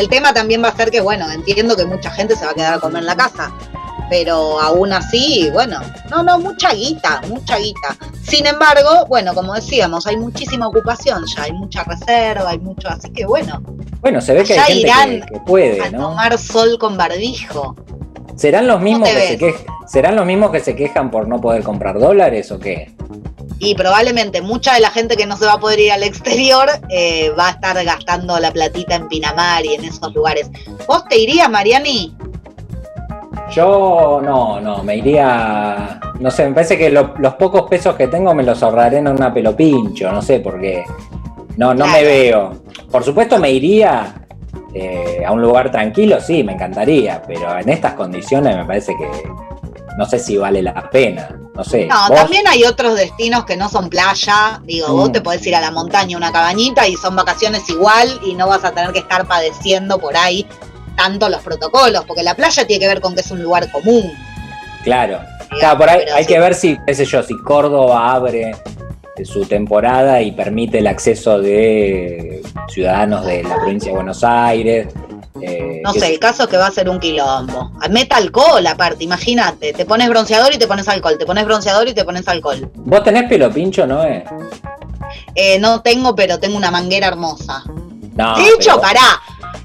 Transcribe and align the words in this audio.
El 0.00 0.08
tema 0.08 0.32
también 0.32 0.64
va 0.64 0.68
a 0.68 0.74
ser 0.74 0.90
que, 0.90 1.02
bueno, 1.02 1.30
entiendo 1.30 1.76
que 1.76 1.84
mucha 1.84 2.10
gente 2.10 2.34
se 2.34 2.46
va 2.46 2.52
a 2.52 2.54
quedar 2.54 2.72
a 2.72 2.80
comer 2.80 3.00
en 3.00 3.06
la 3.06 3.16
casa, 3.16 3.52
pero 4.08 4.58
aún 4.58 4.94
así, 4.94 5.50
bueno, 5.52 5.78
no, 6.10 6.22
no, 6.22 6.38
mucha 6.38 6.72
guita, 6.72 7.20
mucha 7.28 7.58
guita. 7.58 7.98
Sin 8.22 8.46
embargo, 8.46 9.04
bueno, 9.08 9.34
como 9.34 9.52
decíamos, 9.52 10.06
hay 10.06 10.16
muchísima 10.16 10.68
ocupación 10.68 11.22
ya, 11.26 11.42
hay 11.42 11.52
mucha 11.52 11.84
reserva, 11.84 12.48
hay 12.48 12.58
mucho, 12.60 12.88
así 12.88 13.10
que 13.10 13.26
bueno. 13.26 13.62
Bueno, 14.00 14.22
se 14.22 14.32
ve 14.32 14.44
que 14.44 14.58
hay 14.58 14.82
gente 14.82 15.26
que, 15.30 15.40
puede, 15.40 15.82
a 15.82 15.90
tomar 15.90 16.38
sol 16.38 16.78
con 16.78 16.96
barbijo. 16.96 17.76
¿Serán 18.36 18.68
los 18.68 18.80
mismos 18.80 19.06
que 19.06 19.38
se? 19.38 19.54
¿Serán 19.86 20.16
los 20.16 20.24
mismos 20.24 20.50
que 20.50 20.60
se 20.60 20.74
quejan 20.74 21.10
por 21.10 21.28
no 21.28 21.42
poder 21.42 21.62
comprar 21.62 21.98
dólares 21.98 22.50
o 22.52 22.58
qué? 22.58 22.94
Y 23.60 23.74
probablemente 23.74 24.40
mucha 24.40 24.74
de 24.74 24.80
la 24.80 24.90
gente 24.90 25.16
que 25.16 25.26
no 25.26 25.36
se 25.36 25.44
va 25.44 25.52
a 25.52 25.60
poder 25.60 25.78
ir 25.78 25.92
al 25.92 26.02
exterior 26.02 26.68
eh, 26.88 27.30
va 27.38 27.48
a 27.48 27.50
estar 27.50 27.84
gastando 27.84 28.38
la 28.40 28.50
platita 28.50 28.96
en 28.96 29.06
Pinamar 29.06 29.64
y 29.64 29.74
en 29.74 29.84
esos 29.84 30.12
lugares. 30.14 30.50
¿Vos 30.88 31.04
te 31.08 31.18
irías, 31.18 31.48
Mariani? 31.50 32.16
Yo 33.52 34.20
no, 34.24 34.60
no, 34.60 34.82
me 34.82 34.96
iría, 34.96 36.00
no 36.18 36.30
sé, 36.30 36.48
me 36.48 36.54
parece 36.54 36.78
que 36.78 36.88
los 36.88 37.34
pocos 37.34 37.68
pesos 37.68 37.94
que 37.96 38.08
tengo 38.08 38.34
me 38.34 38.42
los 38.42 38.62
ahorraré 38.62 38.98
en 38.98 39.08
una 39.08 39.32
pelopincho, 39.32 40.10
no 40.10 40.22
sé, 40.22 40.40
porque 40.40 40.84
no, 41.56 41.74
no 41.74 41.86
me 41.86 42.02
veo. 42.02 42.62
Por 42.90 43.04
supuesto 43.04 43.38
me 43.38 43.50
iría 43.50 44.14
eh, 44.72 45.22
a 45.26 45.32
un 45.32 45.42
lugar 45.42 45.70
tranquilo, 45.70 46.20
sí, 46.20 46.42
me 46.44 46.52
encantaría, 46.52 47.22
pero 47.26 47.58
en 47.58 47.68
estas 47.68 47.94
condiciones 47.94 48.56
me 48.56 48.64
parece 48.64 48.94
que 48.96 49.08
no 49.96 50.06
sé 50.06 50.18
si 50.18 50.36
vale 50.36 50.62
la 50.62 50.90
pena. 50.90 51.36
No 51.54 51.64
sé. 51.64 51.86
No, 51.86 52.08
también 52.14 52.46
hay 52.48 52.64
otros 52.64 52.96
destinos 52.96 53.44
que 53.44 53.56
no 53.56 53.68
son 53.68 53.88
playa. 53.88 54.60
Digo, 54.64 54.92
vos 54.92 55.10
mm. 55.10 55.12
te 55.12 55.20
podés 55.20 55.46
ir 55.46 55.54
a 55.54 55.60
la 55.60 55.70
montaña, 55.70 56.16
una 56.16 56.32
cabañita 56.32 56.86
y 56.86 56.96
son 56.96 57.16
vacaciones 57.16 57.68
igual 57.68 58.20
y 58.24 58.34
no 58.34 58.48
vas 58.48 58.64
a 58.64 58.72
tener 58.72 58.92
que 58.92 59.00
estar 59.00 59.26
padeciendo 59.26 59.98
por 59.98 60.16
ahí 60.16 60.46
tanto 60.96 61.28
los 61.28 61.40
protocolos, 61.40 62.04
porque 62.04 62.22
la 62.22 62.34
playa 62.34 62.66
tiene 62.66 62.80
que 62.80 62.88
ver 62.88 63.00
con 63.00 63.14
que 63.14 63.20
es 63.20 63.30
un 63.30 63.42
lugar 63.42 63.70
común. 63.70 64.12
Claro. 64.84 65.20
claro, 65.48 65.78
por 65.78 65.88
ahí 65.88 66.00
hay 66.14 66.26
que 66.26 66.38
ver 66.38 66.54
si, 66.54 66.78
qué 66.86 66.94
sé 66.94 67.04
yo, 67.04 67.22
si 67.22 67.36
Córdoba 67.38 68.12
abre 68.12 68.52
su 69.24 69.44
temporada 69.44 70.22
y 70.22 70.32
permite 70.32 70.78
el 70.78 70.86
acceso 70.86 71.40
de 71.40 72.42
ciudadanos 72.68 73.26
de 73.26 73.42
la 73.42 73.56
provincia 73.56 73.90
de 73.90 73.96
Buenos 73.96 74.24
Aires 74.24 74.88
eh, 75.42 75.80
no 75.82 75.92
sé, 75.92 76.12
el 76.12 76.18
caso 76.18 76.44
es 76.44 76.48
que 76.48 76.56
va 76.56 76.66
a 76.66 76.70
ser 76.70 76.88
un 76.88 76.98
quilombo. 76.98 77.72
Meta 77.90 78.16
alcohol 78.16 78.66
aparte, 78.66 79.04
imagínate. 79.04 79.72
Te 79.72 79.84
pones 79.84 80.08
bronceador 80.08 80.54
y 80.54 80.58
te 80.58 80.66
pones 80.66 80.88
alcohol. 80.88 81.16
Te 81.18 81.26
pones 81.26 81.44
bronceador 81.44 81.88
y 81.88 81.94
te 81.94 82.04
pones 82.04 82.26
alcohol. 82.28 82.70
¿Vos 82.74 83.02
tenés 83.02 83.28
pelo 83.28 83.50
pincho, 83.50 83.86
no 83.86 84.04
eh, 85.34 85.58
no 85.58 85.80
tengo, 85.82 86.14
pero 86.14 86.38
tengo 86.38 86.56
una 86.56 86.70
manguera 86.70 87.08
hermosa. 87.08 87.64
de 87.66 88.48
hecho, 88.48 88.80
pará. 88.80 89.20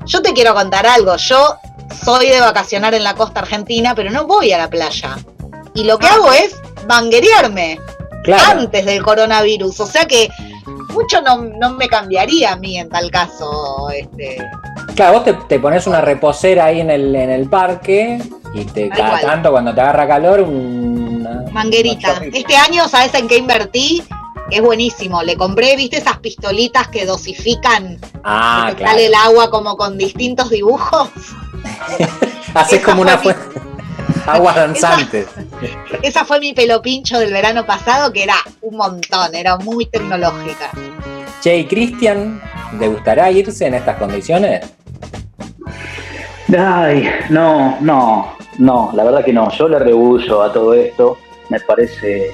Yo 0.06 0.22
te 0.22 0.34
quiero 0.34 0.54
contar 0.54 0.86
algo. 0.86 1.16
Yo 1.18 1.56
soy 2.04 2.30
de 2.30 2.40
vacacionar 2.40 2.94
en 2.94 3.04
la 3.04 3.16
costa 3.16 3.42
argentina, 3.42 3.94
pero 3.96 4.10
no 4.12 4.26
voy 4.26 4.52
a 4.52 4.58
la 4.58 4.70
playa. 4.70 5.18
Y 5.74 5.84
lo 5.84 5.98
que 5.98 6.08
ah. 6.08 6.14
hago 6.16 6.32
es 6.32 6.56
manguerearme 6.88 7.80
antes 8.34 8.86
del 8.86 9.04
coronavirus. 9.04 9.80
O 9.80 9.86
sea 9.86 10.06
que 10.06 10.30
mucho 10.96 11.22
no, 11.22 11.38
no, 11.38 11.74
me 11.74 11.88
cambiaría 11.88 12.54
a 12.54 12.56
mí 12.56 12.78
en 12.78 12.90
tal 12.90 13.12
caso. 13.12 13.90
Este, 13.90 14.38
Claro, 14.96 15.20
vos 15.20 15.48
te, 15.48 15.60
pones 15.60 15.88
una 15.88 16.02
reposera 16.02 16.66
ahí 16.66 16.80
en 16.80 16.90
el, 16.90 17.14
en 17.16 17.30
el 17.30 17.50
parque 17.50 18.22
y 18.54 18.64
te 18.64 18.88
cada 18.90 19.20
tanto 19.20 19.52
cuando 19.52 19.74
te 19.74 19.82
agarra 19.82 20.08
calor 20.08 20.42
una 20.42 21.44
manguerita. 21.52 22.22
este 22.34 22.56
año, 22.56 22.88
¿sabes 22.88 23.14
en 23.14 23.28
qué 23.28 23.38
invertí? 23.38 24.04
Es 24.52 24.62
buenísimo. 24.62 25.22
Le 25.24 25.36
compré, 25.36 25.76
¿viste 25.76 25.98
esas 25.98 26.20
pistolitas 26.20 26.88
que 26.88 27.06
dosifican? 27.06 28.00
Ah, 28.24 28.72
que 28.78 28.86
Sale 28.86 29.08
el 29.08 29.16
agua 29.16 29.50
como 29.50 29.76
con 29.76 29.98
distintos 29.98 30.50
dibujos. 30.50 31.10
Haces 32.54 32.82
como 32.82 33.02
una 33.02 33.18
fuente. 33.18 33.42
Aguas 34.32 34.56
danzantes. 34.56 35.28
Esa, 35.62 35.98
esa, 36.02 36.26
fue 36.26 36.40
mi 36.40 36.54
pelo 36.54 36.82
pincho 36.82 37.20
del 37.20 37.32
verano 37.32 37.66
pasado, 37.66 38.12
que 38.12 38.24
era 38.24 38.36
un 38.62 38.78
montón, 38.78 39.36
era 39.36 39.58
muy 39.58 39.86
tecnológica. 39.86 40.72
Che, 41.42 41.58
¿y 41.58 41.66
Cristian, 41.66 42.42
¿le 42.80 42.88
gustará 42.88 43.30
irse 43.32 43.68
en 43.68 43.76
estas 43.76 43.98
condiciones? 43.98 44.66
Ay, 46.58 47.10
no, 47.30 47.78
no, 47.82 48.36
no, 48.60 48.92
la 48.94 49.04
verdad 49.04 49.26
que 49.26 49.34
no. 49.34 49.50
Yo 49.52 49.68
le 49.68 49.80
rehuyo 49.80 50.44
a 50.44 50.54
todo 50.54 50.74
esto. 50.74 51.18
Me 51.50 51.60
parece. 51.60 52.32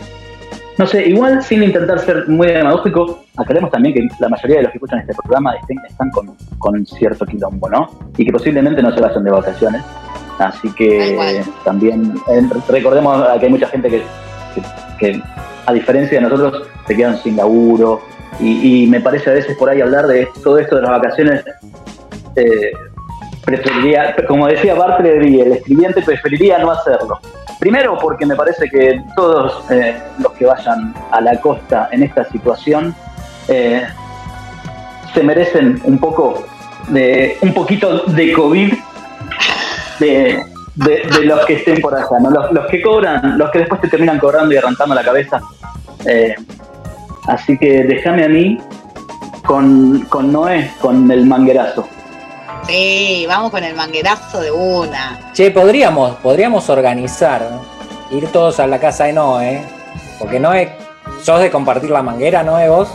No 0.77 0.87
sé, 0.87 1.07
igual 1.07 1.43
sin 1.43 1.63
intentar 1.63 1.99
ser 1.99 2.27
muy 2.27 2.47
demagógico, 2.47 3.23
aclaremos 3.37 3.69
también 3.69 3.93
que 3.93 4.07
la 4.19 4.29
mayoría 4.29 4.57
de 4.57 4.63
los 4.63 4.71
que 4.71 4.77
escuchan 4.77 4.99
este 4.99 5.13
programa 5.13 5.53
están 5.87 6.09
con, 6.09 6.85
cierto 6.85 7.25
quilombo, 7.25 7.69
¿no? 7.69 7.89
Y 8.17 8.25
que 8.25 8.31
posiblemente 8.31 8.81
no 8.81 8.91
se 8.93 8.99
vayan 8.99 9.23
de 9.23 9.31
vacaciones. 9.31 9.83
Así 10.39 10.71
que 10.73 11.43
también 11.63 12.13
eh, 12.27 12.41
recordemos 12.67 13.23
que 13.39 13.45
hay 13.45 13.51
mucha 13.51 13.67
gente 13.67 13.89
que, 13.89 14.03
que, 14.99 15.21
a 15.65 15.73
diferencia 15.73 16.19
de 16.19 16.27
nosotros, 16.27 16.67
se 16.87 16.95
quedan 16.95 17.17
sin 17.21 17.37
laburo. 17.37 18.01
Y, 18.39 18.87
me 18.87 18.99
parece 18.99 19.29
a 19.29 19.33
veces 19.33 19.55
por 19.57 19.69
ahí 19.69 19.81
hablar 19.81 20.07
de 20.07 20.27
todo 20.43 20.57
esto 20.57 20.77
de 20.77 20.81
las 20.81 20.91
vacaciones. 20.91 21.43
Eh, 22.35 22.71
preferiría, 23.45 24.15
como 24.27 24.47
decía 24.47 24.73
Bartleby, 24.73 25.41
el 25.41 25.51
escribiente 25.53 26.01
preferiría 26.01 26.57
no 26.59 26.71
hacerlo. 26.71 27.19
Primero 27.59 27.97
porque 27.99 28.25
me 28.25 28.35
parece 28.35 28.67
que 28.69 29.03
todos 29.15 29.63
eh, 29.69 29.95
los 30.19 30.31
que 30.33 30.45
vayan 30.45 30.93
a 31.11 31.21
la 31.21 31.39
costa 31.39 31.89
en 31.91 32.03
esta 32.03 32.25
situación 32.25 32.95
eh, 33.47 33.83
se 35.13 35.23
merecen 35.23 35.79
un 35.83 35.99
poco 35.99 36.43
de 36.87 37.37
un 37.41 37.53
poquito 37.53 38.05
de 38.07 38.33
COVID 38.33 38.73
de, 40.01 40.43
los 41.23 41.45
que 41.45 41.53
estén 41.53 41.81
por 41.81 41.95
allá, 41.95 42.07
los, 42.51 42.65
que 42.67 42.81
cobran, 42.81 43.37
los 43.37 43.49
que 43.51 43.59
después 43.59 43.81
te 43.81 43.87
terminan 43.87 44.19
cobrando 44.19 44.53
y 44.53 44.57
arrancando 44.57 44.95
la 44.95 45.03
cabeza. 45.03 45.41
Eh, 46.05 46.35
así 47.27 47.57
que 47.57 47.83
déjame 47.83 48.25
a 48.25 48.29
mí 48.29 48.57
con, 49.45 50.01
con 50.09 50.31
Noé, 50.31 50.71
con 50.81 51.09
el 51.11 51.25
manguerazo. 51.25 51.87
Sí, 52.67 53.25
vamos 53.27 53.51
con 53.51 53.63
el 53.63 53.75
manguerazo 53.75 54.39
de 54.39 54.51
una. 54.51 55.31
Che, 55.33 55.51
podríamos, 55.51 56.15
podríamos 56.17 56.69
organizar, 56.69 57.47
ir 58.11 58.27
todos 58.27 58.59
a 58.59 58.67
la 58.67 58.79
casa 58.79 59.05
de 59.05 59.13
Noé, 59.13 59.61
porque 60.19 60.39
Noé, 60.39 60.75
sos 61.23 61.41
de 61.41 61.49
compartir 61.49 61.89
la 61.89 62.03
manguera, 62.03 62.43
Noé, 62.43 62.69
vos. 62.69 62.89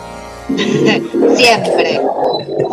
siempre, 1.37 2.01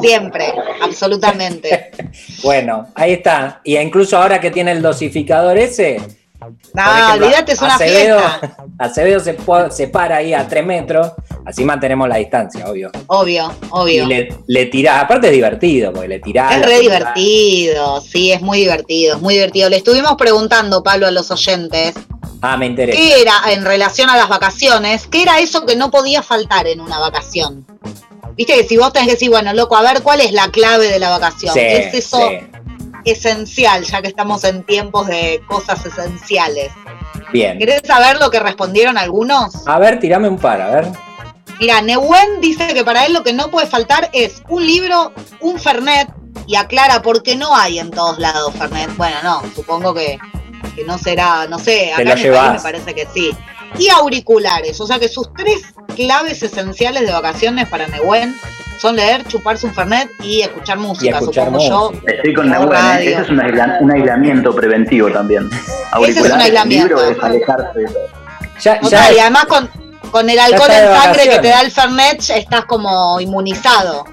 siempre, 0.02 0.54
absolutamente. 0.82 1.92
bueno, 2.44 2.88
ahí 2.96 3.14
está. 3.14 3.62
Y 3.64 3.78
incluso 3.78 4.18
ahora 4.18 4.40
que 4.40 4.52
tiene 4.52 4.72
el 4.72 4.82
dosificador 4.82 5.58
ese, 5.58 6.00
no, 6.74 7.14
olvídate, 7.14 7.54
es 7.54 7.62
una 7.62 7.76
Acevedo, 7.76 8.20
Acevedo 8.80 9.20
se, 9.20 9.38
se, 9.72 9.88
para 9.88 10.18
ahí 10.18 10.34
a 10.34 10.48
tres 10.48 10.66
metros, 10.66 11.12
así 11.46 11.64
mantenemos 11.64 12.10
la 12.10 12.18
distancia, 12.18 12.70
obvio. 12.70 12.92
Obvio, 13.08 13.52
obvio. 13.70 14.04
Y 14.04 14.08
le, 14.08 14.38
le 14.48 14.90
aparte 14.90 15.28
es 15.28 15.34
divertido, 15.34 15.94
porque 15.94 16.08
le 16.08 16.20
tirás. 16.20 16.56
Es 16.58 16.66
re 16.66 16.80
divertido, 16.80 18.02
sí, 18.02 18.32
es 18.32 18.42
muy 18.42 18.60
divertido, 18.60 19.16
es 19.16 19.22
muy 19.22 19.36
divertido. 19.36 19.70
Le 19.70 19.78
estuvimos 19.78 20.16
preguntando, 20.16 20.84
Pablo, 20.84 21.08
a 21.08 21.12
los 21.12 21.30
oyentes. 21.32 21.94
Ah, 22.42 22.58
me 22.58 22.66
interesa. 22.66 22.98
¿Qué 22.98 23.22
era 23.22 23.34
en 23.52 23.64
relación 23.64 24.10
a 24.10 24.18
las 24.18 24.28
vacaciones? 24.28 25.08
¿Qué 25.08 25.22
era 25.22 25.40
eso 25.40 25.66
que 25.66 25.76
no 25.76 25.92
podía 25.92 26.24
faltar 26.24 26.68
en 26.68 26.82
una 26.82 27.00
vacación? 27.00 27.66
Viste 28.36 28.54
que 28.54 28.68
si 28.68 28.78
vos 28.78 28.92
tenés 28.92 29.08
que 29.08 29.14
decir, 29.14 29.30
bueno, 29.30 29.54
loco, 29.54 29.76
a 29.76 29.82
ver 29.82 30.02
cuál 30.02 30.22
es 30.22 30.32
la 30.32 30.50
clave 30.50 30.90
de 30.90 31.00
la 31.00 31.10
vacación. 31.10 31.54
¿Qué 31.54 31.78
es 31.78 31.94
eso? 31.94 32.20
esencial, 33.06 33.84
ya 33.84 34.02
que 34.02 34.08
estamos 34.08 34.44
en 34.44 34.64
tiempos 34.64 35.08
de 35.08 35.42
cosas 35.48 35.86
esenciales. 35.86 36.72
Bien. 37.32 37.58
¿Querés 37.58 37.82
saber 37.86 38.20
lo 38.20 38.30
que 38.32 38.40
respondieron 38.40 38.98
algunos? 38.98 39.68
A 39.68 39.80
ver, 39.80 40.00
tirame 40.00 40.30
un 40.30 40.38
par, 40.38 40.62
a 40.62 40.70
ver. 40.70 40.88
Mira, 41.60 41.82
Neuen 41.82 42.42
dice 42.42 42.74
que 42.74 42.84
para 42.84 43.06
él 43.06 43.14
lo 43.14 43.24
que 43.24 43.34
no 43.34 43.50
puede 43.50 43.68
faltar 43.68 44.10
es 44.14 44.42
un 44.50 44.66
libro, 44.66 45.12
un 45.40 45.60
Fernet, 45.60 46.10
y 46.48 46.56
aclara 46.56 47.02
por 47.02 47.24
qué 47.24 47.36
no 47.36 47.56
hay 47.56 47.80
en 47.80 47.92
todos 47.92 48.20
lados 48.20 48.54
Fernet. 48.56 48.96
Bueno, 48.98 49.16
no, 49.24 49.44
supongo 49.56 49.94
que, 49.94 50.18
no 50.86 50.98
será, 50.98 51.48
no 51.48 51.60
sé, 51.60 51.94
acá 51.94 52.14
en 52.14 52.32
me 52.54 52.60
parece 52.60 52.94
que 52.94 53.08
sí. 53.14 53.32
Y 53.78 53.90
auriculares, 53.90 54.80
o 54.80 54.88
sea 54.88 55.00
que 55.00 55.10
sus 55.10 55.34
tres 55.34 55.62
claves 55.96 56.44
esenciales 56.44 57.06
de 57.06 57.12
vacaciones 57.12 57.68
para 57.68 57.88
Neuen 57.88 58.36
son 58.80 58.96
leer, 58.96 59.26
chuparse 59.28 59.66
un 59.66 59.74
fernet 59.74 60.10
y 60.22 60.42
escuchar 60.42 60.78
música, 60.78 61.20
supongo 61.20 61.60
yo. 61.60 61.92
Estoy 62.06 62.34
con 62.34 62.50
la 62.50 63.00
Ese 63.00 63.22
es 63.22 63.30
un, 63.30 63.40
aislamiento 63.40 64.54
preventivo 64.54 65.10
también. 65.12 65.50
Ese 66.06 66.20
es 66.20 66.32
un 66.32 66.42
aislamiento. 66.42 67.02
es 67.04 67.18
alejarse. 67.24 67.86
Ya, 68.62 68.82
ya 68.82 69.14
y 69.14 69.20
además 69.20 69.46
con, 69.46 69.70
con 70.12 70.30
el 70.30 70.38
alcohol 70.38 70.70
en 70.70 71.02
sangre 71.02 71.24
que 71.24 71.40
te 71.40 71.48
da 71.48 71.62
el 71.62 71.72
fernet, 71.72 72.30
estás 72.30 72.66
como 72.66 73.20
inmunizado. 73.20 74.06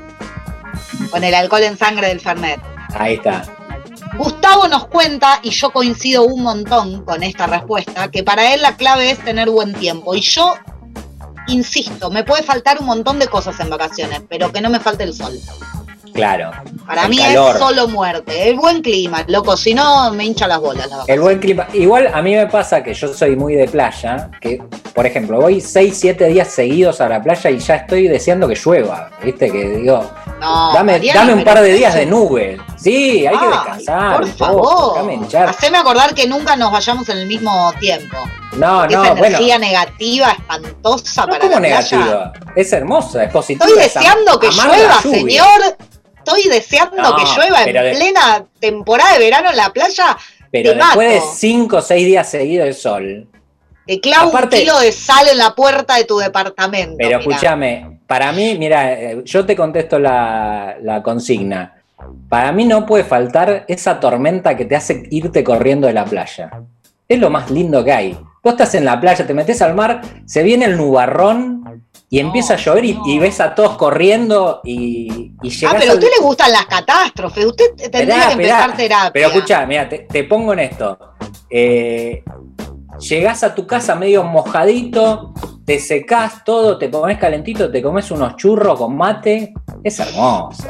Con 1.10 1.24
el 1.24 1.34
alcohol 1.34 1.62
en 1.62 1.76
sangre 1.76 2.08
del 2.08 2.20
fernet. 2.20 2.60
Ahí 2.94 3.14
está. 3.14 3.42
Gustavo 4.20 4.69
nos 4.69 4.87
cuenta, 4.88 5.40
y 5.43 5.49
yo 5.49 5.70
coincido 5.70 6.25
un 6.25 6.43
montón 6.43 7.06
con 7.06 7.22
esta 7.22 7.46
respuesta, 7.46 8.11
que 8.11 8.22
para 8.22 8.52
él 8.52 8.61
la 8.61 8.76
clave 8.76 9.11
es 9.11 9.25
tener 9.25 9.49
buen 9.49 9.72
tiempo. 9.72 10.14
Y 10.14 10.20
yo 10.20 10.52
insisto, 11.49 12.11
me 12.11 12.22
puede 12.22 12.43
faltar 12.43 12.78
un 12.81 12.84
montón 12.84 13.19
de 13.19 13.28
cosas 13.28 13.58
en 13.61 13.70
vacaciones, 13.70 14.20
pero 14.28 14.52
que 14.52 14.61
no 14.61 14.69
me 14.69 14.78
falte 14.78 15.05
el 15.05 15.14
sol. 15.14 15.40
Claro. 16.14 16.50
Para 16.86 17.04
el 17.04 17.08
mí 17.10 17.18
calor. 17.18 17.52
es 17.54 17.58
solo 17.60 17.88
muerte. 17.88 18.48
El 18.50 18.56
buen 18.56 18.82
clima, 18.82 19.24
loco, 19.28 19.56
si 19.56 19.74
no 19.74 20.10
me 20.12 20.24
hincha 20.24 20.46
las 20.48 20.58
bolas. 20.60 20.88
la. 20.88 21.04
El 21.06 21.20
buen 21.20 21.38
clima. 21.38 21.66
Igual 21.72 22.08
a 22.12 22.20
mí 22.22 22.34
me 22.34 22.46
pasa 22.46 22.82
que 22.82 22.94
yo 22.94 23.12
soy 23.14 23.36
muy 23.36 23.54
de 23.54 23.68
playa, 23.68 24.30
que 24.40 24.62
por 24.94 25.06
ejemplo 25.06 25.40
voy 25.40 25.60
6, 25.60 25.96
7 25.96 26.26
días 26.28 26.48
seguidos 26.48 27.00
a 27.00 27.08
la 27.08 27.22
playa 27.22 27.50
y 27.50 27.58
ya 27.58 27.76
estoy 27.76 28.08
deseando 28.08 28.48
que 28.48 28.54
llueva. 28.54 29.10
¿Viste? 29.22 29.50
Que 29.50 29.68
digo, 29.70 30.02
No, 30.40 30.72
dame, 30.74 30.98
dame 31.00 31.34
un 31.34 31.44
par 31.44 31.60
de 31.60 31.72
días 31.72 31.94
de 31.94 32.06
nube. 32.06 32.58
Sí, 32.76 33.26
hay 33.26 33.36
que 33.38 33.46
descansar. 33.46 34.16
Por 34.16 34.28
favor. 34.28 34.94
déjame 34.94 35.14
hinchar. 35.14 35.48
Haceme 35.50 35.78
acordar 35.78 36.14
que 36.14 36.26
nunca 36.26 36.56
nos 36.56 36.72
vayamos 36.72 37.08
en 37.10 37.18
el 37.18 37.26
mismo 37.26 37.72
tiempo. 37.78 38.16
No, 38.56 38.80
Porque 38.80 38.96
no, 38.96 39.04
esa 39.04 39.12
bueno. 39.14 39.26
energía 39.36 39.58
negativa, 39.58 40.30
espantosa 40.32 41.20
No 41.22 41.28
para 41.28 41.40
como 41.40 41.52
la 41.52 41.60
playa. 41.60 41.96
negativa. 41.98 42.32
Es 42.56 42.72
hermosa, 42.72 43.24
es 43.24 43.32
positiva. 43.32 43.64
Estoy 43.66 43.82
deseando 43.82 44.40
que 44.40 44.48
llueva, 44.50 45.00
señor. 45.02 45.76
Estoy 46.36 46.50
deseando 46.52 46.96
No, 47.02 47.16
que 47.16 47.22
llueva 47.36 47.62
en 47.64 47.72
de- 47.72 47.90
plena 47.96 48.44
temporada 48.58 49.12
de 49.14 49.18
verano 49.18 49.50
en 49.50 49.56
la 49.56 49.72
playa. 49.72 50.16
Pero 50.52 50.72
te 50.72 50.76
después 50.78 51.12
de. 51.14 51.20
5 51.36 51.76
o 51.76 51.82
6 51.82 52.06
días 52.06 52.28
seguidos 52.30 52.66
de 52.66 52.72
sol. 52.72 53.28
Te 53.86 54.00
clavo 54.00 54.28
Aparte- 54.30 54.56
un 54.56 54.62
kilo 54.62 54.78
de 54.80 54.92
sal 54.92 55.26
en 55.30 55.38
la 55.38 55.54
puerta 55.54 55.96
de 55.96 56.04
tu 56.04 56.18
departamento. 56.18 56.96
Pero 56.98 57.18
escúchame, 57.18 58.00
para 58.06 58.30
mí, 58.32 58.56
mira, 58.58 58.92
eh, 58.92 59.22
yo 59.24 59.44
te 59.46 59.56
contesto 59.56 59.98
la, 59.98 60.76
la 60.82 61.02
consigna. 61.02 61.76
Para 62.28 62.52
mí 62.52 62.64
no 62.64 62.86
puede 62.86 63.04
faltar 63.04 63.64
esa 63.68 64.00
tormenta 64.00 64.56
que 64.56 64.64
te 64.64 64.76
hace 64.76 65.02
irte 65.10 65.42
corriendo 65.44 65.86
de 65.86 65.92
la 65.92 66.04
playa. 66.04 66.50
Es 67.08 67.18
lo 67.18 67.30
más 67.30 67.50
lindo 67.50 67.84
que 67.84 67.92
hay. 67.92 68.18
Vos 68.42 68.52
estás 68.54 68.74
en 68.74 68.84
la 68.84 68.98
playa, 69.00 69.26
te 69.26 69.34
metes 69.34 69.60
al 69.60 69.74
mar, 69.74 70.00
se 70.24 70.42
viene 70.42 70.64
el 70.64 70.76
nubarrón 70.76 71.84
y 72.12 72.20
No, 72.20 72.26
empieza 72.26 72.54
a 72.54 72.56
llover 72.56 72.84
y, 72.84 72.94
no. 72.94 73.06
y 73.06 73.18
ves 73.20 73.40
a 73.40 73.54
todos 73.54 73.76
corriendo 73.76 74.60
y, 74.64 75.32
y 75.42 75.48
llegas 75.50 75.74
Ah, 75.74 75.76
pero 75.78 75.92
a 75.92 75.94
usted 75.94 76.08
le 76.18 76.22
gustan 76.26 76.50
las 76.52 76.66
catástrofes. 76.66 77.46
Usted 77.46 77.64
tendría 77.76 78.00
Esperá, 78.00 78.26
que 78.26 78.32
empezar 78.32 78.70
esperá. 78.70 78.76
terapia. 78.76 79.10
Pero 79.12 79.28
escucha, 79.28 79.66
mira, 79.66 79.88
te, 79.88 79.98
te 80.00 80.24
pongo 80.24 80.52
en 80.52 80.58
esto. 80.58 80.98
Eh, 81.48 82.22
llegás 82.98 83.44
a 83.44 83.54
tu 83.54 83.64
casa 83.66 83.94
medio 83.94 84.24
mojadito, 84.24 85.32
te 85.64 85.78
secás 85.78 86.42
todo, 86.44 86.76
te 86.78 86.88
pones 86.88 87.16
calentito, 87.16 87.70
te 87.70 87.80
comes 87.80 88.10
unos 88.10 88.34
churros 88.36 88.76
con 88.76 88.96
mate. 88.96 89.54
Es 89.84 90.00
hermoso. 90.00 90.64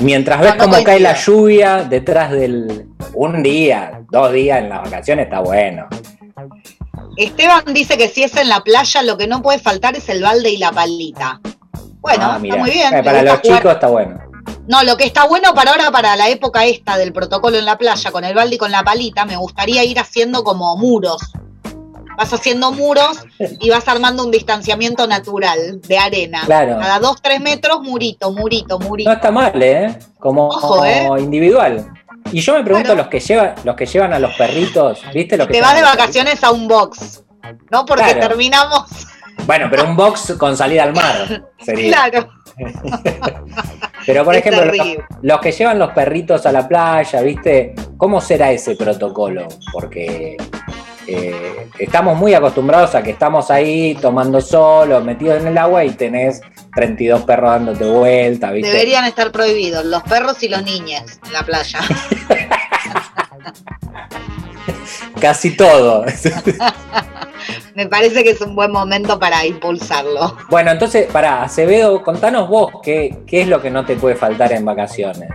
Mientras 0.00 0.40
ves 0.40 0.56
No, 0.56 0.66
no 0.66 0.70
cómo 0.72 0.84
cae 0.84 1.00
la 1.00 1.14
lluvia 1.14 1.84
detrás 1.84 2.30
del. 2.32 2.88
Un 3.14 3.42
día, 3.42 4.02
dos 4.10 4.32
días 4.32 4.58
en 4.60 4.70
las 4.70 4.82
vacaciones 4.82 5.26
está 5.26 5.40
bueno. 5.40 5.86
Esteban 7.16 7.62
dice 7.74 7.96
que 7.98 8.08
si 8.08 8.22
es 8.22 8.36
en 8.36 8.48
la 8.48 8.60
playa, 8.64 9.02
lo 9.02 9.16
que 9.16 9.26
no 9.26 9.42
puede 9.42 9.58
faltar 9.58 9.96
es 9.96 10.08
el 10.08 10.22
balde 10.22 10.50
y 10.50 10.56
la 10.56 10.72
palita. 10.72 11.40
Bueno, 12.00 12.24
Ah, 12.32 12.40
está 12.42 12.56
muy 12.56 12.70
bien. 12.70 12.94
Eh, 12.94 13.02
para 13.02 13.22
los 13.22 13.40
jugar- 13.40 13.58
chicos 13.58 13.72
está 13.74 13.86
bueno. 13.88 14.18
No, 14.66 14.82
lo 14.82 14.96
que 14.96 15.04
está 15.04 15.26
bueno 15.26 15.54
para 15.54 15.72
ahora, 15.72 15.90
para 15.90 16.16
la 16.16 16.28
época 16.28 16.64
esta 16.64 16.96
del 16.96 17.12
protocolo 17.12 17.58
en 17.58 17.64
la 17.64 17.78
playa, 17.78 18.10
con 18.10 18.24
el 18.24 18.34
balde 18.34 18.56
y 18.56 18.58
con 18.58 18.70
la 18.72 18.82
palita, 18.82 19.24
me 19.24 19.36
gustaría 19.36 19.84
ir 19.84 19.98
haciendo 19.98 20.42
como 20.42 20.76
muros. 20.76 21.20
Vas 22.16 22.32
haciendo 22.32 22.72
muros 22.72 23.24
y 23.38 23.70
vas 23.70 23.88
armando 23.88 24.24
un 24.24 24.30
distanciamiento 24.30 25.06
natural 25.06 25.80
de 25.80 25.98
arena. 25.98 26.42
Claro. 26.44 26.78
Cada 26.78 26.98
dos, 26.98 27.22
tres 27.22 27.40
metros, 27.40 27.80
murito, 27.82 28.30
murito, 28.32 28.78
murito. 28.78 29.08
No 29.10 29.16
está 29.16 29.30
mal, 29.30 29.62
¿eh? 29.62 29.98
Como, 30.18 30.48
Ojo, 30.48 30.84
¿eh? 30.84 31.04
como 31.06 31.18
individual. 31.18 31.90
Y 32.30 32.40
yo 32.40 32.54
me 32.54 32.62
pregunto 32.64 32.94
los 32.94 33.08
que 33.08 33.20
llevan, 33.20 33.54
los 33.64 33.74
que 33.76 33.86
llevan 33.86 34.12
a 34.12 34.18
los 34.18 34.34
perritos, 34.34 35.02
¿viste? 35.12 35.36
Los 35.36 35.46
que 35.48 35.54
Te 35.54 35.60
vas 35.60 35.74
de 35.74 35.82
vacaciones 35.82 36.42
a 36.44 36.50
un 36.50 36.68
box, 36.68 37.24
¿no? 37.70 37.84
Porque 37.84 38.04
Claro. 38.04 38.28
terminamos. 38.28 38.84
Bueno, 39.46 39.66
pero 39.70 39.84
un 39.84 39.96
box 39.96 40.34
con 40.38 40.56
salida 40.56 40.84
al 40.84 40.92
mar 40.94 41.42
sería. 41.64 42.08
Claro. 42.10 42.30
Pero 44.06 44.24
por 44.24 44.34
Es 44.34 44.44
ejemplo, 44.44 44.72
los 45.22 45.40
que 45.40 45.52
llevan 45.52 45.78
los 45.78 45.90
perritos 45.92 46.44
a 46.44 46.52
la 46.52 46.66
playa, 46.68 47.22
¿viste? 47.22 47.74
¿Cómo 47.96 48.20
será 48.20 48.50
ese 48.52 48.76
protocolo? 48.76 49.48
Porque 49.72 50.36
eh, 51.06 51.68
estamos 51.78 52.16
muy 52.16 52.34
acostumbrados 52.34 52.94
a 52.94 53.02
que 53.02 53.10
estamos 53.10 53.50
ahí 53.50 53.96
tomando 54.00 54.40
sol 54.40 54.92
o 54.92 55.00
metidos 55.00 55.40
en 55.40 55.48
el 55.48 55.58
agua 55.58 55.84
y 55.84 55.90
tenés 55.90 56.40
32 56.74 57.22
perros 57.22 57.50
dándote 57.50 57.84
vuelta, 57.84 58.50
¿viste? 58.52 58.70
Deberían 58.70 59.04
estar 59.04 59.32
prohibidos 59.32 59.84
los 59.84 60.02
perros 60.04 60.42
y 60.42 60.48
los 60.48 60.62
niños 60.62 61.02
en 61.26 61.32
la 61.32 61.42
playa. 61.42 61.80
Casi 65.20 65.56
todo. 65.56 66.04
Me 67.74 67.86
parece 67.86 68.22
que 68.22 68.30
es 68.30 68.40
un 68.40 68.54
buen 68.54 68.70
momento 68.70 69.18
para 69.18 69.44
impulsarlo. 69.46 70.36
bueno, 70.50 70.70
entonces, 70.70 71.06
para 71.10 71.42
Acevedo, 71.42 72.02
contanos 72.02 72.48
vos 72.48 72.72
qué, 72.82 73.18
qué 73.26 73.42
es 73.42 73.48
lo 73.48 73.60
que 73.62 73.70
no 73.70 73.84
te 73.84 73.96
puede 73.96 74.14
faltar 74.14 74.52
en 74.52 74.64
vacaciones. 74.64 75.30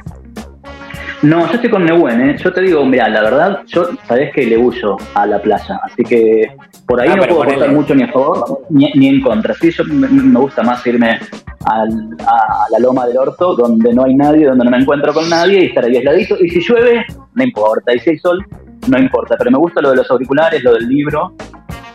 No, 1.23 1.47
yo 1.47 1.53
estoy 1.53 1.69
con 1.71 1.83
Nehuen, 1.83 2.21
¿eh? 2.21 2.37
Yo 2.37 2.53
te 2.53 2.61
digo, 2.61 2.85
mira, 2.85 3.09
la 3.09 3.21
verdad, 3.21 3.61
yo 3.65 3.89
sabés 4.07 4.31
que 4.33 4.45
le 4.45 4.57
huyo 4.57 4.97
a 5.15 5.25
la 5.25 5.41
playa, 5.41 5.79
así 5.83 6.03
que 6.03 6.43
por 6.85 7.01
ahí 7.01 7.09
Ah, 7.11 7.15
no 7.15 7.23
puedo 7.23 7.41
aportar 7.43 7.71
mucho 7.71 7.95
ni 7.95 8.03
a 8.03 8.11
favor 8.11 8.59
ni, 8.69 8.91
ni 8.93 9.07
en 9.07 9.21
contra. 9.21 9.53
Sí, 9.55 9.71
yo 9.71 9.83
me, 9.85 10.07
me 10.07 10.39
gusta 10.39 10.61
más 10.61 10.85
irme 10.85 11.19
al- 11.65 12.15
a 12.27 12.65
la 12.71 12.79
loma 12.79 13.07
del 13.07 13.17
orto, 13.17 13.55
donde 13.55 13.93
no 13.93 14.03
hay 14.05 14.13
nadie, 14.13 14.45
donde 14.45 14.63
no 14.65 14.69
me 14.71 14.77
encuentro 14.77 15.11
con 15.11 15.27
nadie 15.27 15.63
y 15.63 15.65
estar 15.65 15.83
ahí 15.85 15.95
aisladito. 15.97 16.35
Y 16.39 16.49
si 16.49 16.59
llueve, 16.61 17.03
no 17.33 17.43
importa. 17.43 17.95
Y 17.95 17.99
si 17.99 18.11
hay 18.11 18.17
sol, 18.19 18.45
no 18.87 18.99
importa. 18.99 19.35
Pero 19.39 19.49
me 19.49 19.57
gusta 19.57 19.81
lo 19.81 19.89
de 19.89 19.95
los 19.97 20.11
auriculares, 20.11 20.63
lo 20.63 20.73
del 20.73 20.87
libro. 20.87 21.33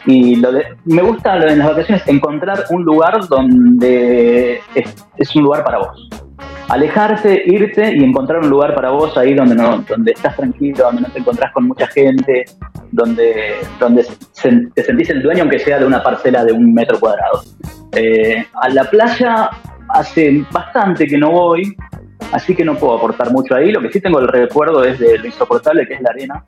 Y 0.05 0.35
lo 0.35 0.51
de, 0.51 0.65
me 0.87 1.01
gusta 1.01 1.37
lo 1.37 1.47
de 1.47 1.53
en 1.53 1.59
las 1.61 1.69
vacaciones, 1.69 2.03
encontrar 2.09 2.65
un 2.71 2.83
lugar 2.83 3.25
donde 3.29 4.61
es, 4.75 5.07
es 5.17 5.37
un 5.37 5.45
lugar 5.45 5.63
para 5.63 5.79
vos 5.79 6.09
alejarte, 6.73 7.43
irte 7.47 7.95
y 7.95 8.03
encontrar 8.03 8.41
un 8.41 8.49
lugar 8.49 8.75
para 8.75 8.89
vos 8.91 9.17
ahí 9.19 9.35
donde 9.35 9.55
no, 9.55 9.85
donde 9.89 10.13
estás 10.13 10.35
tranquilo, 10.37 10.85
donde 10.85 11.03
no 11.03 11.09
te 11.09 11.19
encontrás 11.19 11.53
con 11.53 11.69
mucha 11.69 11.87
gente, 11.87 12.47
donde, 12.91 13.57
donde 13.79 14.05
se- 14.33 14.69
te 14.75 14.83
sentís 14.83 15.11
el 15.11 15.23
dueño 15.23 15.43
aunque 15.43 15.59
sea 15.59 15.79
de 15.79 15.85
una 15.85 16.03
parcela 16.03 16.45
de 16.47 16.53
un 16.53 16.73
metro 16.73 16.99
cuadrado. 16.99 17.43
Eh, 17.95 18.47
a 18.55 18.69
la 18.71 18.85
playa 18.85 19.51
hace 19.91 20.45
bastante 20.51 21.07
que 21.07 21.19
no 21.19 21.31
voy, 21.31 21.77
así 22.33 22.55
que 22.57 22.65
no 22.65 22.75
puedo 22.77 22.97
aportar 22.97 23.31
mucho 23.31 23.55
ahí. 23.55 23.71
Lo 23.71 23.83
que 23.83 23.93
sí 23.93 24.01
tengo 24.01 24.19
el 24.21 24.29
recuerdo 24.29 24.83
es 24.83 24.99
de 24.99 25.19
lo 25.19 25.27
insoportable 25.27 25.87
que 25.87 25.95
es 25.95 26.01
la 26.01 26.09
arena, 26.11 26.43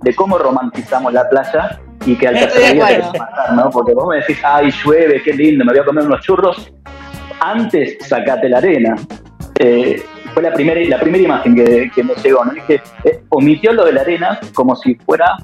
de 0.00 0.14
cómo 0.14 0.38
romantizamos 0.38 1.12
la 1.12 1.28
playa 1.28 1.78
y 2.06 2.16
que 2.16 2.26
al 2.28 2.34
tercer 2.38 2.72
día 2.72 3.10
te 3.12 3.18
matar, 3.18 3.52
¿no? 3.54 3.68
Porque 3.68 3.92
vos 3.92 4.08
me 4.08 4.16
decís, 4.16 4.38
ay, 4.42 4.70
llueve, 4.82 5.20
qué 5.22 5.34
lindo, 5.34 5.62
me 5.62 5.72
voy 5.72 5.80
a 5.80 5.84
comer 5.84 6.06
unos 6.06 6.22
churros. 6.22 6.72
Antes 7.40 7.98
sacate 8.00 8.48
la 8.48 8.58
arena. 8.58 8.94
Eh, 9.58 10.04
fue 10.32 10.42
la 10.42 10.52
primera, 10.52 10.80
la 10.88 11.00
primera 11.00 11.24
imagen 11.24 11.54
que, 11.54 11.90
que 11.94 12.04
me 12.04 12.14
llegó, 12.14 12.44
¿no? 12.44 12.52
Dije, 12.52 12.80
eh, 13.04 13.20
omitió 13.30 13.72
lo 13.72 13.84
de 13.84 13.92
la 13.92 14.02
arena 14.02 14.38
como 14.54 14.76
si 14.76 14.94
fuera 14.94 15.36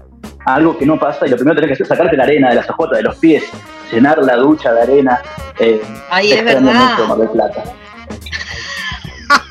algo 0.47 0.77
que 0.79 0.87
no 0.87 0.99
pasa 0.99 1.27
y 1.27 1.31
lo 1.31 1.37
primero 1.37 1.57
que 1.57 1.63
tenés 1.63 1.79
que 1.79 1.85
hacer 1.85 1.93
es 1.93 1.99
sacarte 1.99 2.17
la 2.17 2.25
arena 2.25 2.51
de 2.51 2.57
las 2.57 2.71
ojotas, 2.71 2.99
de 2.99 3.03
los 3.03 3.17
pies, 3.17 3.45
llenar 3.91 4.19
la 4.19 4.37
ducha 4.37 4.73
de 4.73 4.83
arena. 4.83 5.21
Eh, 5.59 5.81
te 6.21 6.35
es 6.35 6.45
verdad. 6.45 6.61
mucho 6.63 7.09
Mar 7.09 7.19
del 7.19 7.29
Plata. 7.31 7.65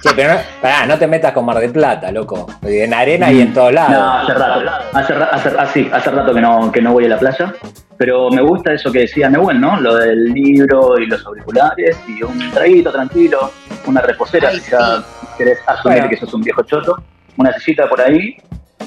Che, 0.01 0.10
pero 0.15 0.34
no, 0.34 0.39
pará, 0.62 0.86
no 0.86 0.98
te 0.98 1.08
metas 1.08 1.32
con 1.32 1.46
Mar 1.46 1.58
de 1.60 1.70
Plata, 1.70 2.12
loco. 2.12 2.48
En 2.62 2.94
arena 2.94 3.32
y 3.32 3.42
en 3.42 3.53
todos 3.53 3.72
lados. 3.74 3.92
No, 3.92 4.12
hace 4.12 4.34
rato, 4.34 4.62
hace, 4.94 5.13
hace, 5.13 5.50
ah, 5.58 5.65
sí, 5.65 5.89
hace 5.92 6.12
rato 6.12 6.34
que 6.34 6.42
no, 6.42 6.72
que 6.72 6.82
no 6.82 6.92
voy 6.94 7.06
a 7.06 7.10
la 7.10 7.20
playa, 7.20 7.53
pero 7.98 8.30
me 8.30 8.42
gusta 8.42 8.74
eso 8.74 8.92
que 8.92 9.00
decía 9.00 9.30
Nehuen, 9.30 9.62
¿no? 9.62 9.80
Lo 9.80 9.96
del 9.96 10.25
libro 10.25 11.00
y 11.00 11.06
los 11.08 11.25
auriculares 11.25 11.98
y 12.08 12.22
un 12.24 12.51
traguito 12.51 12.92
tranquilo, 12.92 13.51
una 13.86 14.01
reposera, 14.01 14.50
Ay, 14.50 14.60
si 14.60 14.72
ya 14.72 15.03
querés 15.38 15.60
asumir 15.65 16.00
Bueno. 16.00 16.10
que 16.10 16.18
sos 16.18 16.34
un 16.34 16.42
viejo 16.42 16.63
choto, 16.63 17.01
una 17.38 17.53
sillita 17.53 17.88
por 17.88 18.01
ahí 18.01 18.36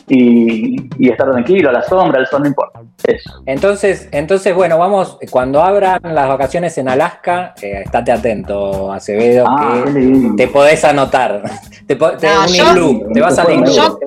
y, 0.09 0.89
y 0.99 1.11
estar 1.11 1.31
tranquilo, 1.31 1.71
a 1.71 1.73
la 1.73 1.83
sombra, 1.83 2.21
el 2.21 2.27
sol, 2.27 2.43
no 2.43 2.49
importa. 2.49 2.81
Eso. 3.05 3.43
Entonces, 3.47 4.09
entonces, 4.13 4.55
bueno, 4.55 4.79
vamos, 4.79 5.19
cuando 5.31 5.63
abran 5.63 6.01
las 6.03 6.29
vacaciones 6.29 6.77
en 6.79 6.89
Alaska, 6.89 7.55
eh, 7.61 7.83
estate 7.85 8.13
atento, 8.13 8.93
Acevedo, 8.93 9.45
Ah, 9.49 9.85
que 9.93 10.31
te 10.37 10.49
podés 10.49 10.85
anotar. 10.85 11.43
Te, 11.87 11.95
po- 11.95 12.13
te- 12.17 12.27
No, 12.29 12.41
un 12.43 12.49
yo- 12.49 12.65
iglú, 12.73 13.07
te 13.15 13.21
vas 13.21 13.39
al 13.39 13.53
iglú. 13.53 13.73
Yo- 13.73 13.99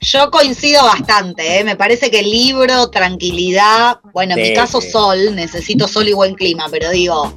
Yo 0.00 0.30
coincido 0.30 0.82
bastante, 0.82 1.60
¿eh? 1.60 1.64
me 1.64 1.76
parece 1.76 2.10
que 2.10 2.22
libro, 2.22 2.88
tranquilidad, 2.88 3.98
bueno, 4.14 4.34
en 4.36 4.42
Sí, 4.44 4.50
mi 4.50 4.56
caso 4.56 4.80
sí. 4.80 4.90
sol, 4.90 5.18
necesito 5.36 5.86
sol 5.86 6.08
y 6.08 6.12
buen 6.14 6.34
clima, 6.34 6.64
pero 6.70 6.88
digo, 6.90 7.32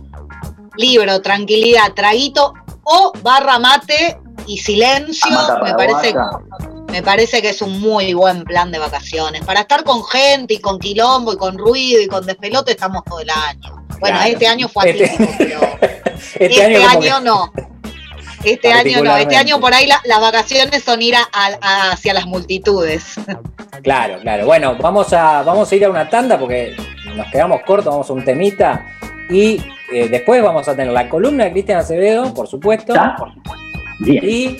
libro, 0.77 1.21
tranquilidad, 1.21 1.93
traguito 1.93 2.53
o 2.83 3.11
barra 3.21 3.59
mate 3.59 4.17
y 4.47 4.57
silencio, 4.57 5.29
Amata 5.37 5.61
me 5.63 5.73
parece. 5.73 6.13
Me 6.93 7.01
parece 7.01 7.41
que 7.41 7.49
es 7.49 7.61
un 7.63 7.79
muy 7.81 8.13
buen 8.13 8.43
plan 8.43 8.71
de 8.71 8.77
vacaciones. 8.77 9.43
Para 9.43 9.61
estar 9.61 9.83
con 9.83 10.03
gente 10.05 10.53
y 10.53 10.59
con 10.59 10.77
quilombo 10.77 11.33
y 11.33 11.37
con 11.37 11.57
ruido 11.57 11.99
y 11.99 12.05
con 12.07 12.23
despelote 12.23 12.71
estamos 12.73 13.03
todo 13.03 13.19
el 13.19 13.29
año. 13.31 13.83
Bueno, 13.99 14.17
Claro. 14.19 14.31
este 14.31 14.47
año 14.47 14.67
fue 14.69 14.91
Este- 14.91 15.05
atípico, 15.05 15.33
pero 15.39 15.59
Este, 16.39 16.45
este, 16.45 16.75
año, 16.83 16.99
que- 16.99 17.25
no. 17.25 17.51
Este 18.43 18.71
año 18.73 19.03
no, 19.03 19.17
este 19.17 19.35
año 19.37 19.59
por 19.59 19.73
ahí 19.73 19.87
la- 19.87 20.01
las 20.05 20.19
vacaciones 20.21 20.83
son 20.83 21.01
ir 21.01 21.15
a- 21.15 21.27
a- 21.31 21.91
hacia 21.93 22.13
las 22.13 22.25
multitudes. 22.27 23.15
Claro, 23.81 24.17
claro. 24.21 24.45
Bueno, 24.45 24.77
vamos 24.79 25.11
a, 25.11 25.41
vamos 25.43 25.69
a 25.69 25.75
ir 25.75 25.83
a 25.83 25.89
una 25.89 26.07
tanda 26.09 26.39
porque 26.39 26.73
nos 27.15 27.27
quedamos 27.31 27.61
cortos, 27.65 27.87
vamos 27.91 28.09
a 28.09 28.13
un 28.13 28.23
temita. 28.23 28.85
Y 29.29 29.61
eh, 29.91 30.07
después 30.09 30.41
vamos 30.41 30.65
a 30.69 30.75
tener 30.75 30.93
la 30.93 31.09
columna 31.09 31.45
de 31.45 31.51
Cristian 31.51 31.79
Acevedo, 31.79 32.33
por 32.33 32.47
supuesto. 32.47 32.93
Y 34.05 34.57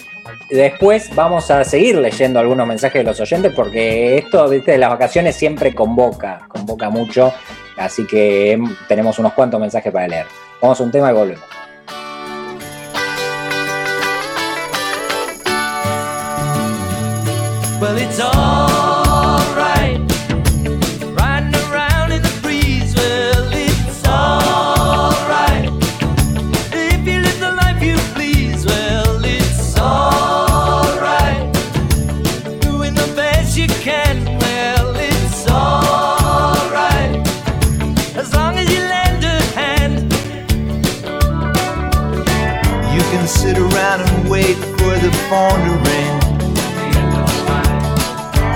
después 0.50 1.14
vamos 1.16 1.50
a 1.52 1.64
seguir 1.64 1.98
leyendo 1.98 2.40
algunos 2.40 2.68
mensajes 2.68 3.00
de 3.00 3.04
los 3.04 3.20
oyentes 3.20 3.54
porque 3.56 4.18
esto 4.18 4.50
de 4.50 4.78
las 4.78 4.90
vacaciones 4.90 5.36
siempre 5.36 5.74
convoca, 5.74 6.46
convoca 6.48 6.90
mucho. 6.90 7.34
Así 7.78 8.06
que 8.06 8.62
tenemos 8.88 9.18
unos 9.20 9.34
cuantos 9.34 9.60
mensajes 9.60 9.92
para 9.92 10.08
leer. 10.08 10.26
Vamos 10.62 10.80
a 10.80 10.84
un 10.84 10.92
tema 10.92 11.12
y 11.12 11.14
volvemos. 11.14 11.44
Phone 45.12 45.60
to 45.68 45.74
ring. 45.90 46.20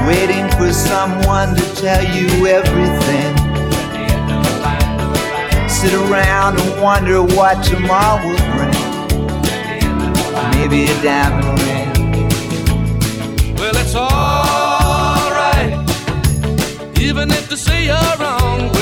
Waiting 0.07 0.47
for 0.57 0.71
someone 0.71 1.55
to 1.55 1.75
tell 1.75 2.03
you 2.03 2.47
everything. 2.47 3.35
Sit 5.67 5.93
around 5.93 6.59
and 6.59 6.81
wonder 6.81 7.21
what 7.21 7.63
tomorrow 7.63 8.23
will 8.25 8.37
bring. 8.55 8.73
Maybe 10.51 10.85
a 10.85 10.95
diamond 11.01 11.59
ring. 11.61 11.91
Well, 13.57 13.75
it's 13.75 13.95
alright, 13.95 15.73
even 16.99 17.29
if 17.31 17.49
they 17.49 17.55
say 17.55 17.85
you're 17.85 18.17
wrong. 18.19 18.76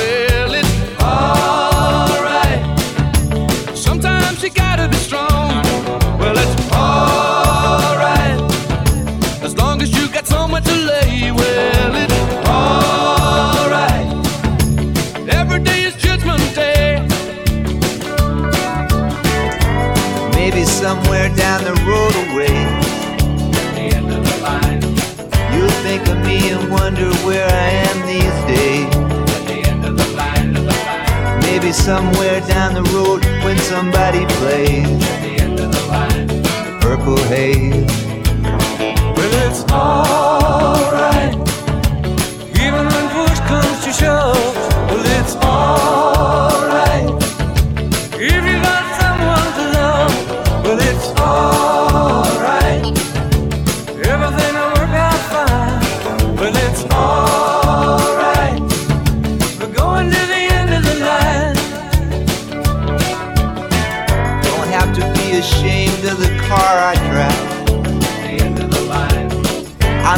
Down 21.58 21.74
the 21.74 21.82
road 21.84 22.16
away. 22.28 22.56
The 23.76 23.96
end 23.96 24.12
of 24.12 24.24
the 24.28 24.38
line. 24.42 24.82
You'll 25.54 25.78
think 25.84 26.08
of 26.08 26.18
me 26.26 26.50
and 26.50 26.70
wonder 26.70 27.10
where 27.26 27.48
I 27.48 27.70
am 27.88 27.98
these 28.06 28.38
days. 28.54 28.90
The 29.48 29.70
end 29.70 29.86
of 29.86 29.96
the 29.98 30.08
line, 30.18 30.56
of 30.56 30.66
the 30.66 30.74
line. 30.74 31.40
Maybe 31.42 31.72
somewhere 31.72 32.42
down 32.42 32.74
the 32.74 32.84
road 32.96 33.24
when 33.46 33.58
somebody 33.58 34.26
plays. 34.38 35.00
The 35.22 35.38
end 35.44 35.60
of 35.60 35.72
the 35.72 35.86
line. 35.88 36.28
The 36.28 36.78
purple 36.82 37.18
haze. 37.34 37.92
Well, 39.16 39.34
it's 39.48 39.64
alright. 39.72 41.36
Even 42.66 42.86
when 42.94 43.06
push 43.16 43.40
comes 43.52 43.84
to 43.86 43.94
shove. 43.94 44.55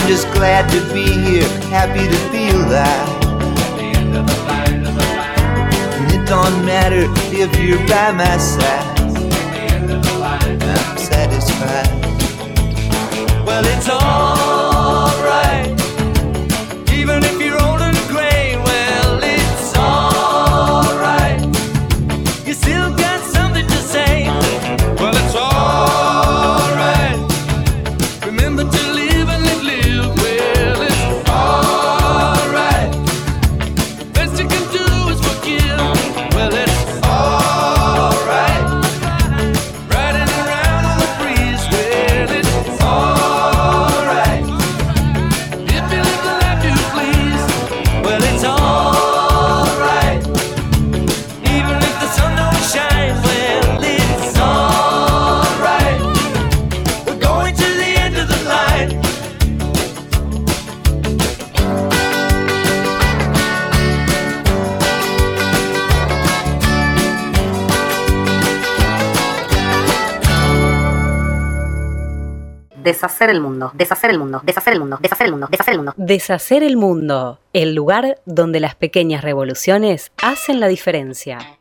Just 0.08 0.32
glad 0.32 0.70
to 0.70 0.80
be 0.94 1.04
here, 1.04 1.50
happy 1.70 2.08
to 2.08 2.18
feel 2.32 2.60
that. 2.70 3.06
It 6.14 6.26
don't 6.26 6.66
matter 6.66 7.04
if 7.36 7.60
you're 7.60 7.86
by 7.88 8.14
my 8.14 8.38
side. 8.38 9.00
I'm 10.64 10.98
satisfied. 10.98 11.90
Well, 13.46 13.66
it's 13.66 13.90
all. 13.90 14.47
Deshacer 73.18 73.36
el 73.36 73.42
mundo, 73.42 73.72
deshacer 73.74 74.12
el 74.12 74.20
mundo, 74.20 74.42
deshacer 74.44 74.74
el 74.74 74.80
mundo, 74.80 75.00
deshacer 75.02 75.26
el 75.26 75.32
mundo, 75.32 75.48
deshacer 75.50 75.74
el 75.74 75.78
mundo. 75.80 75.94
Deshacer 75.98 76.62
el 76.62 76.78
mundo, 76.78 77.40
el 77.52 77.74
lugar 77.74 78.20
donde 78.26 78.60
las 78.60 78.76
pequeñas 78.76 79.24
revoluciones 79.24 80.12
hacen 80.22 80.60
la 80.60 80.68
diferencia. 80.68 81.57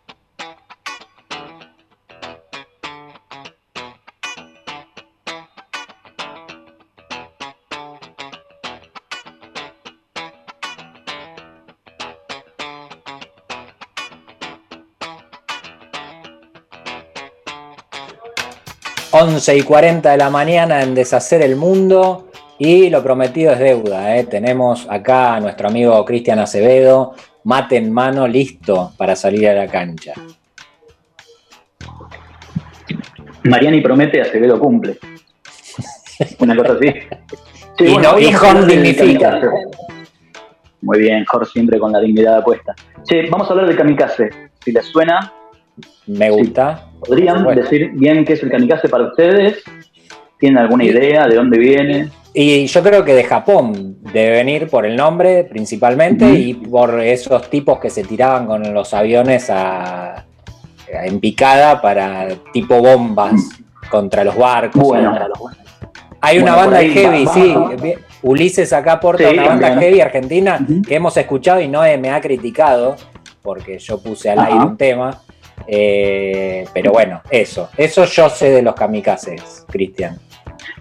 Once 19.23 19.57
y 19.57 19.63
40 19.63 20.11
de 20.11 20.17
la 20.17 20.31
mañana 20.31 20.83
en 20.83 20.95
Deshacer 20.95 21.43
el 21.43 21.57
Mundo. 21.57 22.29
Y 22.59 22.89
lo 22.91 23.03
prometido 23.03 23.53
es 23.53 23.59
deuda. 23.59 24.17
¿eh? 24.17 24.25
Tenemos 24.25 24.87
acá 24.89 25.35
a 25.35 25.41
nuestro 25.41 25.69
amigo 25.69 26.05
Cristian 26.05 26.39
Acevedo, 26.39 27.15
mate 27.45 27.77
en 27.77 27.93
mano, 27.93 28.27
listo 28.27 28.93
para 28.97 29.15
salir 29.15 29.49
a 29.49 29.55
la 29.55 29.67
cancha. 29.67 30.15
Mariani 33.45 33.81
promete, 33.81 34.21
Acevedo 34.23 34.59
cumple. 34.59 34.99
Una 36.41 36.57
cosa 36.57 36.73
así. 36.73 36.93
Sí, 37.79 37.85
Y 37.85 37.97
no- 37.99 38.19
y 38.19 38.33
dignifica. 38.67 39.41
Muy 40.81 40.99
bien, 40.99 41.25
Jorge 41.27 41.51
siempre 41.53 41.79
con 41.79 41.93
la 41.93 42.01
dignidad 42.01 42.43
puesta. 42.43 42.75
Che, 43.05 43.29
vamos 43.29 43.49
a 43.49 43.51
hablar 43.53 43.67
del 43.69 43.77
kamikaze. 43.77 44.31
Si 44.65 44.73
les 44.73 44.85
suena, 44.87 45.33
Me 46.07 46.31
gusta. 46.31 46.87
¿podrían 47.01 47.45
Bueno. 47.45 47.63
decir 47.63 47.91
bien 47.95 48.25
qué 48.25 48.33
es 48.35 48.43
el 48.43 48.51
kamikaze 48.51 48.89
para 48.89 49.05
ustedes? 49.05 49.63
¿Tienen 50.39 50.59
alguna 50.59 50.85
idea 50.85 51.27
de 51.27 51.35
dónde 51.37 51.59
viene? 51.59 52.09
Y 52.35 52.67
yo 52.67 52.83
creo 52.83 53.05
que 53.05 53.15
de 53.15 53.25
Japón 53.25 53.97
debe 54.13 54.31
venir 54.33 54.69
por 54.69 54.85
el 54.85 54.95
nombre 54.97 55.45
principalmente 55.45 56.29
y 56.31 56.55
por 56.55 57.01
esos 57.01 57.49
tipos 57.49 57.79
que 57.79 57.89
se 57.91 58.05
tiraban 58.05 58.47
con 58.47 58.75
los 58.75 58.93
aviones 58.93 59.49
a, 59.51 60.15
a- 60.17 60.25
en 61.07 61.19
picada 61.21 61.81
para 61.81 62.29
tipo 62.53 62.81
bombas 62.81 63.33
contra 63.91 64.23
los 64.25 64.37
barcos. 64.37 64.83
Bueno, 64.83 65.15
Hay 66.21 66.39
una 66.39 66.53
Bueno, 66.55 66.57
banda 66.71 66.79
ahí 66.79 66.91
heavy, 66.91 67.25
va- 67.25 67.35
sí. 67.35 67.55
va- 67.55 68.01
Ulises 68.23 68.73
acá 68.73 68.93
aporta 68.93 69.29
Sí, 69.31 69.35
una 69.39 69.49
banda 69.49 69.77
heavy 69.79 70.01
argentina 70.01 70.59
que 70.87 70.95
hemos 70.97 71.17
escuchado 71.17 71.61
y 71.61 71.69
Noé 71.69 71.97
me 71.99 72.11
ha 72.11 72.21
criticado 72.21 72.97
porque 73.43 73.79
yo 73.79 74.03
puse 74.03 74.31
al 74.31 74.41
aire 74.41 74.59
un 74.59 74.77
tema. 74.77 75.23
Eh, 75.67 76.65
pero 76.73 76.93
bueno, 76.93 77.23
eso. 77.31 77.71
Eso 77.77 78.05
yo 78.05 78.29
sé 78.29 78.51
de 78.51 78.63
los 78.63 78.75
kamikazes, 78.75 79.65
Cristian. 79.69 80.19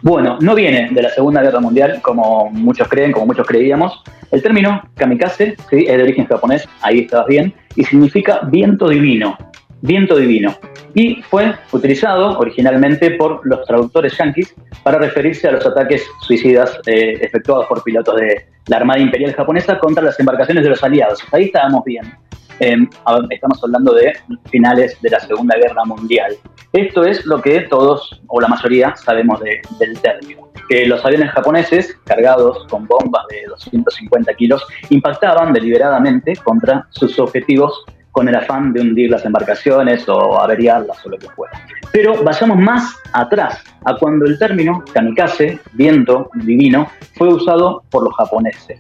Bueno, 0.01 0.38
no 0.42 0.56
viene 0.56 0.89
de 0.92 1.01
la 1.01 1.10
Segunda 1.10 1.42
Guerra 1.42 1.60
Mundial, 1.60 2.00
como 2.01 2.50
muchos 2.51 2.88
creen, 2.88 3.12
como 3.12 3.27
muchos 3.27 3.48
creíamos. 3.48 4.04
El 4.32 4.42
término 4.42 4.84
kamikaze 4.96 5.56
es 5.72 5.98
de 5.98 6.04
origen 6.04 6.25
japonés, 6.25 6.68
ahí 6.82 7.00
estabas 7.00 7.27
bien, 7.27 7.54
y 7.75 7.84
significa 7.84 8.42
viento 8.44 8.89
divino. 8.89 9.38
Viento 9.82 10.15
divino. 10.15 10.56
Y 10.94 11.22
fue 11.24 11.54
utilizado 11.72 12.39
originalmente 12.39 13.12
por 13.12 13.42
los 13.46 13.65
traductores 13.65 14.18
yanquis 14.18 14.56
para 14.84 14.98
referirse 14.98 15.48
a 15.48 15.51
los 15.51 15.65
ataques 15.65 16.04
suicidas 16.22 16.80
eh, 16.86 17.20
efectuados 17.22 17.68
por 17.68 17.84
pilotos 17.84 18.15
de 18.15 18.46
la 18.68 18.77
Armada 18.77 19.00
Imperial 19.00 19.34
Japonesa 19.34 19.77
contra 19.77 20.04
las 20.04 20.20
embarcaciones 20.20 20.63
de 20.63 20.70
los 20.70 20.84
aliados. 20.84 21.20
Ahí 21.32 21.46
estábamos 21.46 21.84
bien. 21.84 22.13
Em, 22.59 22.88
estamos 23.29 23.62
hablando 23.63 23.93
de 23.93 24.13
finales 24.50 24.97
de 25.01 25.09
la 25.09 25.19
Segunda 25.19 25.57
Guerra 25.57 25.83
Mundial. 25.85 26.35
Esto 26.71 27.03
es 27.03 27.25
lo 27.25 27.41
que 27.41 27.62
todos, 27.62 28.21
o 28.27 28.39
la 28.39 28.47
mayoría, 28.47 28.95
sabemos 28.95 29.41
del 29.41 30.00
término. 30.00 30.50
Que 30.69 30.85
los 30.85 31.03
aviones 31.05 31.31
japoneses, 31.31 31.97
cargados 32.05 32.65
con 32.69 32.88
bombas 32.88 33.24
de 33.29 33.45
250 33.50 34.33
kilos, 34.35 34.65
impactaban 34.89 35.51
deliberadamente 35.53 36.35
contra 36.38 36.88
sus 36.91 37.19
objetivos 37.19 37.83
con 38.12 38.29
el 38.29 38.35
afán 38.35 38.71
de 38.71 38.79
hundir 38.79 39.12
las 39.12 39.25
embarcaciones 39.25 40.07
o 40.07 40.39
averiarlas 40.39 41.05
o 41.05 41.09
lo 41.09 41.17
que 41.17 41.27
fuera. 41.31 41.62
Pero 41.91 42.24
vayamos 42.24 42.57
más 42.57 42.95
atrás, 43.12 43.62
a 43.83 43.95
cuando 43.97 44.25
el 44.25 44.39
término 44.39 44.81
kamikaze, 44.93 45.59
viento 45.74 46.29
divino, 46.35 46.88
fue 47.17 47.27
usado 47.27 47.83
por 47.91 48.05
los 48.05 48.15
japoneses. 48.15 48.79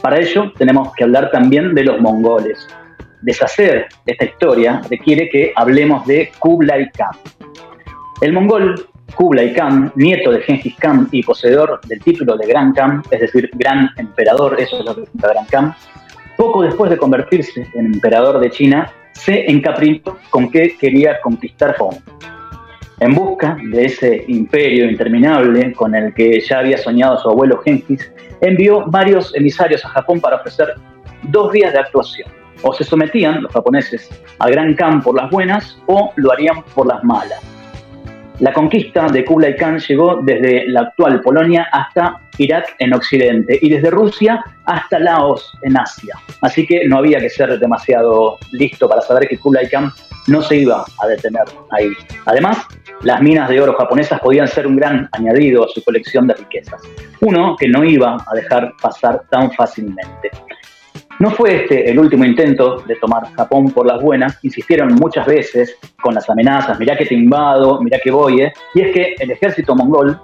Para 0.00 0.18
ello 0.18 0.50
tenemos 0.56 0.94
que 0.94 1.04
hablar 1.04 1.30
también 1.30 1.74
de 1.74 1.84
los 1.84 2.00
mongoles, 2.00 2.66
deshacer 3.24 3.86
esta 4.06 4.24
historia 4.24 4.82
requiere 4.90 5.28
que 5.28 5.52
hablemos 5.56 6.06
de 6.06 6.30
Kublai 6.38 6.90
Khan. 6.92 7.16
El 8.20 8.32
mongol 8.32 8.86
Kublai 9.14 9.54
Khan, 9.54 9.92
nieto 9.96 10.30
de 10.30 10.40
Genghis 10.40 10.74
Khan 10.76 11.08
y 11.10 11.22
poseedor 11.22 11.80
del 11.86 12.00
título 12.00 12.36
de 12.36 12.46
Gran 12.46 12.72
Khan, 12.72 13.02
es 13.10 13.20
decir, 13.20 13.50
Gran 13.54 13.90
Emperador, 13.96 14.56
eso 14.60 14.78
es 14.78 14.84
lo 14.84 14.94
que 14.94 15.02
significa 15.02 15.28
Gran 15.28 15.46
Khan, 15.46 15.74
poco 16.36 16.62
después 16.62 16.90
de 16.90 16.98
convertirse 16.98 17.66
en 17.74 17.94
emperador 17.94 18.40
de 18.40 18.50
China, 18.50 18.92
se 19.12 19.50
encaprichó 19.50 20.18
con 20.30 20.50
que 20.50 20.76
quería 20.76 21.20
conquistar 21.20 21.76
Hong. 21.78 21.96
En 23.00 23.14
busca 23.14 23.56
de 23.62 23.84
ese 23.86 24.24
imperio 24.28 24.88
interminable 24.88 25.72
con 25.72 25.94
el 25.94 26.12
que 26.14 26.40
ya 26.40 26.58
había 26.60 26.78
soñado 26.78 27.18
su 27.18 27.28
abuelo 27.28 27.60
Genghis, 27.64 28.12
envió 28.40 28.84
varios 28.86 29.34
emisarios 29.34 29.84
a 29.84 29.88
Japón 29.90 30.20
para 30.20 30.36
ofrecer 30.36 30.74
dos 31.22 31.52
días 31.52 31.72
de 31.72 31.78
actuación 31.78 32.43
o 32.62 32.72
se 32.72 32.84
sometían 32.84 33.42
los 33.42 33.52
japoneses 33.52 34.10
al 34.38 34.52
Gran 34.52 34.74
Khan 34.74 35.02
por 35.02 35.16
las 35.16 35.30
buenas 35.30 35.78
o 35.86 36.12
lo 36.16 36.32
harían 36.32 36.62
por 36.74 36.86
las 36.86 37.02
malas. 37.04 37.40
La 38.40 38.52
conquista 38.52 39.06
de 39.06 39.24
Kublai 39.24 39.56
Khan 39.56 39.78
llegó 39.78 40.20
desde 40.22 40.66
la 40.68 40.80
actual 40.80 41.20
Polonia 41.20 41.68
hasta 41.70 42.20
Irak 42.38 42.74
en 42.80 42.92
Occidente 42.92 43.58
y 43.62 43.70
desde 43.70 43.90
Rusia 43.90 44.44
hasta 44.64 44.98
Laos 44.98 45.56
en 45.62 45.78
Asia. 45.78 46.16
Así 46.40 46.66
que 46.66 46.88
no 46.88 46.98
había 46.98 47.20
que 47.20 47.30
ser 47.30 47.56
demasiado 47.60 48.36
listo 48.50 48.88
para 48.88 49.02
saber 49.02 49.28
que 49.28 49.38
Kublai 49.38 49.68
Khan 49.68 49.92
no 50.26 50.42
se 50.42 50.56
iba 50.56 50.84
a 50.98 51.06
detener 51.06 51.44
ahí. 51.70 51.90
Además, 52.26 52.58
las 53.02 53.20
minas 53.20 53.48
de 53.48 53.60
oro 53.60 53.74
japonesas 53.74 54.20
podían 54.20 54.48
ser 54.48 54.66
un 54.66 54.76
gran 54.76 55.08
añadido 55.12 55.64
a 55.64 55.68
su 55.68 55.84
colección 55.84 56.26
de 56.26 56.34
riquezas, 56.34 56.80
uno 57.20 57.56
que 57.56 57.68
no 57.68 57.84
iba 57.84 58.16
a 58.16 58.34
dejar 58.34 58.72
pasar 58.80 59.22
tan 59.30 59.52
fácilmente. 59.52 60.30
No 61.20 61.30
fue 61.30 61.62
este 61.62 61.90
el 61.90 61.98
último 61.98 62.24
intento 62.24 62.82
de 62.86 62.96
tomar 62.96 63.32
Japón 63.34 63.70
por 63.70 63.86
las 63.86 64.02
buenas, 64.02 64.38
insistieron 64.42 64.94
muchas 64.94 65.26
veces 65.26 65.76
con 66.02 66.14
las 66.14 66.28
amenazas, 66.28 66.78
mirá 66.78 66.96
que 66.96 67.06
te 67.06 67.14
invado, 67.14 67.80
mirá 67.80 67.98
que 68.02 68.10
voy, 68.10 68.42
¿eh? 68.42 68.52
y 68.74 68.80
es 68.80 68.92
que 68.92 69.14
el 69.20 69.30
ejército 69.30 69.76
mongol 69.76 70.20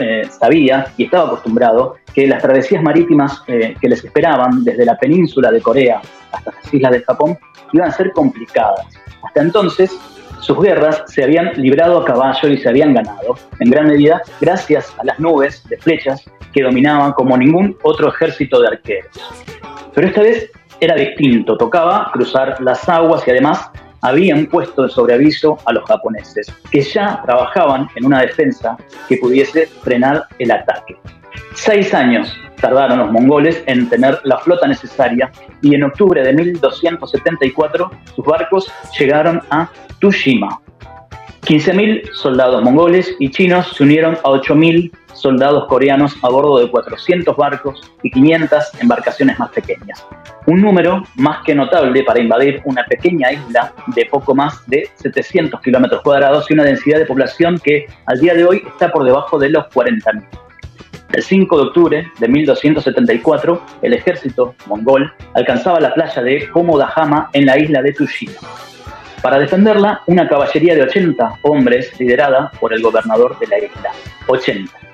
eh, 0.00 0.22
sabía 0.30 0.86
y 0.96 1.04
estaba 1.04 1.26
acostumbrado 1.26 1.96
que 2.14 2.26
las 2.26 2.40
travesías 2.40 2.82
marítimas 2.82 3.42
eh, 3.48 3.74
que 3.80 3.88
les 3.88 4.04
esperaban 4.04 4.64
desde 4.64 4.84
la 4.84 4.96
península 4.96 5.50
de 5.50 5.60
Corea 5.60 6.00
hasta 6.32 6.52
las 6.52 6.72
islas 6.74 6.92
de 6.92 7.02
Japón 7.02 7.38
iban 7.72 7.88
a 7.88 7.92
ser 7.92 8.12
complicadas. 8.12 8.86
Hasta 9.22 9.42
entonces, 9.42 9.90
sus 10.40 10.58
guerras 10.62 11.02
se 11.06 11.24
habían 11.24 11.52
librado 11.56 11.98
a 11.98 12.04
caballo 12.04 12.48
y 12.48 12.58
se 12.58 12.68
habían 12.68 12.94
ganado, 12.94 13.36
en 13.58 13.70
gran 13.70 13.88
medida 13.88 14.22
gracias 14.40 14.94
a 14.98 15.04
las 15.04 15.18
nubes 15.18 15.68
de 15.68 15.76
flechas 15.78 16.24
que 16.52 16.62
dominaban 16.62 17.12
como 17.12 17.36
ningún 17.36 17.76
otro 17.82 18.08
ejército 18.08 18.60
de 18.60 18.68
arqueros. 18.68 19.10
Pero 19.98 20.10
esta 20.10 20.22
vez 20.22 20.48
era 20.78 20.94
distinto, 20.94 21.56
tocaba 21.56 22.08
cruzar 22.12 22.60
las 22.60 22.88
aguas 22.88 23.26
y 23.26 23.32
además 23.32 23.68
habían 24.00 24.46
puesto 24.46 24.84
de 24.84 24.90
sobreaviso 24.90 25.58
a 25.64 25.72
los 25.72 25.82
japoneses, 25.86 26.54
que 26.70 26.82
ya 26.82 27.20
trabajaban 27.26 27.88
en 27.96 28.06
una 28.06 28.20
defensa 28.20 28.76
que 29.08 29.16
pudiese 29.16 29.66
frenar 29.82 30.22
el 30.38 30.52
ataque. 30.52 30.96
Seis 31.54 31.92
años 31.94 32.32
tardaron 32.60 33.00
los 33.00 33.10
mongoles 33.10 33.60
en 33.66 33.88
tener 33.88 34.20
la 34.22 34.38
flota 34.38 34.68
necesaria 34.68 35.32
y 35.62 35.74
en 35.74 35.82
octubre 35.82 36.22
de 36.22 36.32
1274 36.32 37.90
sus 38.14 38.24
barcos 38.24 38.72
llegaron 38.96 39.42
a 39.50 39.68
Tushima. 39.98 40.60
15.000 41.42 42.12
soldados 42.12 42.62
mongoles 42.62 43.16
y 43.18 43.32
chinos 43.32 43.72
se 43.76 43.82
unieron 43.82 44.14
a 44.14 44.28
8.000 44.28 44.92
soldados 45.14 45.66
coreanos 45.66 46.16
a 46.22 46.28
bordo 46.28 46.58
de 46.58 46.70
400 46.70 47.36
barcos 47.36 47.92
y 48.02 48.10
500 48.10 48.80
embarcaciones 48.80 49.38
más 49.38 49.50
pequeñas. 49.50 50.06
Un 50.46 50.62
número 50.62 51.02
más 51.16 51.44
que 51.44 51.54
notable 51.54 52.02
para 52.04 52.20
invadir 52.20 52.62
una 52.64 52.84
pequeña 52.84 53.32
isla 53.32 53.72
de 53.88 54.06
poco 54.06 54.34
más 54.34 54.66
de 54.68 54.88
700 54.94 55.60
kilómetros 55.60 56.02
cuadrados 56.02 56.50
y 56.50 56.54
una 56.54 56.64
densidad 56.64 56.98
de 56.98 57.06
población 57.06 57.58
que 57.62 57.86
al 58.06 58.20
día 58.20 58.34
de 58.34 58.44
hoy 58.44 58.62
está 58.66 58.90
por 58.90 59.04
debajo 59.04 59.38
de 59.38 59.50
los 59.50 59.64
40.000. 59.66 60.24
El 61.12 61.22
5 61.22 61.56
de 61.56 61.62
octubre 61.62 62.12
de 62.18 62.28
1274, 62.28 63.62
el 63.82 63.94
ejército 63.94 64.54
mongol 64.66 65.10
alcanzaba 65.34 65.80
la 65.80 65.94
playa 65.94 66.22
de 66.22 66.48
Komodahama 66.50 67.30
en 67.32 67.46
la 67.46 67.58
isla 67.58 67.80
de 67.80 67.92
Tushima. 67.92 68.34
Para 69.22 69.38
defenderla, 69.38 70.02
una 70.06 70.28
caballería 70.28 70.74
de 70.74 70.82
80 70.82 71.40
hombres 71.42 71.98
liderada 71.98 72.52
por 72.60 72.72
el 72.72 72.82
gobernador 72.82 73.38
de 73.38 73.46
la 73.48 73.58
isla. 73.58 73.90
80. 74.28 74.87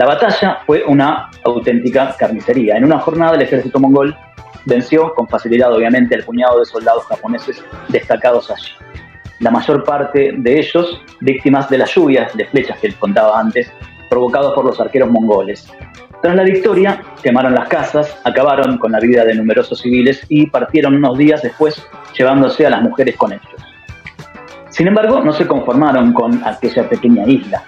La 0.00 0.06
batalla 0.06 0.60
fue 0.64 0.82
una 0.86 1.30
auténtica 1.44 2.16
carnicería. 2.18 2.78
En 2.78 2.86
una 2.86 3.00
jornada 3.00 3.34
el 3.34 3.42
ejército 3.42 3.78
mongol 3.78 4.16
venció 4.64 5.12
con 5.12 5.28
facilidad 5.28 5.74
obviamente 5.74 6.14
al 6.14 6.24
puñado 6.24 6.58
de 6.58 6.64
soldados 6.64 7.04
japoneses 7.04 7.62
destacados 7.88 8.50
allí. 8.50 8.72
La 9.40 9.50
mayor 9.50 9.84
parte 9.84 10.32
de 10.38 10.58
ellos 10.58 11.02
víctimas 11.20 11.68
de 11.68 11.76
las 11.76 11.94
lluvias 11.94 12.34
de 12.34 12.46
flechas 12.46 12.78
que 12.78 12.88
les 12.88 12.96
contaba 12.96 13.38
antes, 13.38 13.70
provocados 14.08 14.54
por 14.54 14.64
los 14.64 14.80
arqueros 14.80 15.10
mongoles. 15.10 15.70
Tras 16.22 16.34
la 16.34 16.44
victoria, 16.44 17.02
quemaron 17.22 17.54
las 17.54 17.68
casas, 17.68 18.18
acabaron 18.24 18.78
con 18.78 18.92
la 18.92 19.00
vida 19.00 19.26
de 19.26 19.34
numerosos 19.34 19.80
civiles 19.80 20.24
y 20.30 20.46
partieron 20.46 20.94
unos 20.94 21.18
días 21.18 21.42
después 21.42 21.86
llevándose 22.16 22.66
a 22.66 22.70
las 22.70 22.80
mujeres 22.80 23.16
con 23.18 23.32
ellos. 23.34 23.60
Sin 24.70 24.88
embargo, 24.88 25.20
no 25.22 25.34
se 25.34 25.46
conformaron 25.46 26.14
con 26.14 26.42
aquella 26.42 26.88
pequeña 26.88 27.26
isla. 27.26 27.64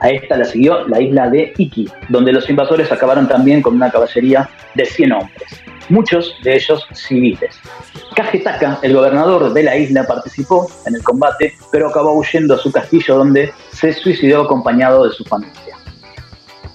A 0.00 0.10
esta 0.10 0.36
la 0.36 0.44
siguió 0.44 0.86
la 0.88 1.00
isla 1.00 1.30
de 1.30 1.52
Iki, 1.56 1.88
donde 2.08 2.32
los 2.32 2.48
invasores 2.50 2.92
acabaron 2.92 3.28
también 3.28 3.62
con 3.62 3.74
una 3.74 3.90
caballería 3.90 4.48
de 4.74 4.84
100 4.84 5.12
hombres, 5.12 5.64
muchos 5.88 6.34
de 6.42 6.56
ellos 6.56 6.86
civiles. 6.92 7.58
Kagetaka, 8.14 8.78
el 8.82 8.94
gobernador 8.94 9.52
de 9.52 9.62
la 9.62 9.76
isla, 9.76 10.06
participó 10.06 10.70
en 10.86 10.96
el 10.96 11.02
combate, 11.02 11.54
pero 11.72 11.88
acabó 11.88 12.12
huyendo 12.12 12.54
a 12.54 12.58
su 12.58 12.70
castillo 12.70 13.16
donde 13.16 13.52
se 13.70 13.92
suicidó 13.92 14.42
acompañado 14.42 15.06
de 15.08 15.14
su 15.14 15.24
familia. 15.24 15.76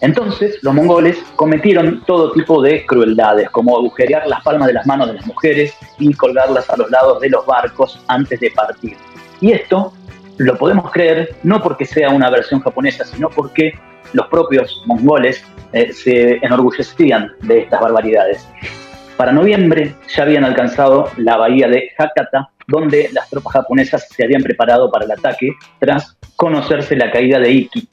Entonces, 0.02 0.58
los 0.64 0.74
mongoles 0.74 1.18
cometieron 1.36 2.04
todo 2.08 2.32
tipo 2.32 2.60
de 2.64 2.86
crueldades, 2.88 3.48
como 3.52 3.78
agujerear 3.78 4.28
las 4.28 4.42
palmas 4.42 4.68
de 4.68 4.74
las 4.74 4.88
manos 4.88 5.08
de 5.08 5.14
las 5.14 5.28
mujeres 5.28 5.74
y 6.00 6.12
colgarlas 6.16 6.68
a 6.72 6.78
los 6.78 6.90
lados 6.90 7.22
de 7.22 7.30
los 7.30 7.46
barcos 7.46 8.00
antes 8.08 8.40
de 8.40 8.50
partir. 8.50 8.98
Y 9.42 9.52
esto 9.52 9.94
lo 10.38 10.58
podemos 10.58 10.92
creer 10.92 11.36
no 11.44 11.62
porque 11.62 11.86
sea 11.86 12.10
una 12.10 12.30
versión 12.30 12.62
japonesa, 12.62 13.06
sino 13.06 13.30
porque 13.30 13.74
los 14.14 14.28
propios 14.28 14.84
mongoles 14.86 15.44
eh, 15.74 15.94
se 15.94 16.38
enorgullecían 16.46 17.32
de 17.42 17.60
estas 17.60 17.80
barbaridades. 17.80 18.48
Para 19.18 19.32
noviembre 19.32 19.96
ya 20.16 20.24
habían 20.24 20.44
alcanzado 20.44 21.10
la 21.18 21.38
bahía 21.38 21.68
de 21.68 21.92
Hakata, 21.98 22.50
donde 22.68 23.10
las 23.14 23.30
tropas 23.30 23.54
japonesas 23.54 24.08
se 24.10 24.24
habían 24.24 24.42
preparado 24.42 24.92
para 24.92 25.06
el 25.06 25.12
ataque 25.12 25.52
tras 25.80 26.18
conocerse 26.36 26.96
la 26.96 27.12
caída 27.12 27.40
de 27.40 27.52
Iki. 27.52 27.90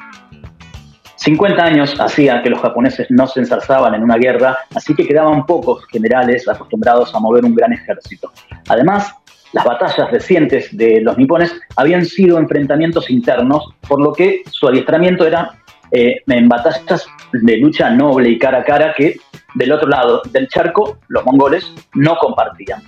50 1.16 1.62
años 1.62 2.00
hacía 2.00 2.42
que 2.42 2.50
los 2.50 2.60
japoneses 2.60 3.08
no 3.10 3.26
se 3.26 3.40
ensarzaban 3.40 3.94
en 3.94 4.04
una 4.04 4.16
guerra, 4.16 4.56
así 4.74 4.94
que 4.94 5.06
quedaban 5.06 5.44
pocos 5.46 5.84
generales 5.88 6.48
acostumbrados 6.48 7.14
a 7.14 7.18
mover 7.18 7.44
un 7.44 7.54
gran 7.54 7.72
ejército. 7.72 8.32
Además, 8.68 9.12
las 9.52 9.64
batallas 9.64 10.10
recientes 10.10 10.76
de 10.76 11.00
los 11.00 11.16
nipones 11.16 11.52
habían 11.76 12.04
sido 12.04 12.38
enfrentamientos 12.38 13.10
internos, 13.10 13.74
por 13.88 14.00
lo 14.00 14.12
que 14.12 14.42
su 14.50 14.68
adiestramiento 14.68 15.26
era 15.26 15.52
eh, 15.90 16.22
en 16.26 16.48
batallas 16.48 17.06
de 17.32 17.56
lucha 17.56 17.90
noble 17.90 18.28
y 18.30 18.38
cara 18.38 18.58
a 18.58 18.64
cara 18.64 18.92
que 18.94 19.16
del 19.54 19.72
otro 19.72 19.88
lado 19.88 20.22
del 20.30 20.48
charco 20.48 20.98
los 21.08 21.24
mongoles 21.24 21.72
no 21.94 22.16
compartían. 22.16 22.82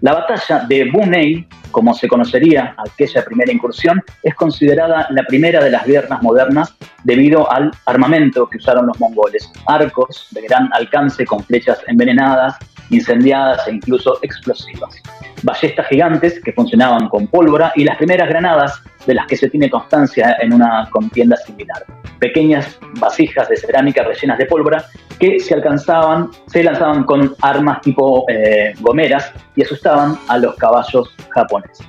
La 0.00 0.14
batalla 0.14 0.64
de 0.66 0.90
Bunei, 0.90 1.46
como 1.70 1.92
se 1.92 2.08
conocería 2.08 2.74
aquella 2.78 3.22
primera 3.22 3.52
incursión, 3.52 4.02
es 4.22 4.34
considerada 4.34 5.06
la 5.10 5.22
primera 5.24 5.62
de 5.62 5.70
las 5.70 5.84
guerras 5.84 6.22
modernas 6.22 6.74
debido 7.04 7.50
al 7.52 7.70
armamento 7.84 8.48
que 8.48 8.56
usaron 8.56 8.86
los 8.86 8.98
mongoles. 8.98 9.52
Arcos 9.66 10.28
de 10.30 10.40
gran 10.42 10.70
alcance 10.72 11.26
con 11.26 11.44
flechas 11.44 11.78
envenenadas, 11.86 12.56
incendiadas 12.88 13.68
e 13.68 13.72
incluso 13.72 14.18
explosivas. 14.22 15.02
Ballestas 15.42 15.86
gigantes 15.88 16.40
que 16.42 16.52
funcionaban 16.52 17.08
con 17.08 17.26
pólvora 17.26 17.72
y 17.74 17.84
las 17.84 17.96
primeras 17.96 18.28
granadas 18.28 18.82
de 19.06 19.14
las 19.14 19.26
que 19.26 19.36
se 19.36 19.48
tiene 19.48 19.70
constancia 19.70 20.36
en 20.40 20.52
una 20.52 20.88
contienda 20.90 21.36
similar. 21.36 21.84
Pequeñas 22.18 22.78
vasijas 22.98 23.48
de 23.48 23.56
cerámica 23.56 24.02
rellenas 24.02 24.38
de 24.38 24.46
pólvora 24.46 24.84
que 25.18 25.40
se 25.40 25.54
alcanzaban, 25.54 26.30
se 26.46 26.62
lanzaban 26.62 27.04
con 27.04 27.34
armas 27.40 27.80
tipo 27.80 28.24
eh, 28.28 28.74
gomeras 28.80 29.32
y 29.56 29.62
asustaban 29.62 30.18
a 30.28 30.38
los 30.38 30.54
caballos 30.56 31.14
japoneses. 31.30 31.86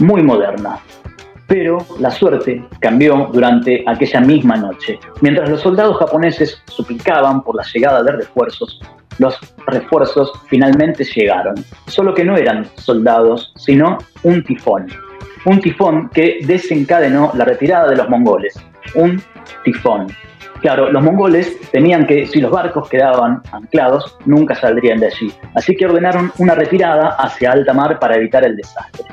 Muy 0.00 0.22
moderna, 0.22 0.78
pero 1.46 1.78
la 1.98 2.10
suerte 2.10 2.64
cambió 2.80 3.28
durante 3.32 3.84
aquella 3.86 4.20
misma 4.20 4.56
noche. 4.56 4.98
Mientras 5.20 5.48
los 5.48 5.60
soldados 5.60 5.96
japoneses 5.98 6.60
suplicaban 6.66 7.42
por 7.42 7.56
la 7.56 7.62
llegada 7.72 8.02
de 8.02 8.12
refuerzos, 8.12 8.80
los 9.18 9.38
refuerzos 9.66 10.32
finalmente 10.48 11.04
llegaron. 11.04 11.54
Solo 11.86 12.14
que 12.14 12.24
no 12.24 12.36
eran 12.36 12.66
soldados, 12.76 13.52
sino 13.56 13.98
un 14.22 14.42
tifón. 14.44 14.86
Un 15.44 15.60
tifón 15.60 16.10
que 16.10 16.40
desencadenó 16.42 17.30
la 17.34 17.44
retirada 17.44 17.88
de 17.88 17.96
los 17.96 18.08
mongoles. 18.08 18.54
Un 18.94 19.22
tifón. 19.64 20.08
Claro, 20.60 20.90
los 20.90 21.02
mongoles 21.02 21.60
temían 21.70 22.06
que 22.06 22.26
si 22.26 22.40
los 22.40 22.50
barcos 22.50 22.88
quedaban 22.88 23.42
anclados, 23.52 24.16
nunca 24.24 24.54
saldrían 24.54 24.98
de 24.98 25.06
allí. 25.06 25.32
Así 25.54 25.76
que 25.76 25.86
ordenaron 25.86 26.32
una 26.38 26.54
retirada 26.54 27.10
hacia 27.18 27.52
alta 27.52 27.72
mar 27.72 27.98
para 27.98 28.16
evitar 28.16 28.44
el 28.44 28.56
desastre. 28.56 29.04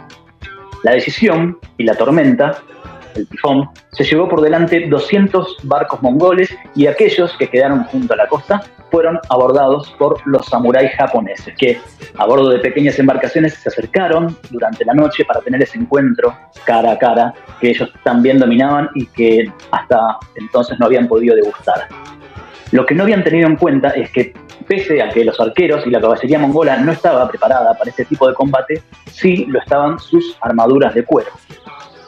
La 0.84 0.92
decisión 0.92 1.58
y 1.78 1.84
la 1.84 1.96
tormenta, 1.96 2.62
el 3.16 3.28
tifón, 3.28 3.70
se 3.92 4.04
llevó 4.04 4.28
por 4.28 4.42
delante 4.42 4.88
200 4.88 5.58
barcos 5.64 6.02
mongoles 6.02 6.56
y 6.76 6.88
aquellos 6.88 7.36
que 7.38 7.48
quedaron 7.48 7.84
junto 7.86 8.14
a 8.14 8.18
la 8.18 8.28
costa 8.28 8.62
fueron 8.92 9.20
abordados 9.30 9.90
por 9.98 10.20
los 10.28 10.46
samuráis 10.46 10.92
japoneses, 10.92 11.56
que 11.58 11.80
a 12.16 12.26
bordo 12.28 12.50
de 12.50 12.60
pequeñas 12.60 13.00
embarcaciones 13.00 13.56
se 13.56 13.70
acercaron 13.70 14.38
durante 14.52 14.86
la 14.86 14.94
noche 14.94 15.26
para 15.26 15.42
tener 15.42 15.64
ese 15.64 15.80
encuentro 15.80 16.36
cara 16.66 16.92
a 16.92 17.00
cara 17.00 17.34
que 17.60 17.72
ellos 17.72 17.92
también 18.04 18.38
dominaban 18.38 18.90
y 18.94 19.08
que 19.08 19.52
hasta 19.72 20.20
entonces 20.36 20.78
no 20.80 20.86
habían 20.86 21.08
podido 21.08 21.36
degustar. 21.36 21.88
Lo 22.74 22.88
que 22.88 22.96
no 22.96 23.04
habían 23.04 23.24
tenido 23.24 23.48
en 23.48 23.56
cuenta 23.56 23.90
es 23.90 24.10
que 24.10 24.34
pese 24.68 25.00
a 25.00 25.10
que 25.10 25.24
los 25.24 25.40
arqueros 25.40 25.86
y 25.86 25.92
la 25.92 26.02
caballería 26.02 26.40
mongola 26.40 26.76
no 26.78 26.92
estaba 26.92 27.30
preparada 27.30 27.78
para 27.78 27.92
este 27.92 28.04
tipo 28.04 28.28
de 28.28 28.34
combate, 28.34 28.82
sí 29.12 29.46
lo 29.46 29.60
estaban 29.60 30.00
sus 30.00 30.36
armaduras 30.42 30.96
de 30.96 31.06
cuero. 31.06 31.30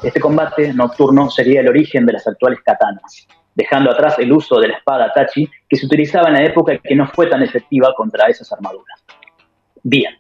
Este 0.02 0.20
combate 0.20 0.74
nocturno 0.74 1.30
sería 1.30 1.62
el 1.62 1.68
origen 1.68 2.08
de 2.08 2.14
las 2.14 2.28
actuales 2.28 2.62
katanas, 2.66 3.28
dejando 3.54 3.92
atrás 3.92 4.18
el 4.18 4.34
uso 4.34 4.60
de 4.60 4.70
la 4.70 4.78
espada 4.78 5.14
tachi 5.14 5.48
que 5.70 5.76
se 5.76 5.86
utilizaba 5.86 6.30
en 6.30 6.34
la 6.34 6.44
época 6.46 6.74
y 6.74 6.80
que 6.80 6.96
no 6.96 7.08
fue 7.10 7.28
tan 7.28 7.44
efectiva 7.44 7.94
contra 7.96 8.26
esas 8.26 8.52
armaduras. 8.52 9.06
Bien, 9.84 10.16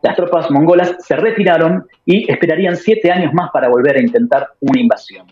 las 0.00 0.14
tropas 0.14 0.48
mongolas 0.52 0.94
se 1.00 1.16
retiraron 1.16 1.88
y 2.04 2.30
esperarían 2.30 2.76
siete 2.76 3.10
años 3.10 3.34
más 3.34 3.50
para 3.50 3.68
volver 3.68 3.96
a 3.96 4.00
intentar 4.00 4.46
una 4.60 4.80
invasión 4.80 5.26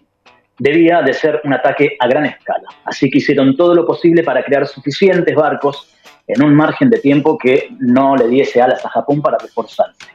debía 0.61 1.03
de 1.03 1.15
ser 1.15 1.41
un 1.43 1.53
ataque 1.53 1.97
a 1.99 2.07
gran 2.07 2.27
escala. 2.27 2.69
Así 2.85 3.11
que 3.11 3.19
hicieron 3.19 3.57
todo 3.57 3.75
lo 3.75 3.85
posible 3.85 4.23
para 4.23 4.45
crear 4.45 4.67
suficientes 4.69 5.35
barcos 5.35 5.89
en 6.29 6.43
un 6.45 6.55
margen 6.55 6.91
de 6.91 6.99
tiempo 6.99 7.37
que 7.37 7.71
no 7.81 8.15
le 8.15 8.29
diese 8.29 8.63
alas 8.63 8.85
a 8.85 8.91
Japón 8.91 9.21
para 9.21 9.39
reforzarse. 9.39 10.07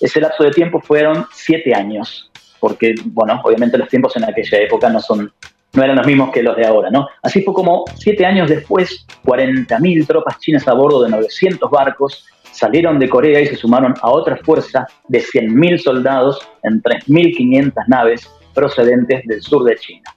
Ese 0.00 0.20
lapso 0.20 0.44
de 0.44 0.52
tiempo 0.52 0.80
fueron 0.80 1.26
siete 1.32 1.74
años, 1.74 2.30
porque, 2.60 2.94
bueno, 3.04 3.40
obviamente 3.44 3.76
los 3.76 3.88
tiempos 3.88 4.16
en 4.16 4.24
aquella 4.24 4.58
época 4.58 4.88
no 4.88 5.00
son 5.00 5.30
no 5.72 5.84
eran 5.84 5.96
los 5.96 6.06
mismos 6.06 6.32
que 6.32 6.42
los 6.42 6.56
de 6.56 6.66
ahora, 6.66 6.90
¿no? 6.90 7.06
Así 7.22 7.42
fue 7.42 7.54
como 7.54 7.84
siete 7.94 8.26
años 8.26 8.48
después, 8.48 9.06
40.000 9.24 10.04
tropas 10.04 10.40
chinas 10.40 10.66
a 10.66 10.74
bordo 10.74 11.04
de 11.04 11.10
900 11.10 11.70
barcos 11.70 12.26
salieron 12.50 12.98
de 12.98 13.08
Corea 13.08 13.40
y 13.40 13.46
se 13.46 13.54
sumaron 13.54 13.94
a 14.02 14.10
otra 14.10 14.36
fuerza 14.38 14.84
de 15.06 15.20
100.000 15.20 15.78
soldados 15.78 16.40
en 16.64 16.82
3.500 16.82 17.72
naves 17.86 18.28
procedentes 18.54 19.24
del 19.26 19.42
sur 19.42 19.64
de 19.64 19.76
China. 19.76 20.14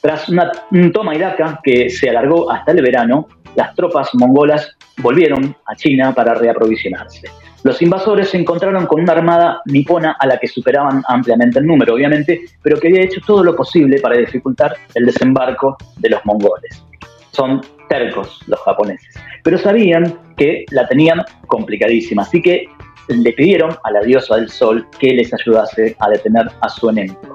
Tras 0.00 0.28
una, 0.28 0.52
un 0.70 0.92
toma 0.92 1.14
y 1.14 1.18
daca 1.18 1.60
que 1.62 1.90
se 1.90 2.10
alargó 2.10 2.50
hasta 2.50 2.72
el 2.72 2.82
verano, 2.82 3.28
las 3.56 3.74
tropas 3.74 4.10
mongolas 4.14 4.76
volvieron 4.98 5.56
a 5.66 5.74
China 5.74 6.14
para 6.14 6.34
reaprovisionarse. 6.34 7.28
Los 7.64 7.82
invasores 7.82 8.28
se 8.28 8.38
encontraron 8.38 8.86
con 8.86 9.00
una 9.00 9.12
armada 9.12 9.60
nipona 9.66 10.16
a 10.20 10.26
la 10.26 10.38
que 10.38 10.46
superaban 10.46 11.02
ampliamente 11.08 11.58
el 11.58 11.66
número, 11.66 11.94
obviamente, 11.94 12.42
pero 12.62 12.78
que 12.78 12.88
había 12.88 13.02
hecho 13.02 13.20
todo 13.26 13.42
lo 13.42 13.56
posible 13.56 13.98
para 14.00 14.16
dificultar 14.16 14.76
el 14.94 15.06
desembarco 15.06 15.76
de 15.96 16.10
los 16.10 16.24
mongoles. 16.24 16.84
Son 17.32 17.60
tercos 17.88 18.40
los 18.46 18.60
japoneses, 18.60 19.14
pero 19.42 19.58
sabían 19.58 20.16
que 20.36 20.64
la 20.70 20.86
tenían 20.86 21.24
complicadísima, 21.48 22.22
así 22.22 22.40
que 22.40 22.68
le 23.08 23.32
pidieron 23.32 23.76
a 23.82 23.90
la 23.90 24.00
diosa 24.00 24.36
del 24.36 24.48
sol 24.48 24.86
que 24.98 25.08
les 25.08 25.32
ayudase 25.34 25.96
a 25.98 26.08
detener 26.10 26.46
a 26.60 26.68
su 26.68 26.88
enemigo. 26.88 27.32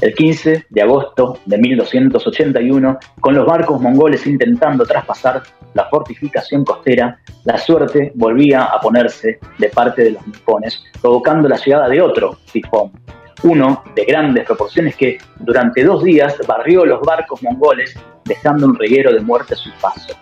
El 0.00 0.14
15 0.14 0.66
de 0.68 0.82
agosto 0.82 1.38
de 1.46 1.56
1281, 1.56 2.98
con 3.20 3.34
los 3.34 3.46
barcos 3.46 3.80
mongoles 3.80 4.26
intentando 4.26 4.84
traspasar 4.84 5.42
la 5.74 5.88
fortificación 5.88 6.64
costera, 6.64 7.18
la 7.44 7.58
suerte 7.58 8.12
volvía 8.14 8.64
a 8.64 8.80
ponerse 8.80 9.38
de 9.58 9.68
parte 9.68 10.02
de 10.02 10.10
los 10.12 10.26
nipones, 10.26 10.82
provocando 11.00 11.48
la 11.48 11.56
llegada 11.56 11.88
de 11.88 12.02
otro 12.02 12.38
tifón, 12.52 12.92
uno 13.44 13.84
de 13.94 14.04
grandes 14.04 14.44
proporciones 14.44 14.96
que 14.96 15.18
durante 15.40 15.84
dos 15.84 16.02
días 16.02 16.36
barrió 16.46 16.84
los 16.84 17.00
barcos 17.02 17.42
mongoles, 17.42 17.94
dejando 18.24 18.66
un 18.66 18.78
reguero 18.78 19.12
de 19.12 19.20
muerte 19.20 19.54
a 19.54 19.56
su 19.56 19.70
paso. 19.80 20.14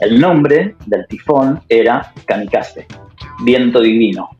El 0.00 0.20
nombre 0.20 0.76
del 0.86 1.06
tifón 1.06 1.60
era 1.68 2.12
Kamikaze, 2.24 2.86
viento 3.44 3.80
divino, 3.80 4.30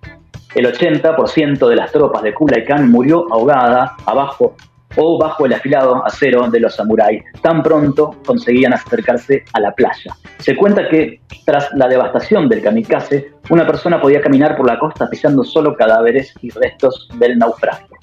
el 0.55 0.67
80% 0.67 1.69
de 1.69 1.77
las 1.77 1.93
tropas 1.93 2.23
de 2.23 2.35
Kublai 2.35 2.65
Khan 2.65 2.91
murió 2.91 3.27
ahogada 3.33 3.97
abajo 4.07 4.55
o 4.97 5.19
bajo 5.19 5.47
el 5.47 5.55
afilado 5.55 6.05
acero 6.05 6.49
de 6.51 6.61
los 6.61 6.77
samuráis. 6.77 7.23
Tan 7.41 7.62
pronto 7.62 8.15
conseguían 8.27 8.75
acercarse 8.75 9.45
a 9.53 9.61
la 9.61 9.73
playa. 9.73 10.15
Se 10.38 10.57
cuenta 10.57 10.88
que 10.88 11.21
tras 11.47 11.71
la 11.75 11.88
devastación 11.88 12.49
del 12.49 12.62
kamikaze, 12.62 13.33
una 13.51 13.67
persona 13.67 14.01
podía 14.01 14.21
caminar 14.21 14.57
por 14.57 14.67
la 14.67 14.79
costa 14.79 15.09
pisando 15.09 15.45
solo 15.45 15.75
cadáveres 15.77 16.35
y 16.43 16.51
restos 16.51 17.09
del 17.19 17.38
naufragio. 17.38 17.97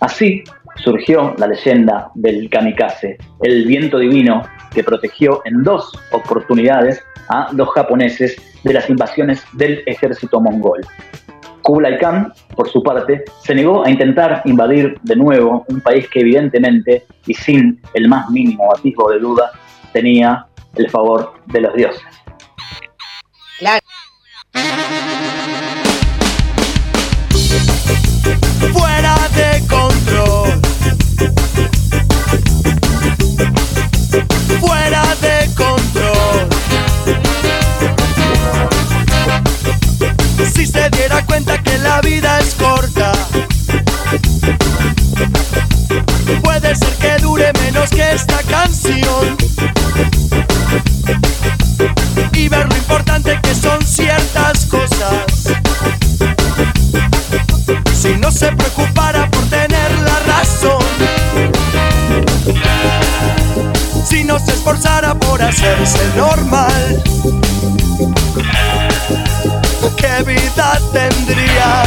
Así 0.00 0.44
surgió 0.76 1.34
la 1.38 1.46
leyenda 1.46 2.10
del 2.14 2.48
kamikaze, 2.50 3.16
el 3.42 3.66
viento 3.66 3.98
divino 3.98 4.42
que 4.72 4.84
protegió 4.84 5.40
en 5.44 5.62
dos 5.62 5.92
oportunidades 6.12 7.02
a 7.28 7.48
los 7.52 7.70
japoneses 7.70 8.36
de 8.64 8.72
las 8.72 8.90
invasiones 8.90 9.42
del 9.52 9.82
ejército 9.86 10.40
mongol. 10.40 10.80
Kublai 11.64 11.98
Khan, 11.98 12.30
por 12.54 12.68
su 12.68 12.82
parte, 12.82 13.24
se 13.42 13.54
negó 13.54 13.84
a 13.84 13.90
intentar 13.90 14.42
invadir 14.44 14.98
de 15.02 15.16
nuevo 15.16 15.64
un 15.68 15.80
país 15.80 16.06
que 16.10 16.20
evidentemente 16.20 17.06
y 17.26 17.32
sin 17.32 17.80
el 17.94 18.06
más 18.06 18.28
mínimo 18.28 18.70
atisbo 18.70 19.10
de 19.10 19.18
duda 19.18 19.50
tenía 19.94 20.46
el 20.76 20.90
favor 20.90 21.32
de 21.46 21.62
los 21.62 21.74
dioses. 21.74 22.02
Claro. 23.58 23.80
Fuera 28.72 29.23
diera 40.90 41.24
cuenta 41.24 41.62
que 41.62 41.78
la 41.78 42.00
vida 42.00 42.38
es 42.40 42.54
corta, 42.54 43.12
puede 46.42 46.74
ser 46.74 46.94
que 46.96 47.16
dure 47.22 47.52
menos 47.62 47.90
que 47.90 48.12
esta 48.12 48.38
canción. 48.42 49.36
Y 52.32 52.48
ver 52.48 52.66
lo 52.68 52.76
importante 52.76 53.38
que 53.42 53.54
son 53.54 53.80
ciertas 53.86 54.66
cosas. 54.66 55.24
Si 57.94 58.16
no 58.16 58.30
se 58.30 58.52
preocupara 58.52 59.30
por 59.30 59.44
tener 59.48 59.90
la 60.00 60.18
razón. 60.26 60.84
Si 64.04 64.24
no 64.24 64.38
se 64.38 64.52
esforzara 64.52 65.14
por 65.14 65.40
hacerse 65.40 66.00
normal 66.16 67.02
tendría 70.92 71.84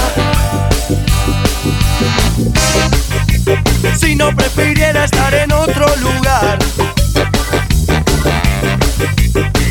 si 3.95 4.15
no 4.15 4.35
prefiriera 4.35 5.05
estar 5.05 5.33
en 5.33 5.51
otro 5.51 5.85
lugar. 5.97 6.59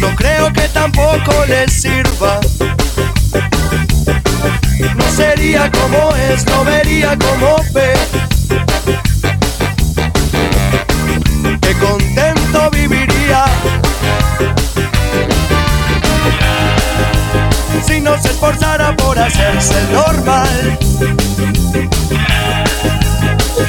No 0.00 0.14
creo 0.16 0.52
que 0.52 0.68
tampoco 0.68 1.44
le 1.46 1.68
sirva 1.68 2.40
sería 5.16 5.70
como 5.70 6.14
es, 6.14 6.44
no 6.46 6.64
vería 6.64 7.16
como 7.16 7.56
ve. 7.72 7.94
Que 11.62 11.72
contento 11.78 12.15
se 18.20 18.28
esforzara 18.30 18.94
por 18.96 19.18
hacerse 19.18 19.82
normal. 19.92 20.78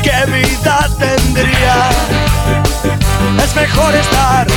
¿Qué 0.03 0.31
vida 0.31 0.89
tendría? 0.99 1.89
Es 3.43 3.55
mejor 3.55 3.95
estar 3.95 4.47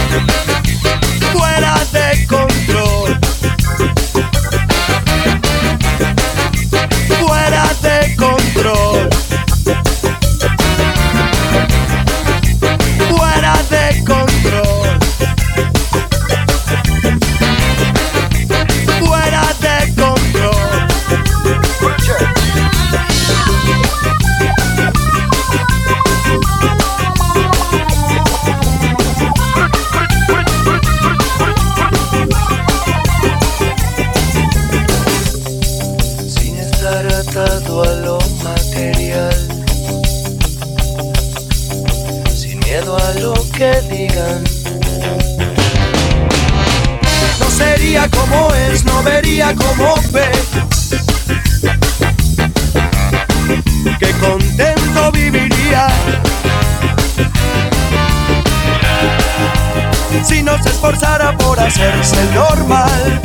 por 61.60 61.66
hacerse 61.66 62.24
normal. 62.34 63.20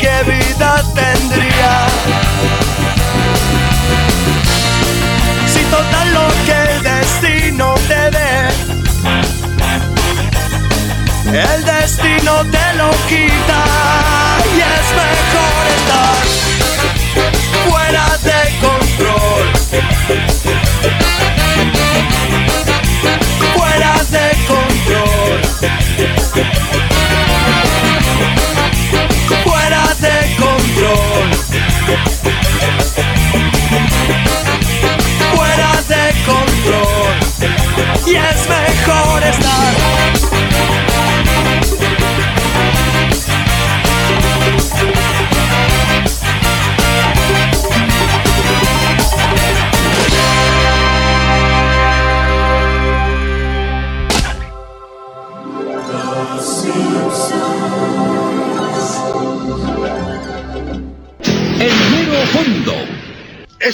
¿Qué 0.00 0.22
vida 0.30 0.82
tendría? 0.94 1.72
Si 5.46 5.62
total 5.64 6.14
lo 6.14 6.28
que 6.46 6.56
el 6.72 6.82
destino 6.82 7.74
te 7.88 8.02
dé, 8.16 8.48
el 11.32 11.64
destino 11.64 12.32
te 12.50 12.74
lo 12.74 12.90
quita 13.08 13.64
y 14.52 14.58
es 14.60 14.86
mejor 15.02 15.62
estar 15.76 16.22
fuera 17.68 18.06
de 18.22 18.40
control. 18.60 19.46
Fuera 29.44 29.94
de 30.00 30.36
control. 30.36 31.30
Fuera 35.34 35.72
de 35.88 36.02
control. 36.24 37.14
Y 38.06 38.16
es 38.16 38.48
mejor 38.48 39.22
estar. 39.22 40.05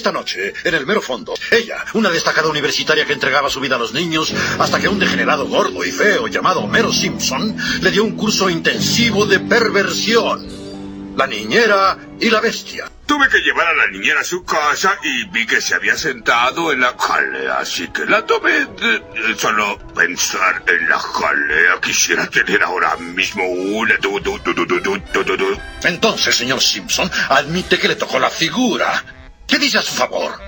Esta 0.03 0.11
noche, 0.11 0.53
en 0.65 0.75
el 0.75 0.85
mero 0.85 1.01
fondo, 1.01 1.33
ella, 1.49 1.85
una 1.93 2.11
destacada 2.11 2.49
universitaria 2.49 3.07
que 3.07 3.13
entregaba 3.13 3.49
su 3.49 3.61
vida 3.61 3.77
a 3.77 3.79
los 3.79 3.93
niños, 3.93 4.35
hasta 4.59 4.81
que 4.81 4.89
un 4.89 4.99
degenerado 4.99 5.47
gordo 5.47 5.85
y 5.85 5.93
feo 5.93 6.27
llamado 6.27 6.59
Homero 6.59 6.93
Simpson 6.93 7.57
le 7.81 7.91
dio 7.93 8.03
un 8.03 8.17
curso 8.17 8.51
intensivo 8.51 9.27
de 9.27 9.39
perversión. 9.39 10.45
La 11.17 11.29
niñera 11.29 11.97
y 12.19 12.31
la 12.31 12.41
bestia. 12.41 12.91
Tuve 13.07 13.29
que 13.29 13.39
llevar 13.43 13.69
a 13.69 13.75
la 13.75 13.87
niñera 13.87 14.23
a 14.23 14.25
su 14.25 14.43
casa 14.45 14.99
y 15.05 15.25
vi 15.27 15.47
que 15.47 15.61
se 15.61 15.77
había 15.77 15.97
sentado 15.97 16.73
en 16.73 16.81
la 16.81 16.97
jalea, 16.99 17.59
así 17.59 17.87
que 17.87 18.05
la 18.05 18.27
tomé. 18.27 18.67
Solo 19.39 19.79
pensar 19.95 20.65
en 20.67 20.89
la 20.89 20.99
jalea 20.99 21.81
quisiera 21.81 22.27
tener 22.27 22.61
ahora 22.65 22.97
mismo 22.97 23.47
una. 23.47 23.95
Entonces, 25.85 26.35
señor 26.35 26.61
Simpson, 26.61 27.09
admite 27.29 27.79
que 27.79 27.87
le 27.87 27.95
tocó 27.95 28.19
la 28.19 28.31
figura. 28.31 29.22
¿Qué 29.53 29.59
dice 29.59 29.77
a 29.77 29.83
su 29.83 29.93
favor? 29.93 30.41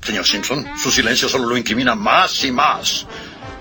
Señor 0.00 0.24
Simpson, 0.24 0.64
su 0.80 0.88
silencio 0.88 1.28
solo 1.28 1.48
lo 1.48 1.56
incrimina 1.56 1.96
más 1.96 2.44
y 2.44 2.52
más. 2.52 3.04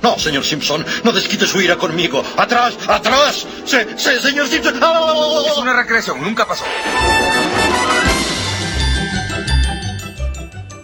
No, 0.03 0.19
señor 0.19 0.45
Simpson, 0.45 0.85
no 1.03 1.11
desquite 1.11 1.47
su 1.47 1.59
ira 1.59 1.75
conmigo. 1.75 2.23
¡Atrás! 2.37 2.77
¡Atrás! 2.87 3.47
Se, 3.65 3.97
se, 3.97 4.21
señor 4.21 4.47
Simpson! 4.47 4.75
¡Ah! 4.79 5.43
Es 5.43 5.57
una 5.57 5.75
recreación, 5.75 6.21
nunca 6.21 6.45
pasó. 6.45 6.65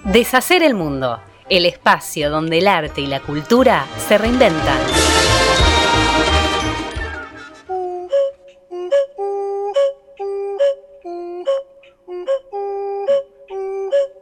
Deshacer 0.05 0.63
el 0.63 0.73
mundo, 0.73 1.21
el 1.47 1.67
espacio 1.67 2.31
donde 2.31 2.57
el 2.57 2.67
arte 2.67 3.01
y 3.01 3.05
la 3.05 3.19
cultura 3.19 3.85
se 4.07 4.17
reinventan. 4.17 4.79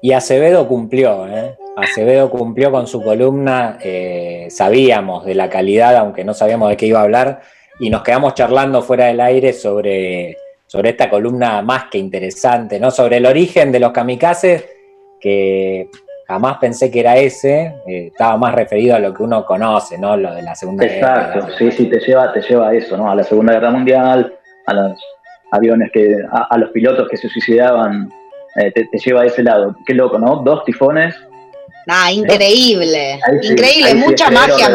Y 0.01 0.13
Acevedo 0.13 0.67
cumplió, 0.67 1.27
¿eh? 1.27 1.55
Acevedo 1.75 2.29
cumplió 2.29 2.71
con 2.71 2.87
su 2.87 3.01
columna, 3.01 3.77
eh, 3.81 4.47
sabíamos 4.49 5.25
de 5.25 5.35
la 5.35 5.49
calidad, 5.49 5.95
aunque 5.95 6.23
no 6.23 6.33
sabíamos 6.33 6.69
de 6.69 6.77
qué 6.77 6.87
iba 6.87 6.99
a 6.99 7.03
hablar, 7.03 7.41
y 7.79 7.89
nos 7.89 8.01
quedamos 8.03 8.33
charlando 8.33 8.81
fuera 8.81 9.05
del 9.05 9.21
aire 9.21 9.53
sobre, 9.53 10.37
sobre 10.65 10.89
esta 10.89 11.09
columna 11.09 11.61
más 11.61 11.85
que 11.85 11.99
interesante, 11.99 12.79
¿no? 12.79 12.91
Sobre 12.91 13.17
el 13.17 13.25
origen 13.25 13.71
de 13.71 13.79
los 13.79 13.91
kamikazes, 13.91 14.65
que 15.19 15.87
jamás 16.27 16.57
pensé 16.57 16.89
que 16.89 16.99
era 16.99 17.17
ese, 17.17 17.75
eh, 17.87 18.07
estaba 18.07 18.37
más 18.37 18.55
referido 18.55 18.95
a 18.95 18.99
lo 18.99 19.13
que 19.13 19.21
uno 19.21 19.45
conoce, 19.45 19.97
¿no? 19.99 20.17
Lo 20.17 20.33
de 20.33 20.41
la 20.41 20.55
Segunda 20.55 20.85
Exacto, 20.85 21.41
Guerra. 21.41 21.57
sí, 21.57 21.71
sí, 21.71 21.85
te 21.89 21.99
lleva, 21.99 22.33
te 22.33 22.41
lleva 22.41 22.69
a 22.69 22.73
eso, 22.73 22.97
¿no? 22.97 23.09
A 23.09 23.15
la 23.15 23.23
Segunda 23.23 23.53
Guerra 23.53 23.69
Mundial, 23.69 24.33
a 24.65 24.73
los 24.73 24.99
aviones 25.51 25.91
que, 25.91 26.17
a 26.31 26.57
los 26.57 26.69
pilotos 26.71 27.07
que 27.09 27.17
se 27.17 27.29
suicidaban, 27.29 28.09
eh, 28.55 28.71
te, 28.71 28.85
te 28.85 28.97
lleva 28.97 29.21
a 29.21 29.25
ese 29.25 29.43
lado. 29.43 29.75
Qué 29.85 29.93
loco, 29.93 30.17
¿no? 30.19 30.37
Dos 30.37 30.63
tifones. 30.65 31.15
Nah, 31.87 32.11
increíble. 32.11 33.19
Sí, 33.41 33.51
increíble, 33.51 33.91
sí 33.91 33.97
mucha 33.97 34.29
magia. 34.29 34.69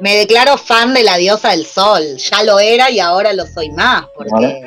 Me, 0.00 0.10
de 0.10 0.18
declaro 0.18 0.56
fan 0.56 0.94
de 0.94 1.02
la 1.02 1.16
diosa 1.16 1.50
del 1.50 1.64
sol. 1.64 2.02
Ya 2.16 2.42
lo 2.42 2.58
era 2.58 2.90
y 2.90 3.00
ahora 3.00 3.32
lo 3.32 3.46
soy 3.46 3.70
más, 3.70 4.04
porque 4.16 4.62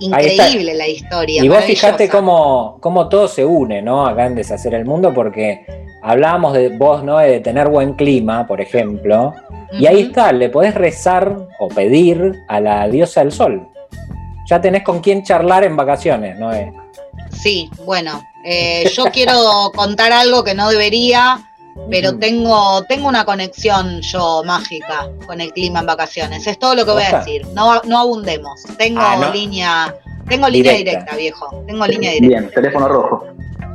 increíble 0.00 0.74
la 0.74 0.88
historia. 0.88 1.42
Y 1.42 1.48
vos 1.48 1.64
fijate 1.64 2.08
cómo, 2.08 2.78
cómo 2.80 3.08
todo 3.08 3.28
se 3.28 3.44
une, 3.44 3.80
¿no? 3.82 4.06
Acá 4.06 4.26
en 4.26 4.34
Deshacer 4.34 4.74
el 4.74 4.84
Mundo, 4.84 5.12
porque 5.14 5.64
hablábamos 6.02 6.52
de 6.52 6.68
vos, 6.70 7.02
¿no? 7.02 7.18
De 7.18 7.40
tener 7.40 7.68
buen 7.68 7.94
clima, 7.94 8.46
por 8.46 8.60
ejemplo. 8.60 9.34
Y 9.72 9.86
ahí 9.86 10.02
está, 10.02 10.32
le 10.32 10.48
podés 10.48 10.74
rezar 10.74 11.36
o 11.58 11.68
pedir 11.68 12.34
a 12.48 12.60
la 12.60 12.88
diosa 12.88 13.20
del 13.20 13.32
sol. 13.32 13.68
Ya 14.46 14.60
tenés 14.60 14.82
con 14.82 15.00
quién 15.00 15.22
charlar 15.22 15.64
en 15.64 15.76
vacaciones, 15.76 16.38
¿no? 16.38 16.50
Sí, 17.42 17.70
bueno, 17.84 18.22
eh, 18.44 18.90
yo 18.94 19.04
quiero 19.06 19.70
contar 19.74 20.12
algo 20.12 20.42
que 20.44 20.54
no 20.54 20.68
debería, 20.70 21.48
pero 21.90 22.16
tengo, 22.18 22.82
tengo 22.88 23.08
una 23.08 23.24
conexión 23.24 24.00
yo 24.00 24.42
mágica 24.44 25.10
con 25.26 25.40
el 25.40 25.52
clima 25.52 25.80
en 25.80 25.86
vacaciones. 25.86 26.46
Es 26.46 26.58
todo 26.58 26.74
lo 26.74 26.84
que 26.84 26.92
voy 26.92 27.02
a 27.02 27.18
decir. 27.18 27.46
No, 27.54 27.80
no 27.84 27.98
abundemos. 27.98 28.62
Tengo 28.78 29.00
Ah, 29.02 29.16
¿no? 29.20 29.32
línea, 29.32 29.94
tengo 30.28 30.48
línea 30.48 30.72
Directa. 30.72 30.90
directa, 31.00 31.16
viejo. 31.16 31.64
Tengo 31.66 31.86
línea 31.86 32.12
directa. 32.12 32.38
Bien, 32.40 32.50
teléfono 32.54 32.88
rojo. 32.88 33.26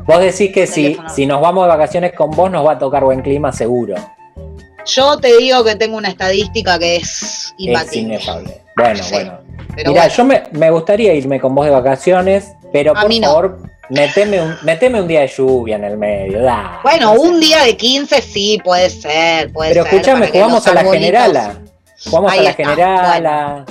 Vos 0.07 0.19
decís 0.19 0.51
que 0.51 0.65
si, 0.65 0.97
si 1.13 1.25
nos 1.27 1.39
vamos 1.41 1.63
de 1.65 1.69
vacaciones 1.69 2.13
con 2.13 2.31
vos 2.31 2.49
nos 2.49 2.65
va 2.65 2.71
a 2.73 2.79
tocar 2.79 3.03
buen 3.03 3.21
clima 3.21 3.51
seguro. 3.51 3.95
Yo 4.85 5.15
te 5.17 5.37
digo 5.37 5.63
que 5.63 5.75
tengo 5.75 5.95
una 5.97 6.09
estadística 6.09 6.79
que 6.79 6.95
es 6.97 7.03
Es 7.21 7.53
imbatible. 7.57 8.15
inefable. 8.15 8.61
Bueno, 8.75 9.03
Sí. 9.03 9.13
bueno. 9.13 9.37
Bueno, 9.85 10.07
yo 10.07 10.25
me, 10.25 10.43
me 10.53 10.71
gustaría 10.71 11.13
irme 11.13 11.39
con 11.39 11.53
vos 11.55 11.65
de 11.65 11.71
vacaciones, 11.71 12.51
pero 12.73 12.91
A 12.97 13.01
por 13.01 13.13
no. 13.13 13.27
favor, 13.27 13.57
meteme 13.89 14.41
un, 14.41 14.55
meteme 14.63 15.01
un 15.01 15.07
día 15.07 15.21
de 15.21 15.27
lluvia 15.27 15.75
en 15.75 15.83
el 15.83 15.97
medio. 15.97 16.41
da. 16.41 16.79
bueno, 16.83 17.13
un 17.13 17.39
día 17.39 17.63
de 17.63 17.75
15 17.77 18.21
sí 18.21 18.59
puede 18.63 18.89
ser, 18.89 19.51
puede 19.51 19.71
Pero 19.71 19.83
ser. 19.83 19.93
escúchame, 19.93 20.27
jugamos 20.29 20.65
a 20.67 20.73
la 20.73 20.81
arbolitos- 20.81 20.93
generala. 20.93 21.53
Jugamos 22.05 22.31
Ahí 22.31 22.39
a 22.39 22.43
la 22.43 22.49
está, 22.51 22.63
generala. 22.63 23.65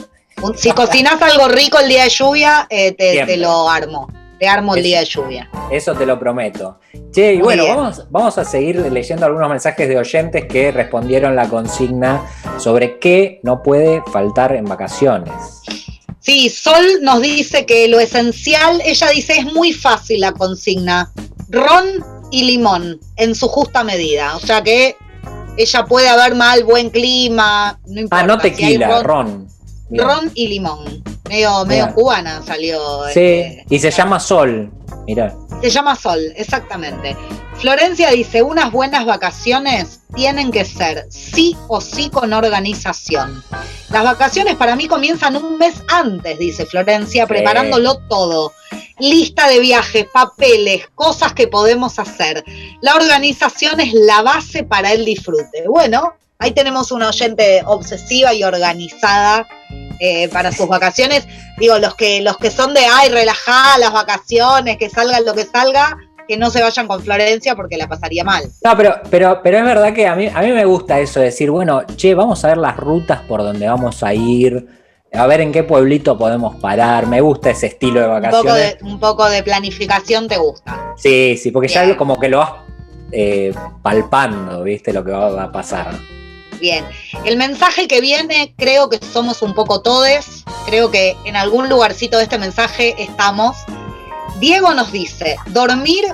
Si 0.57 0.71
cocinás 0.73 1.21
algo 1.21 1.49
rico 1.49 1.79
el 1.81 1.89
día 1.89 2.05
de 2.05 2.09
lluvia, 2.11 2.67
eh, 2.71 2.93
te, 2.93 3.37
lo 3.37 3.69
armo. 3.69 4.09
Te 4.39 4.49
armo 4.49 4.73
el 4.75 4.79
Es- 4.79 4.85
día 4.85 5.01
de 5.01 5.05
lluvia. 5.07 5.51
Eso 5.71 5.95
te 5.95 6.07
lo 6.07 6.19
prometo. 6.19 6.79
Che, 7.13 7.33
y 7.35 7.37
Muy 7.37 7.45
bueno, 7.45 7.65
bien. 7.65 7.77
vamos, 7.77 8.07
vamos 8.09 8.39
a 8.39 8.45
seguir 8.45 8.77
leyendo 8.91 9.27
algunos 9.27 9.51
mensajes 9.51 9.87
de 9.89 9.99
oyentes 9.99 10.47
que 10.47 10.71
respondieron 10.73 11.37
la 11.37 11.49
consigna 11.49 12.23
sobre 12.57 12.99
qué 12.99 13.41
no 13.43 13.63
puede 13.63 14.03
faltar 14.13 14.55
en 14.55 14.65
vacaciones. 14.65 15.35
Sí, 16.21 16.51
Sol 16.51 16.85
nos 17.01 17.21
dice 17.23 17.65
que 17.65 17.89
lo 17.89 17.99
esencial, 17.99 18.81
ella 18.85 19.09
dice, 19.09 19.39
es 19.39 19.47
muy 19.47 19.73
fácil 19.73 20.21
la 20.21 20.33
consigna. 20.33 21.11
Ron 21.49 22.05
y 22.31 22.45
limón, 22.45 23.01
en 23.17 23.35
su 23.35 23.49
justa 23.49 23.83
medida. 23.83 24.37
O 24.37 24.41
sea 24.41 24.63
que 24.63 24.97
ella 25.57 25.85
puede 25.87 26.09
haber 26.09 26.35
mal, 26.35 26.65
buen 26.65 26.91
clima, 26.91 27.79
no 27.87 28.01
importa. 28.03 28.25
Ah, 28.25 28.27
no 28.27 28.35
si 28.35 28.51
tequila, 28.51 29.03
ron, 29.03 29.05
ron. 29.05 29.49
Bien. 29.91 30.07
ron 30.07 30.31
y 30.35 30.49
limón. 30.49 31.03
Medio, 31.29 31.65
medio 31.65 31.95
cubana 31.95 32.43
salió. 32.43 33.05
Sí, 33.13 33.21
este, 33.21 33.67
y 33.69 33.79
se 33.79 33.91
llama 33.91 34.19
Sol. 34.19 34.71
Mirá. 35.07 35.37
Se 35.61 35.71
llama 35.71 35.95
Sol, 35.95 36.21
exactamente. 36.37 37.17
Florencia 37.57 38.11
dice, 38.11 38.43
unas 38.43 38.73
buenas 38.73 39.05
vacaciones 39.05 40.01
tienen 40.15 40.51
que 40.51 40.65
ser 40.65 41.07
sí 41.11 41.57
o 41.69 41.81
sí 41.81 42.09
con 42.09 42.33
organización. 42.33 43.45
Las 43.91 44.05
vacaciones 44.05 44.57
para 44.57 44.77
mí 44.77 44.89
comienzan 44.89 45.37
un 45.37 45.59
mes 45.59 45.83
antes, 45.89 46.39
dice 46.39 46.65
Florencia, 46.65 47.27
preparándolo 47.27 47.99
todo. 48.09 48.53
Lista 48.99 49.49
de 49.49 49.61
viajes, 49.61 50.07
papeles, 50.13 50.89
cosas 50.95 51.35
que 51.35 51.49
podemos 51.49 51.99
hacer. 51.99 52.45
La 52.81 52.95
organización 52.95 53.81
es 53.81 53.93
la 53.93 54.23
base 54.23 54.63
para 54.63 54.93
el 54.93 55.05
disfrute. 55.05 55.69
Bueno, 55.69 56.15
ahí 56.41 56.53
tenemos 56.53 56.91
una 56.91 57.09
oyente 57.09 57.63
obsesiva 57.67 58.35
y 58.35 58.43
organizada 58.43 59.47
eh, 60.01 60.29
para 60.29 60.51
sus 60.51 60.67
vacaciones. 60.67 61.29
Digo, 61.59 61.79
los 61.79 61.95
que, 61.95 62.21
los 62.23 62.37
que 62.39 62.51
son 62.51 62.75
de, 62.75 62.81
ay, 62.81 63.11
relajada 63.11 63.79
las 63.79 63.93
vacaciones, 63.93 64.77
que 64.79 64.89
salga 64.89 65.21
lo 65.21 65.35
que 65.35 65.45
salga, 65.45 65.99
que 66.27 66.37
no 66.37 66.51
se 66.51 66.63
vayan 66.63 66.87
con 66.87 67.03
Florencia 67.03 67.55
porque 67.55 67.77
la 67.77 67.89
pasaría 67.89 68.25
mal. 68.25 68.45
No, 68.65 68.77
pero, 68.77 68.95
pero, 69.11 69.41
pero 69.43 69.59
es 69.59 69.65
verdad 69.65 69.93
que 69.93 70.07
a 70.07 70.17
mí, 70.17 70.29
a 70.33 70.41
mí 70.41 70.53
me 70.53 70.65
gusta 70.65 70.99
eso, 70.99 71.21
decir, 71.21 71.51
bueno, 71.51 71.83
che, 71.97 72.15
vamos 72.15 72.45
a 72.45 72.49
ver 72.49 72.57
las 72.57 72.77
rutas 72.77 73.21
por 73.29 73.43
donde 73.43 73.69
vamos 73.69 74.03
a 74.03 74.15
ir, 74.15 74.67
a 75.13 75.27
ver 75.27 75.41
en 75.43 75.53
qué 75.53 75.65
pueblito 75.65 76.17
podemos 76.17 76.57
parar. 76.57 77.07
Me 77.07 77.21
gusta 77.21 77.51
ese 77.51 77.67
estilo 77.67 78.01
de 78.01 78.07
Un 78.07 78.23
poco 78.23 78.45
vacaciones. 78.45 78.79
de, 78.79 78.85
un 78.85 79.01
poco 79.01 79.29
de 79.29 79.43
planificación 79.43 80.29
te 80.29 80.39
gusta. 80.39 80.95
Sí, 80.97 81.37
sí, 81.37 81.51
porque 81.51 81.69
ya 81.69 81.97
como 81.97 82.19
que 82.19 82.29
lo 82.29 82.39
vas 82.39 82.53
eh, 83.13 83.53
palpando, 83.83 84.63
¿viste? 84.63 84.93
Lo 84.93 85.05
que 85.05 85.11
va 85.11 85.43
a 85.45 85.53
pasar. 85.53 85.95
Bien, 86.61 86.87
el 87.25 87.39
mensaje 87.39 87.89
que 87.89 88.03
viene 88.03 88.55
creo 88.59 88.91
que 88.91 89.01
somos 89.13 89.41
un 89.41 89.55
poco 89.55 89.81
todes, 89.81 90.45
creo 90.67 90.91
que 90.91 91.17
en 91.25 91.35
algún 91.37 91.71
lugarcito 91.71 92.19
de 92.19 92.25
este 92.25 92.39
mensaje 92.39 92.95
estamos. 92.99 93.57
Diego 94.41 94.75
nos 94.75 94.93
dice, 94.93 95.37
dormir 95.47 96.05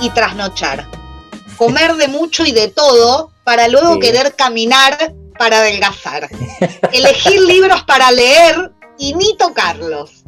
y 0.00 0.10
trasnochar, 0.10 0.86
comer 1.56 1.94
de 1.96 2.06
mucho 2.08 2.44
y 2.44 2.52
de 2.52 2.68
todo 2.68 3.32
para 3.44 3.66
luego 3.68 3.94
Sí. 3.94 4.00
querer 4.00 4.34
caminar 4.36 5.12
para 5.38 5.58
adelgazar, 5.58 6.28
elegir 6.92 7.40
libros 7.40 7.82
para 7.82 8.10
leer 8.12 8.72
y 8.98 9.12
ni 9.14 9.36
tocarlos, 9.36 10.24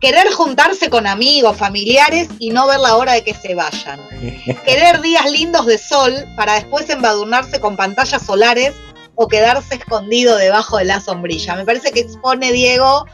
querer 0.00 0.30
juntarse 0.32 0.90
con 0.90 1.06
amigos, 1.06 1.56
familiares 1.56 2.28
y 2.38 2.50
no 2.50 2.66
ver 2.66 2.80
la 2.80 2.96
hora 2.96 3.14
de 3.14 3.24
que 3.24 3.34
se 3.34 3.54
vayan, 3.54 4.00
querer 4.64 5.00
días 5.00 5.30
lindos 5.30 5.66
de 5.66 5.78
sol 5.78 6.14
para 6.36 6.54
después 6.54 6.88
embadurnarse 6.90 7.58
con 7.60 7.76
pantallas 7.76 8.24
solares 8.24 8.74
o 9.14 9.28
quedarse 9.28 9.76
escondido 9.76 10.36
debajo 10.36 10.78
de 10.78 10.84
la 10.84 11.00
sombrilla. 11.00 11.56
Me 11.56 11.64
parece 11.64 11.92
que 11.92 12.00
expone 12.00 12.52
Diego 12.52 13.06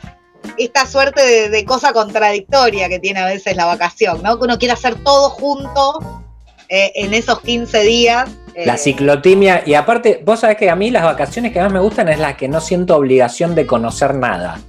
esta 0.56 0.86
suerte 0.86 1.50
de, 1.50 1.64
cosa 1.64 1.92
contradictoria 1.92 2.88
que 2.88 2.98
tiene 2.98 3.20
a 3.20 3.26
veces 3.26 3.56
la 3.56 3.66
vacación, 3.66 4.22
¿no? 4.22 4.38
Que 4.38 4.44
uno 4.44 4.58
quiere 4.58 4.72
hacer 4.72 4.94
todo 5.04 5.30
junto 5.30 6.22
eh, 6.68 6.92
en 6.94 7.14
esos 7.14 7.40
15 7.40 7.80
días. 7.82 8.30
eh, 8.54 8.66
La 8.66 8.76
ciclotimia, 8.76 9.62
y 9.66 9.74
aparte, 9.74 10.22
vos 10.24 10.40
sabés 10.40 10.56
que 10.56 10.70
a 10.70 10.76
mí 10.76 10.90
las 10.90 11.04
vacaciones 11.04 11.52
que 11.52 11.60
más 11.60 11.72
me 11.72 11.80
gustan 11.80 12.08
es 12.08 12.18
las 12.18 12.36
que 12.36 12.48
no 12.48 12.60
siento 12.60 12.96
obligación 12.96 13.54
de 13.54 13.66
conocer 13.66 14.14
nada. 14.14 14.60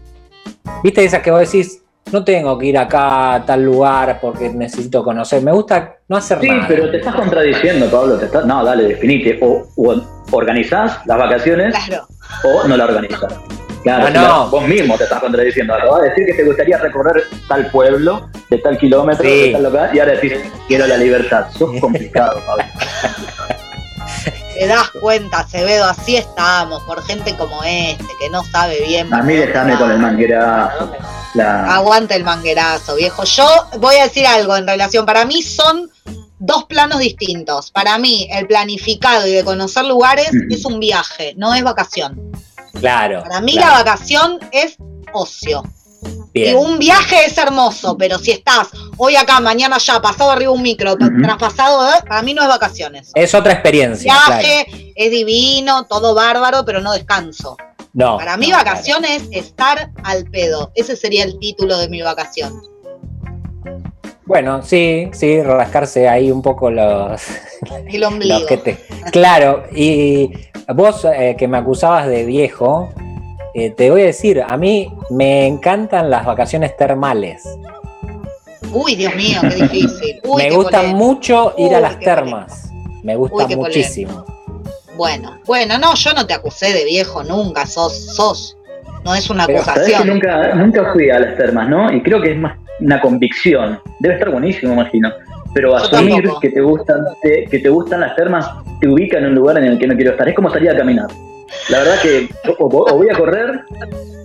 ¿Viste 0.83 1.03
esas 1.03 1.21
que 1.21 1.31
vos 1.31 1.39
decís, 1.39 1.81
no 2.11 2.23
tengo 2.23 2.57
que 2.57 2.67
ir 2.67 2.77
acá 2.77 3.35
a 3.35 3.45
tal 3.45 3.63
lugar 3.63 4.19
porque 4.19 4.49
necesito 4.49 5.03
conocer? 5.03 5.41
Me 5.41 5.51
gusta 5.51 5.97
no 6.11 6.17
hacer 6.17 6.39
Sí, 6.41 6.47
nada. 6.49 6.65
pero 6.67 6.91
te 6.91 6.97
estás 6.97 7.15
contradiciendo, 7.15 7.85
Pablo. 7.89 8.17
Te 8.17 8.25
estás... 8.25 8.45
No, 8.45 8.65
dale, 8.65 8.83
definite. 8.83 9.39
O, 9.41 9.65
o 9.77 10.01
organizás 10.31 10.99
las 11.05 11.17
vacaciones 11.17 11.73
Claro. 11.87 12.05
o 12.43 12.67
no 12.67 12.75
la 12.75 12.83
organizás. 12.83 13.33
Claro, 13.81 14.09
No, 14.09 14.21
no. 14.27 14.49
vos 14.49 14.67
mismo 14.67 14.97
te 14.97 15.05
estás 15.05 15.21
contradiciendo. 15.21 15.73
Acabas 15.73 16.01
de 16.03 16.09
decir 16.09 16.25
que 16.25 16.33
te 16.33 16.43
gustaría 16.43 16.77
recorrer 16.79 17.23
tal 17.47 17.71
pueblo, 17.71 18.29
de 18.49 18.57
tal 18.57 18.77
kilómetro, 18.77 19.23
Sí. 19.23 19.47
de 19.47 19.51
tal 19.53 19.63
lugar, 19.63 19.95
y 19.95 19.99
ahora 19.99 20.11
decís, 20.11 20.33
quiero 20.67 20.85
la 20.85 20.97
libertad. 20.97 21.45
Sos 21.57 21.71
complicado, 21.79 22.41
Pablo. 22.45 22.63
Te 24.61 24.67
das 24.67 24.91
cuenta, 24.91 25.39
Acevedo, 25.39 25.85
así 25.85 26.17
estamos, 26.17 26.83
por 26.83 27.03
gente 27.03 27.35
como 27.35 27.63
este, 27.63 28.05
que 28.19 28.29
no 28.29 28.43
sabe 28.43 28.79
bien. 28.85 29.11
A 29.11 29.23
mí 29.23 29.33
déjame 29.33 29.75
con 29.75 29.89
el 29.89 29.97
manguerazo. 29.97 30.91
La... 31.33 31.77
Aguante 31.77 32.15
el 32.15 32.23
manguerazo, 32.23 32.95
viejo. 32.95 33.23
Yo 33.23 33.47
voy 33.79 33.95
a 33.95 34.03
decir 34.03 34.27
algo 34.27 34.55
en 34.55 34.67
relación. 34.67 35.03
Para 35.07 35.25
mí 35.25 35.41
son 35.41 35.89
dos 36.37 36.65
planos 36.65 36.99
distintos. 36.99 37.71
Para 37.71 37.97
mí, 37.97 38.27
el 38.31 38.45
planificado 38.45 39.25
y 39.25 39.31
de 39.31 39.43
conocer 39.43 39.85
lugares 39.85 40.29
es 40.51 40.63
un 40.63 40.79
viaje, 40.79 41.33
no 41.37 41.55
es 41.55 41.63
vacación. 41.63 42.31
Claro. 42.79 43.23
Para 43.23 43.41
mí, 43.41 43.53
claro. 43.53 43.71
la 43.71 43.77
vacación 43.79 44.37
es 44.51 44.77
ocio. 45.11 45.63
Y 46.33 46.53
un 46.53 46.79
viaje 46.79 47.25
es 47.25 47.37
hermoso, 47.37 47.97
pero 47.97 48.17
si 48.17 48.31
estás 48.31 48.69
hoy 48.97 49.15
acá, 49.17 49.39
mañana 49.41 49.75
allá, 49.75 50.01
pasado 50.01 50.31
arriba 50.31 50.51
un 50.51 50.61
micro, 50.61 50.93
Ujú. 50.93 51.21
traspasado, 51.21 51.87
¿eh? 51.89 51.99
para 52.07 52.21
mí 52.21 52.33
no 52.33 52.41
es 52.41 52.47
vacaciones. 52.47 53.11
Es 53.15 53.35
otra 53.35 53.51
experiencia. 53.53 54.13
Viaje 54.13 54.93
es 54.95 55.11
divino, 55.11 55.85
todo 55.85 56.15
bárbaro, 56.15 56.63
pero 56.65 56.79
no 56.79 56.93
descanso. 56.93 57.57
No, 57.93 58.17
Para 58.17 58.37
mí, 58.37 58.47
no, 58.47 58.55
vacación 58.55 59.03
es 59.03 59.23
estar 59.31 59.91
al 60.05 60.23
pedo. 60.25 60.71
Ese 60.75 60.95
sería 60.95 61.25
el 61.25 61.37
título 61.39 61.77
de 61.77 61.89
mi 61.89 62.01
vacación. 62.01 62.61
Bueno, 64.25 64.61
sí, 64.63 65.09
sí, 65.13 65.41
rascarse 65.43 66.07
ahí 66.07 66.31
un 66.31 66.41
poco 66.41 66.71
los, 66.71 67.21
El 67.91 68.03
ombligo. 68.05 68.39
los 68.39 68.47
que 68.47 68.57
te. 68.57 68.77
Claro, 69.11 69.65
y 69.75 70.31
vos 70.73 71.05
eh, 71.13 71.35
que 71.37 71.49
me 71.49 71.57
acusabas 71.57 72.07
de 72.07 72.23
viejo, 72.23 72.93
eh, 73.53 73.71
te 73.71 73.89
voy 73.91 74.01
a 74.01 74.05
decir, 74.05 74.41
a 74.47 74.55
mí 74.57 74.91
me 75.09 75.45
encantan 75.47 76.09
las 76.09 76.25
vacaciones 76.25 76.75
termales. 76.77 77.43
Uy, 78.73 78.95
Dios 78.95 79.13
mío, 79.15 79.39
qué 79.41 79.55
difícil. 79.55 80.19
Uy, 80.23 80.43
me 80.43 80.49
qué 80.49 80.55
gusta 80.55 80.77
polémico. 80.77 80.97
mucho 80.97 81.53
ir 81.57 81.69
Uy, 81.69 81.73
a 81.75 81.79
las 81.81 81.99
termas. 81.99 82.69
Me 83.03 83.15
gusta 83.15 83.45
Uy, 83.45 83.55
muchísimo. 83.55 84.25
Bueno, 84.95 85.39
bueno, 85.45 85.77
no, 85.77 85.95
yo 85.95 86.13
no 86.13 86.25
te 86.27 86.33
acusé 86.33 86.71
de 86.73 86.85
viejo 86.85 87.23
nunca, 87.23 87.65
sos, 87.65 88.13
sos. 88.15 88.57
No 89.03 89.15
es 89.15 89.29
una 89.29 89.47
Pero 89.47 89.63
sabés 89.63 89.87
que 89.87 89.95
acusación. 89.95 90.13
nunca, 90.15 90.53
nunca 90.55 90.93
fui 90.93 91.09
a 91.09 91.19
las 91.19 91.35
termas, 91.35 91.67
¿no? 91.67 91.91
Y 91.91 92.03
creo 92.03 92.21
que 92.21 92.31
es 92.33 92.37
más 92.37 92.57
una 92.79 93.01
convicción. 93.01 93.79
Debe 93.99 94.15
estar 94.15 94.29
buenísimo, 94.31 94.73
imagino. 94.73 95.09
Pero 95.53 95.75
asumir 95.75 96.29
que 96.39 96.49
te 96.49 96.61
gustan 96.61 96.99
te- 97.21 97.45
que 97.45 97.59
te 97.59 97.67
gustan 97.69 97.99
las 98.01 98.15
termas 98.15 98.47
te 98.79 98.87
ubica 98.87 99.17
en 99.17 99.25
un 99.25 99.35
lugar 99.35 99.57
en 99.57 99.65
el 99.65 99.79
que 99.79 99.87
no 99.87 99.95
quiero 99.95 100.11
estar. 100.11 100.29
Es 100.29 100.35
como 100.35 100.49
salir 100.51 100.69
a 100.69 100.77
caminar. 100.77 101.07
La 101.69 101.79
verdad 101.79 101.99
que 102.01 102.29
o, 102.59 102.65
o 102.65 102.95
voy 102.97 103.09
a 103.09 103.15
correr 103.17 103.61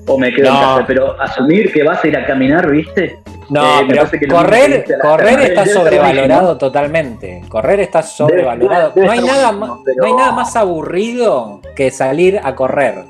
o 0.07 0.19
me 0.19 0.33
quedo 0.33 0.49
en 0.49 0.55
No. 0.55 0.61
casa. 0.61 0.85
Pero 0.87 1.21
asumir 1.21 1.73
que 1.73 1.83
vas 1.83 2.03
a 2.05 2.09
ir 2.09 2.17
a 2.17 2.27
caminar, 2.27 2.71
¿viste? 2.71 3.19
No, 3.49 3.81
Eh, 3.81 3.85
pero 3.89 4.11
que 4.11 4.27
correr, 4.27 4.85
correr 5.01 5.41
está 5.41 5.63
debe 5.63 5.73
sobrevalorado 5.75 6.27
buenísimo. 6.43 6.59
totalmente. 6.59 7.43
Correr 7.49 7.81
está 7.81 8.03
sobrevalorado. 8.03 8.91
debe 8.95 9.07
no, 9.07 9.13
hay 9.13 9.21
nada 9.21 9.53
más, 9.53 9.71
pero- 9.85 9.97
no 9.99 10.07
hay 10.07 10.13
nada 10.15 10.33
más 10.33 10.57
aburrido 10.57 11.61
que 11.77 11.91
salir 11.91 12.41
a 12.43 12.55
correr. 12.57 13.05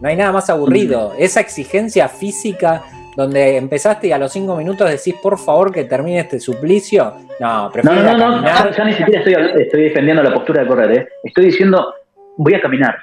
No 0.00 0.08
hay 0.08 0.16
nada 0.16 0.32
más 0.32 0.48
Mm. 0.48 0.52
aburrido. 0.52 1.12
Esa 1.18 1.40
exigencia 1.40 2.08
física 2.08 2.82
donde 3.14 3.58
empezaste 3.58 4.06
y 4.06 4.12
a 4.12 4.18
los 4.18 4.32
cinco 4.32 4.56
minutos 4.56 4.88
decís 4.90 5.14
por 5.22 5.38
favor 5.38 5.70
que 5.70 5.84
termine 5.84 6.20
este 6.20 6.40
suplicio. 6.40 7.12
No, 7.38 7.64
No, 7.64 7.70
prefiero 7.70 8.02
no, 8.02 8.16
no, 8.16 8.40
no, 8.40 8.46
ya, 8.46 8.70
ya 8.74 8.84
ni 8.84 8.94
siquiera 8.94 9.18
estoy, 9.20 9.62
estoy 9.62 9.82
defendiendo 9.82 10.22
la 10.22 10.32
postura 10.32 10.62
de 10.62 10.66
correr, 10.68 10.92
¿eh? 10.92 11.08
Estoy 11.24 11.44
diciendo, 11.46 11.92
voy 12.38 12.54
a 12.54 12.60
caminar. 12.62 12.96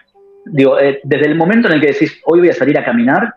Digo, 0.46 0.80
eh, 0.80 1.00
desde 1.04 1.26
el 1.28 1.36
momento 1.36 1.68
en 1.68 1.76
el 1.76 1.82
que 1.82 1.88
decís, 1.88 2.20
hoy 2.26 2.40
voy 2.40 2.50
a 2.50 2.54
salir 2.54 2.78
a 2.78 2.84
caminar, 2.86 3.36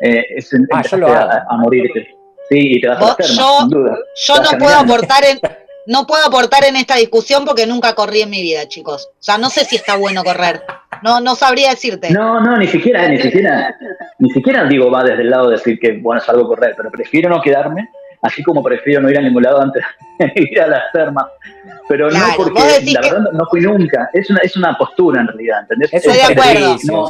eh, 0.00 0.24
es, 0.36 0.52
Ah, 0.52 0.56
yo 0.56 0.58
empezaste 0.62 0.96
lo 0.98 1.06
hago. 1.08 1.30
a, 1.30 1.46
a 1.50 1.56
morirte. 1.56 2.08
Sí, 2.48 2.58
y 2.76 2.80
te 2.80 2.88
vas 2.88 3.02
a 3.02 3.16
yo- 3.18 3.24
sin 3.60 3.68
duda. 3.70 3.98
Yo 4.26 4.34
no 4.36 4.58
puedo 4.58 4.76
aportar 4.76 5.24
en, 5.24 5.38
no 5.86 6.06
puedo 6.06 6.24
aportar 6.26 6.64
en 6.64 6.76
esta 6.76 6.96
discusión 6.96 7.44
porque 7.44 7.66
nunca 7.66 7.94
corrí 7.94 8.20
en 8.22 8.30
mi 8.30 8.40
vida, 8.42 8.66
chicos. 8.68 9.08
O 9.12 9.22
sea, 9.22 9.36
no 9.38 9.50
sé 9.50 9.64
si 9.64 9.76
está 9.76 9.96
bueno 9.96 10.22
correr. 10.24 10.62
No, 11.02 11.20
no 11.20 11.34
sabría 11.34 11.70
decirte. 11.70 12.10
No, 12.10 12.40
no, 12.40 12.56
ni 12.56 12.66
siquiera, 12.68 13.06
ni 13.08 13.18
siquiera, 13.18 13.76
ni 14.18 14.30
siquiera 14.30 14.64
digo 14.64 14.90
va 14.90 15.02
desde 15.04 15.22
el 15.22 15.30
lado 15.30 15.48
de 15.50 15.56
decir 15.56 15.78
que, 15.78 15.98
bueno, 15.98 16.22
es 16.22 16.28
algo 16.28 16.46
correr, 16.48 16.74
pero 16.76 16.90
prefiero 16.90 17.28
no 17.28 17.42
quedarme, 17.42 17.88
así 18.22 18.42
como 18.42 18.62
prefiero 18.62 19.02
no 19.02 19.10
ir 19.10 19.18
a 19.18 19.22
ningún 19.22 19.42
lado 19.42 19.60
antes 19.60 19.84
de 20.18 20.32
ir 20.36 20.60
a 20.60 20.66
las 20.68 20.84
termas. 20.92 21.26
Pero 21.88 22.08
Claro, 22.08 22.26
no 22.26 22.36
porque, 22.36 22.60
la 22.92 23.00
que- 23.00 23.10
verdad, 23.10 23.30
no 23.32 23.44
fui 23.48 23.60
nunca. 23.60 24.10
Es 24.12 24.28
una, 24.28 24.40
es 24.40 24.56
una 24.56 24.76
postura 24.76 25.20
en 25.20 25.28
realidad, 25.28 25.60
¿entendés? 25.60 25.92
Es 25.92 26.04
Estoy 26.04 26.16
de 26.16 26.40
acuerdo. 26.40 26.76
No, 26.84 27.08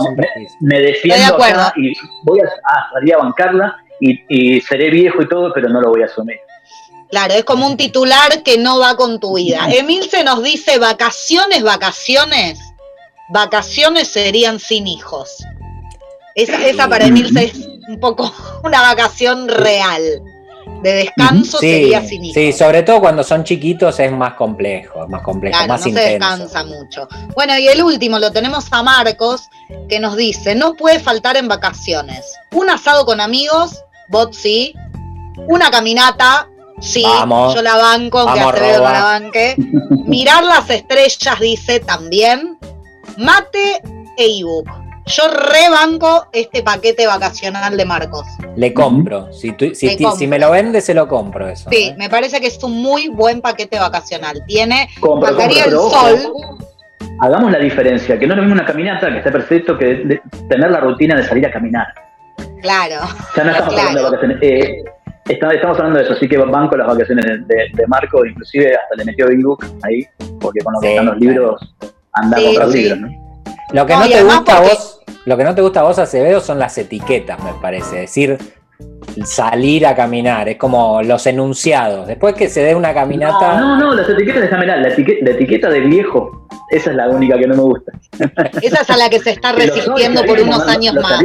me, 0.60 0.80
defiendo 0.80 1.38
de 1.38 1.44
acá 1.44 1.72
y 1.76 1.94
voy 2.24 2.40
a, 2.40 2.44
ah, 2.44 2.88
salir 2.92 3.14
a 3.14 3.18
bancarla 3.18 3.76
y, 4.00 4.20
y 4.28 4.60
seré 4.60 4.90
viejo 4.90 5.22
y 5.22 5.28
todo, 5.28 5.52
pero 5.54 5.68
no 5.68 5.80
lo 5.80 5.90
voy 5.90 6.02
a 6.02 6.06
asumir. 6.06 6.36
Claro, 7.10 7.34
es 7.34 7.44
como 7.44 7.66
un 7.66 7.76
titular 7.76 8.42
que 8.42 8.58
no 8.58 8.78
va 8.78 8.96
con 8.96 9.20
tu 9.20 9.36
vida. 9.36 9.68
Emilce 9.72 10.24
nos 10.24 10.42
dice 10.42 10.78
vacaciones, 10.78 11.62
vacaciones. 11.62 12.58
Vacaciones 13.30 14.08
serían 14.08 14.58
sin 14.58 14.86
hijos. 14.86 15.42
Esa, 16.34 16.64
esa 16.66 16.88
para 16.88 17.06
Emilce 17.06 17.44
es 17.44 17.68
un 17.88 17.98
poco 17.98 18.32
una 18.64 18.82
vacación 18.82 19.48
real. 19.48 20.02
De 20.82 20.92
descanso 20.92 21.58
sería 21.58 22.02
sin 22.04 22.24
hijos. 22.24 22.34
sí, 22.34 22.52
sobre 22.52 22.82
todo 22.82 23.00
cuando 23.00 23.24
son 23.24 23.44
chiquitos 23.44 23.98
es 23.98 24.12
más 24.12 24.34
complejo, 24.34 25.04
es 25.04 25.08
más 25.08 25.22
complejo, 25.22 25.56
Claro, 25.56 25.72
más 25.72 25.80
no 25.80 25.84
se 25.84 25.88
intenso. 25.90 26.10
descansa 26.10 26.64
mucho. 26.64 27.08
Bueno, 27.34 27.58
y 27.58 27.68
el 27.68 27.82
último 27.82 28.18
lo 28.18 28.30
tenemos 28.30 28.66
a 28.70 28.82
Marcos, 28.82 29.48
que 29.88 29.98
nos 29.98 30.16
dice, 30.16 30.54
no 30.54 30.74
puede 30.74 30.98
faltar 31.00 31.36
en 31.36 31.48
vacaciones. 31.48 32.34
Un 32.52 32.70
asado 32.70 33.04
con 33.06 33.20
amigos, 33.20 33.82
bot 34.08 34.32
sí. 34.32 34.74
Una 35.48 35.70
caminata, 35.70 36.48
sí. 36.80 37.02
Vamos. 37.02 37.54
Yo 37.54 37.62
la 37.62 37.76
banco, 37.76 38.20
aunque 38.20 38.40
Acevedo 38.40 38.84
no 38.84 38.92
la 38.92 39.02
banque. 39.04 39.54
Mirar 40.06 40.44
las 40.44 40.68
estrellas, 40.70 41.40
dice 41.40 41.80
también. 41.80 42.58
Mate 43.16 43.82
e 44.18 44.38
ebook. 44.40 44.68
Yo 45.06 45.22
rebanco 45.28 46.26
este 46.32 46.62
paquete 46.62 47.06
vacacional 47.06 47.76
de 47.76 47.84
Marcos. 47.84 48.26
Le 48.56 48.74
compro. 48.74 49.32
Si, 49.32 49.52
tú- 49.52 49.72
si, 49.74 49.86
Le 49.86 49.96
ti- 49.96 50.02
compro. 50.04 50.18
si 50.18 50.26
me 50.26 50.38
lo 50.38 50.50
vende, 50.50 50.80
se 50.80 50.94
lo 50.94 51.06
compro 51.06 51.46
eso. 51.48 51.70
Sí, 51.70 51.90
¿eh? 51.90 51.94
me 51.96 52.10
parece 52.10 52.40
que 52.40 52.48
es 52.48 52.62
un 52.64 52.82
muy 52.82 53.08
buen 53.08 53.40
paquete 53.40 53.78
vacacional. 53.78 54.42
Tiene, 54.46 54.88
Compro, 55.00 55.30
el 55.30 55.36
compro, 55.36 55.56
pero 55.64 55.80
sol. 55.90 56.18
ojo, 56.26 56.58
Hagamos 57.20 57.50
la 57.52 57.58
diferencia, 57.58 58.18
que 58.18 58.26
no 58.26 58.34
es 58.34 58.36
lo 58.36 58.42
mismo 58.42 58.54
una 58.60 58.66
caminata, 58.66 59.08
que 59.10 59.18
está 59.18 59.30
perfecto, 59.32 59.78
que 59.78 59.86
de- 59.86 60.20
tener 60.50 60.70
la 60.70 60.80
rutina 60.80 61.14
de 61.16 61.22
salir 61.26 61.46
a 61.46 61.50
caminar. 61.50 61.86
Claro. 62.60 62.96
Ya 63.36 63.44
no 63.44 63.50
estamos 63.52 63.72
Claro. 63.74 63.88
hablando 63.88 63.98
de 63.98 64.04
vacaciones. 64.04 64.38
Eh, 64.42 64.84
estamos 65.28 65.78
hablando 65.78 65.98
de 66.00 66.04
eso, 66.04 66.12
así 66.14 66.28
que 66.28 66.36
banco 66.36 66.76
las 66.76 66.86
vacaciones 66.88 67.24
de, 67.24 67.38
de- 67.38 67.68
de 67.72 67.86
Marco, 67.86 68.26
inclusive 68.26 68.74
hasta 68.76 68.96
le 68.96 69.04
metió 69.04 69.28
ebook 69.30 69.64
ahí, 69.84 70.04
porque 70.40 70.60
con 70.64 70.74
lo 70.74 70.80
que 70.80 70.88
Sí, 70.88 70.92
están 70.92 71.06
los 71.06 71.16
libros, 71.18 71.74
anda 72.12 72.36
a 72.36 72.40
Sí, 72.40 72.46
comprar 72.46 72.70
sí. 72.72 72.82
libros, 72.82 72.98
¿no? 73.00 73.08
Lo 73.72 73.86
que 73.86 73.92
No, 73.94 74.00
no, 74.00 74.08
te 74.08 74.22
gusta 74.22 74.38
a 74.52 74.56
porque- 74.58 74.68
vos, 74.74 74.95
lo 75.26 75.36
que 75.36 75.44
no 75.44 75.54
te 75.54 75.60
gusta 75.60 75.80
a 75.80 75.82
vos, 75.82 75.98
Acevedo, 75.98 76.40
son 76.40 76.58
las 76.58 76.76
etiquetas, 76.78 77.42
me 77.44 77.52
parece. 77.60 77.96
decir, 77.96 78.38
salir 79.24 79.86
a 79.86 79.94
caminar, 79.94 80.48
es 80.48 80.56
como 80.56 81.02
los 81.02 81.26
enunciados. 81.26 82.06
Después 82.06 82.34
que 82.34 82.48
se 82.48 82.62
dé 82.62 82.74
una 82.74 82.92
caminata. 82.92 83.58
No, 83.60 83.76
no, 83.78 83.86
no, 83.86 83.94
las 83.94 84.08
etiquetas 84.08 84.42
de 84.42 84.48
Jamelal, 84.48 84.82
la, 84.82 84.88
etiqueta, 84.88 85.24
la 85.24 85.30
etiqueta 85.32 85.70
de 85.70 85.80
viejo, 85.80 86.46
esa 86.70 86.90
es 86.90 86.96
la 86.96 87.08
única 87.08 87.38
que 87.38 87.46
no 87.46 87.54
me 87.56 87.62
gusta. 87.62 87.92
Esa 88.62 88.80
es 88.82 88.90
a 88.90 88.96
la 88.96 89.08
que 89.08 89.18
se 89.18 89.30
está 89.30 89.52
resistiendo 89.56 90.24
por 90.24 90.38
unos 90.40 90.64
¿no? 90.66 90.70
años 90.72 90.94
Los 90.94 91.02
más. 91.04 91.22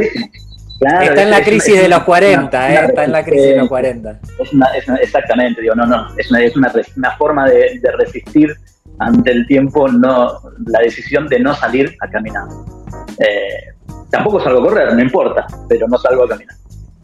Claro, 0.80 1.02
Está 1.02 1.22
en 1.22 1.28
es- 1.28 1.30
la 1.30 1.38
es- 1.38 1.46
crisis 1.46 1.74
es 1.76 1.82
de 1.82 1.88
los 1.88 1.98
una- 1.98 2.06
40, 2.06 2.58
una- 2.58 2.74
¿eh? 2.74 2.84
Está 2.88 3.04
en 3.04 3.12
la 3.12 3.24
crisis 3.24 3.42
de 3.42 3.56
los 3.56 3.68
resistencia. 3.70 4.02
40. 4.18 4.20
Es 4.42 4.52
una, 4.52 4.66
es 4.74 4.88
una- 4.88 4.96
exactamente, 4.98 5.60
digo, 5.60 5.74
no, 5.76 5.86
no, 5.86 6.08
es 6.18 6.30
una, 6.30 6.40
es 6.42 6.56
una 6.96 7.10
forma 7.18 7.48
de, 7.48 7.78
de 7.80 7.92
resistir 7.98 8.52
ante 8.98 9.30
el 9.30 9.46
tiempo, 9.46 9.86
no 9.88 10.40
la 10.66 10.80
decisión 10.80 11.28
de 11.28 11.38
no 11.38 11.54
salir 11.54 11.94
a 12.00 12.08
caminar. 12.10 12.44
Eh, 13.18 13.71
tampoco 14.12 14.40
salgo 14.40 14.60
a 14.60 14.62
correr, 14.62 14.94
no 14.94 15.00
importa, 15.00 15.46
pero 15.68 15.88
no 15.88 15.98
salgo 15.98 16.24
a 16.24 16.28
caminar. 16.28 16.54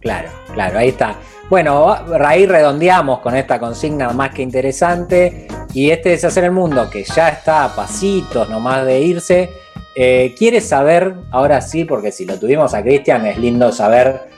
Claro, 0.00 0.28
claro, 0.54 0.78
ahí 0.78 0.90
está. 0.90 1.16
Bueno, 1.50 1.96
ahí 2.24 2.46
redondeamos 2.46 3.20
con 3.20 3.34
esta 3.34 3.58
consigna 3.58 4.10
más 4.10 4.30
que 4.30 4.42
interesante. 4.42 5.48
Y 5.72 5.90
este 5.90 6.10
deshacer 6.10 6.44
el 6.44 6.52
mundo, 6.52 6.88
que 6.90 7.04
ya 7.04 7.30
está 7.30 7.64
a 7.64 7.74
pasitos 7.74 8.48
nomás 8.48 8.84
de 8.86 9.00
irse, 9.00 9.50
eh, 9.96 10.34
quiere 10.38 10.60
saber, 10.60 11.14
ahora 11.30 11.60
sí, 11.60 11.84
porque 11.84 12.12
si 12.12 12.26
lo 12.26 12.38
tuvimos 12.38 12.74
a 12.74 12.82
Cristian, 12.82 13.26
es 13.26 13.38
lindo 13.38 13.72
saber 13.72 14.28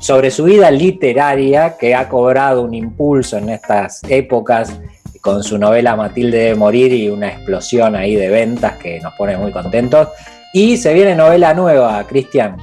sobre 0.00 0.30
su 0.30 0.44
vida 0.44 0.70
literaria, 0.70 1.76
que 1.78 1.94
ha 1.94 2.08
cobrado 2.08 2.62
un 2.62 2.74
impulso 2.74 3.36
en 3.36 3.50
estas 3.50 4.02
épocas 4.08 4.80
con 5.20 5.42
su 5.42 5.58
novela 5.58 5.96
Matilde 5.96 6.38
de 6.38 6.54
Morir 6.54 6.92
y 6.92 7.08
una 7.10 7.28
explosión 7.28 7.94
ahí 7.94 8.14
de 8.14 8.28
ventas 8.28 8.76
que 8.76 9.00
nos 9.00 9.12
pone 9.14 9.36
muy 9.36 9.52
contentos. 9.52 10.08
Y 10.58 10.78
se 10.78 10.94
viene 10.94 11.14
novela 11.14 11.52
nueva, 11.52 12.02
Cristian. 12.06 12.56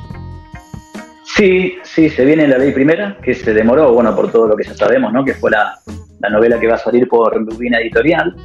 Sí, 1.36 1.76
sí, 1.84 2.10
se 2.10 2.26
viene 2.26 2.48
la 2.48 2.58
ley 2.58 2.72
primera, 2.72 3.16
que 3.22 3.36
se 3.36 3.54
demoró, 3.54 3.94
bueno, 3.94 4.16
por 4.16 4.32
todo 4.32 4.48
lo 4.48 4.56
que 4.56 4.64
ya 4.64 4.74
sabemos, 4.74 5.14
¿no? 5.14 5.24
Que 5.24 5.36
fue 5.36 5.52
la, 5.52 5.76
la 6.20 6.30
novela 6.32 6.60
que 6.60 6.66
va 6.66 6.74
a 6.74 6.80
salir 6.80 7.08
por 7.08 7.40
Lubina 7.40 7.78
Editorial, 7.78 8.36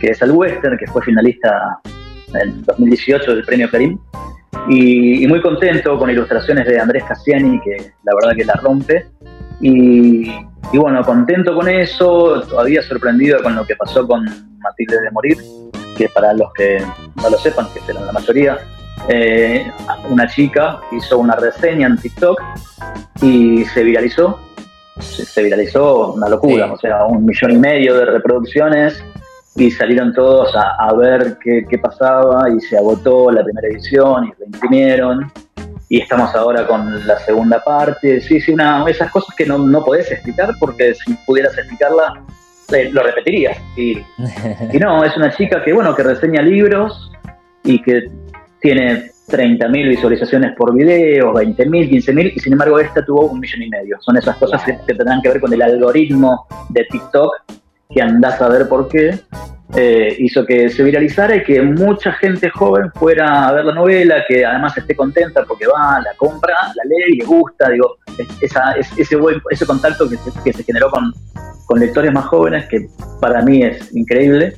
que 0.00 0.12
es 0.12 0.22
el 0.22 0.30
western, 0.30 0.78
que 0.78 0.86
fue 0.86 1.02
finalista 1.02 1.80
en 2.40 2.62
2018 2.62 3.34
del 3.34 3.44
premio 3.44 3.68
Karim. 3.68 3.98
Y, 4.68 5.24
y 5.24 5.26
muy 5.26 5.42
contento 5.42 5.98
con 5.98 6.08
ilustraciones 6.08 6.64
de 6.68 6.78
Andrés 6.78 7.02
Cassiani, 7.02 7.60
que 7.60 7.78
la 8.04 8.14
verdad 8.14 8.36
que 8.36 8.44
la 8.44 8.54
rompe. 8.54 9.04
Y, 9.60 10.30
y 10.72 10.78
bueno, 10.78 11.02
contento 11.02 11.56
con 11.56 11.68
eso, 11.68 12.40
todavía 12.42 12.80
sorprendido 12.82 13.42
con 13.42 13.56
lo 13.56 13.66
que 13.66 13.74
pasó 13.74 14.06
con 14.06 14.24
Matilde 14.58 15.02
de 15.02 15.10
Morir, 15.10 15.38
que 15.98 16.08
para 16.08 16.32
los 16.34 16.52
que 16.52 16.84
no 17.16 17.30
lo 17.30 17.36
sepan, 17.36 17.66
que 17.74 17.80
serán 17.80 18.06
la 18.06 18.12
mayoría, 18.12 18.60
eh, 19.08 19.70
una 20.08 20.28
chica 20.28 20.80
hizo 20.92 21.18
una 21.18 21.34
reseña 21.36 21.86
en 21.88 21.96
TikTok 21.98 22.40
y 23.22 23.64
se 23.66 23.82
viralizó. 23.82 24.38
Se, 25.00 25.24
se 25.24 25.42
viralizó 25.42 26.12
una 26.12 26.28
locura, 26.28 26.66
Sí. 26.66 26.72
o 26.74 26.76
sea, 26.78 27.04
un 27.06 27.24
millón 27.24 27.52
y 27.52 27.56
medio 27.58 27.94
de 27.96 28.04
reproducciones 28.04 29.02
y 29.56 29.70
salieron 29.70 30.12
todos 30.12 30.54
a, 30.54 30.76
a 30.78 30.92
ver 30.94 31.38
qué, 31.42 31.64
qué 31.68 31.78
pasaba 31.78 32.48
y 32.50 32.60
se 32.60 32.76
agotó 32.76 33.30
la 33.30 33.42
primera 33.42 33.68
edición 33.68 34.26
y 34.26 34.28
la 34.40 34.46
imprimieron 34.46 35.32
y 35.88 36.00
estamos 36.00 36.34
ahora 36.34 36.66
con 36.66 37.06
la 37.06 37.18
segunda 37.20 37.62
parte. 37.64 38.20
Sí, 38.20 38.40
sí, 38.40 38.52
una, 38.52 38.84
esas 38.88 39.10
cosas 39.10 39.34
que 39.36 39.44
no, 39.46 39.58
no 39.58 39.84
podés 39.84 40.10
explicar 40.10 40.50
porque 40.58 40.94
si 40.94 41.14
pudieras 41.26 41.56
explicarla 41.58 42.22
eh, 42.72 42.88
lo 42.92 43.02
repetirías. 43.02 43.58
Y, 43.76 43.98
y 44.72 44.78
no, 44.78 45.04
es 45.04 45.14
una 45.16 45.30
chica 45.36 45.62
que, 45.62 45.72
bueno, 45.72 45.94
que 45.94 46.02
reseña 46.02 46.40
libros 46.42 47.10
y 47.64 47.80
que 47.82 48.08
tiene 48.62 49.10
30.000 49.28 49.88
visualizaciones 49.88 50.54
por 50.56 50.74
video, 50.74 51.32
20.000, 51.32 51.90
15.000, 51.90 52.32
y 52.36 52.38
sin 52.40 52.52
embargo 52.52 52.78
esta 52.78 53.04
tuvo 53.04 53.26
un 53.26 53.40
millón 53.40 53.62
y 53.62 53.68
medio. 53.68 53.96
Son 54.00 54.16
esas 54.16 54.36
cosas 54.36 54.62
que, 54.64 54.72
tendrán 54.86 55.20
que 55.22 55.28
ver 55.28 55.40
con 55.40 55.52
el 55.52 55.62
algoritmo 55.62 56.46
de 56.70 56.84
TikTok, 56.90 57.32
que 57.94 58.02
andás 58.02 58.40
a 58.40 58.48
ver 58.48 58.68
por 58.68 58.88
qué, 58.88 59.18
eh, 59.74 60.16
hizo 60.18 60.44
que 60.44 60.68
se 60.68 60.82
viralizara 60.82 61.36
y 61.36 61.44
que 61.44 61.62
mucha 61.62 62.12
gente 62.12 62.50
joven 62.50 62.90
fuera 62.92 63.48
a 63.48 63.52
ver 63.52 63.64
la 63.64 63.74
novela, 63.74 64.22
que 64.28 64.44
además 64.44 64.76
esté 64.76 64.94
contenta 64.94 65.44
porque 65.44 65.66
va, 65.66 65.98
la 66.00 66.12
compra, 66.16 66.54
la 66.74 66.84
lee 66.84 67.14
y 67.14 67.16
le 67.18 67.24
gusta, 67.24 67.70
digo, 67.70 67.96
es- 68.18 68.28
esa, 68.42 68.72
es- 68.72 68.92
ese, 68.98 69.16
buen, 69.16 69.40
ese 69.50 69.64
contacto 69.66 70.08
que 70.10 70.16
se, 70.16 70.30
que 70.44 70.52
se 70.52 70.62
generó 70.64 70.90
con, 70.90 71.10
con 71.66 71.80
lectores 71.80 72.12
más 72.12 72.26
jóvenes, 72.26 72.66
que 72.66 72.86
para 73.20 73.40
mí 73.42 73.62
es 73.62 73.94
increíble 73.96 74.54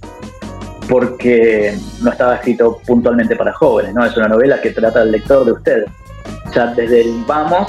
porque 0.89 1.77
no 2.03 2.11
estaba 2.11 2.37
escrito 2.37 2.81
puntualmente 2.87 3.37
para 3.37 3.53
jóvenes, 3.53 3.95
¿no? 3.95 4.05
Es 4.05 4.17
una 4.17 4.29
novela 4.29 4.61
que 4.61 4.71
trata 4.71 5.01
al 5.01 5.13
lector 5.13 5.45
de 5.45 5.53
ustedes. 5.53 5.87
Ya 6.55 6.67
desde 6.69 7.03
el 7.03 7.25
vamos 7.27 7.69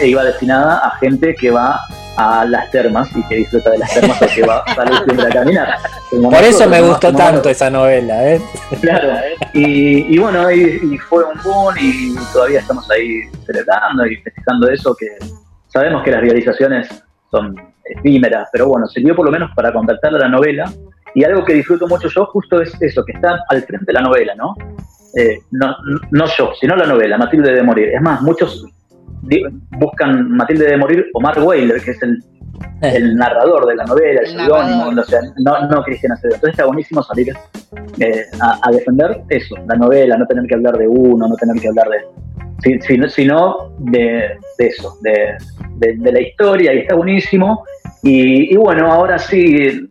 e 0.00 0.08
iba 0.08 0.22
destinada 0.24 0.78
a 0.78 0.90
gente 0.98 1.34
que 1.34 1.50
va 1.50 1.78
a 2.18 2.44
las 2.46 2.70
termas 2.70 3.08
y 3.14 3.22
que 3.28 3.36
disfruta 3.36 3.70
de 3.70 3.78
las 3.78 3.92
termas 3.92 4.18
porque 4.18 4.42
va 4.42 4.58
a 4.66 4.74
salir 4.74 4.98
siempre 5.04 5.26
a 5.26 5.30
caminar. 5.30 5.68
Como 6.10 6.30
Por 6.30 6.42
eso 6.42 6.68
me 6.68 6.80
gustó 6.80 7.08
Como- 7.08 7.18
tanto 7.18 7.48
esa 7.50 7.70
novela, 7.70 8.26
¿eh? 8.32 8.40
Claro, 8.80 9.12
y, 9.52 10.14
y 10.14 10.18
bueno, 10.18 10.50
y, 10.50 10.80
y 10.92 10.98
fue 10.98 11.24
un 11.24 11.40
boom 11.42 11.74
y 11.80 12.14
todavía 12.32 12.60
estamos 12.60 12.90
ahí 12.90 13.20
celebrando 13.44 14.06
y 14.06 14.16
festejando 14.16 14.68
eso, 14.70 14.94
que 14.98 15.06
sabemos 15.68 16.02
que 16.02 16.10
las 16.10 16.20
realizaciones 16.20 16.88
son 17.30 17.54
efímeras, 17.84 18.48
pero 18.52 18.66
bueno, 18.66 18.86
sirvió 18.86 19.14
por 19.14 19.26
lo 19.26 19.32
menos 19.32 19.50
para 19.54 19.72
contactar 19.72 20.14
a 20.14 20.18
la 20.18 20.28
novela 20.28 20.72
y 21.16 21.24
algo 21.24 21.44
que 21.44 21.54
disfruto 21.54 21.88
mucho 21.88 22.08
yo 22.08 22.26
justo 22.26 22.60
es 22.62 22.70
eso, 22.80 23.04
que 23.04 23.12
está 23.12 23.40
al 23.48 23.62
frente 23.62 23.86
de 23.86 23.92
la 23.94 24.02
novela, 24.02 24.34
¿no? 24.36 24.54
Eh, 25.16 25.38
no, 25.50 25.74
no 26.10 26.24
yo, 26.36 26.52
sino 26.60 26.76
la 26.76 26.86
novela, 26.86 27.16
Matilde 27.18 27.52
de 27.52 27.62
Morir. 27.62 27.88
Es 27.94 28.02
más, 28.02 28.20
muchos 28.22 28.64
buscan 29.70 30.30
Matilde 30.30 30.66
de 30.66 30.76
Morir 30.76 31.06
o 31.14 31.20
Mark 31.20 31.42
Weiler, 31.44 31.80
que 31.82 31.92
es 31.92 32.02
el, 32.02 32.22
el 32.82 33.14
narrador 33.16 33.66
de 33.66 33.76
la 33.76 33.84
novela, 33.84 34.20
el 34.20 34.26
El 34.26 34.36
seudónimo, 34.36 35.00
o 35.00 35.04
sea, 35.04 35.20
no, 35.38 35.68
no 35.68 35.82
Cristian 35.82 36.12
Acevedo. 36.12 36.34
Entonces 36.36 36.50
está 36.54 36.66
buenísimo 36.66 37.02
salir 37.02 37.32
eh, 37.98 38.24
a, 38.40 38.58
a 38.62 38.70
defender 38.70 39.22
eso, 39.28 39.56
la 39.66 39.76
novela, 39.76 40.16
no 40.16 40.26
tener 40.26 40.46
que 40.46 40.54
hablar 40.54 40.76
de 40.76 40.86
uno, 40.88 41.26
no 41.28 41.34
tener 41.36 41.56
que 41.60 41.68
hablar 41.68 41.88
de. 41.88 41.98
si- 42.62 42.80
si- 42.82 43.08
sino 43.08 43.72
de, 43.78 44.38
de 44.58 44.66
eso, 44.66 44.96
de, 45.02 45.36
de- 45.76 45.96
de 45.96 46.12
la 46.12 46.20
historia, 46.20 46.72
y 46.74 46.78
está 46.80 46.94
buenísimo. 46.94 47.64
Y, 48.02 48.52
y 48.52 48.56
bueno, 48.56 48.92
ahora 48.92 49.18
sí, 49.18 49.88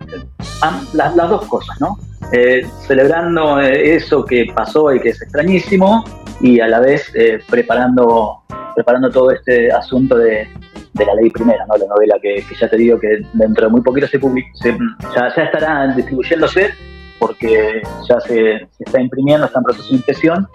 las, 0.93 1.15
dos 1.29 1.45
cosas, 1.47 1.79
¿no? 1.81 1.97
Eh, 2.31 2.65
celebrando 2.87 3.59
eh, 3.61 3.95
eso 3.95 4.23
que 4.25 4.45
pasó 4.53 4.93
y 4.93 4.99
que 4.99 5.09
es 5.09 5.21
extrañísimo, 5.21 6.03
y 6.41 6.59
a 6.59 6.67
la 6.67 6.79
vez 6.79 7.11
eh, 7.15 7.39
preparando 7.49 8.41
preparando 8.75 9.09
todo 9.09 9.31
este 9.31 9.71
asunto 9.71 10.17
de, 10.17 10.49
de 10.93 11.05
la 11.05 11.13
ley 11.15 11.29
primera, 11.29 11.65
¿no? 11.65 11.77
La 11.77 11.85
novela 11.87 12.15
que, 12.21 12.43
ya 12.59 12.69
te 12.69 12.75
digo 12.75 12.99
que 12.99 13.21
dentro 13.31 13.67
de 13.67 13.71
muy 13.71 13.79
poquito 13.81 14.05
se, 14.05 14.19
public- 14.19 14.51
se- 14.55 14.77
ya, 15.15 15.33
ya 15.33 15.43
estará 15.43 15.87
distribuyéndose 15.95 16.71
porque 17.17 17.81
ya 18.09 18.19
se, 18.19 18.67
se 18.77 18.83
está 18.85 18.99
imprimiendo, 18.99 19.45
está 19.45 19.59
en 19.59 19.63
proceso 19.63 19.89
de 19.91 19.95
impresión 19.95 20.47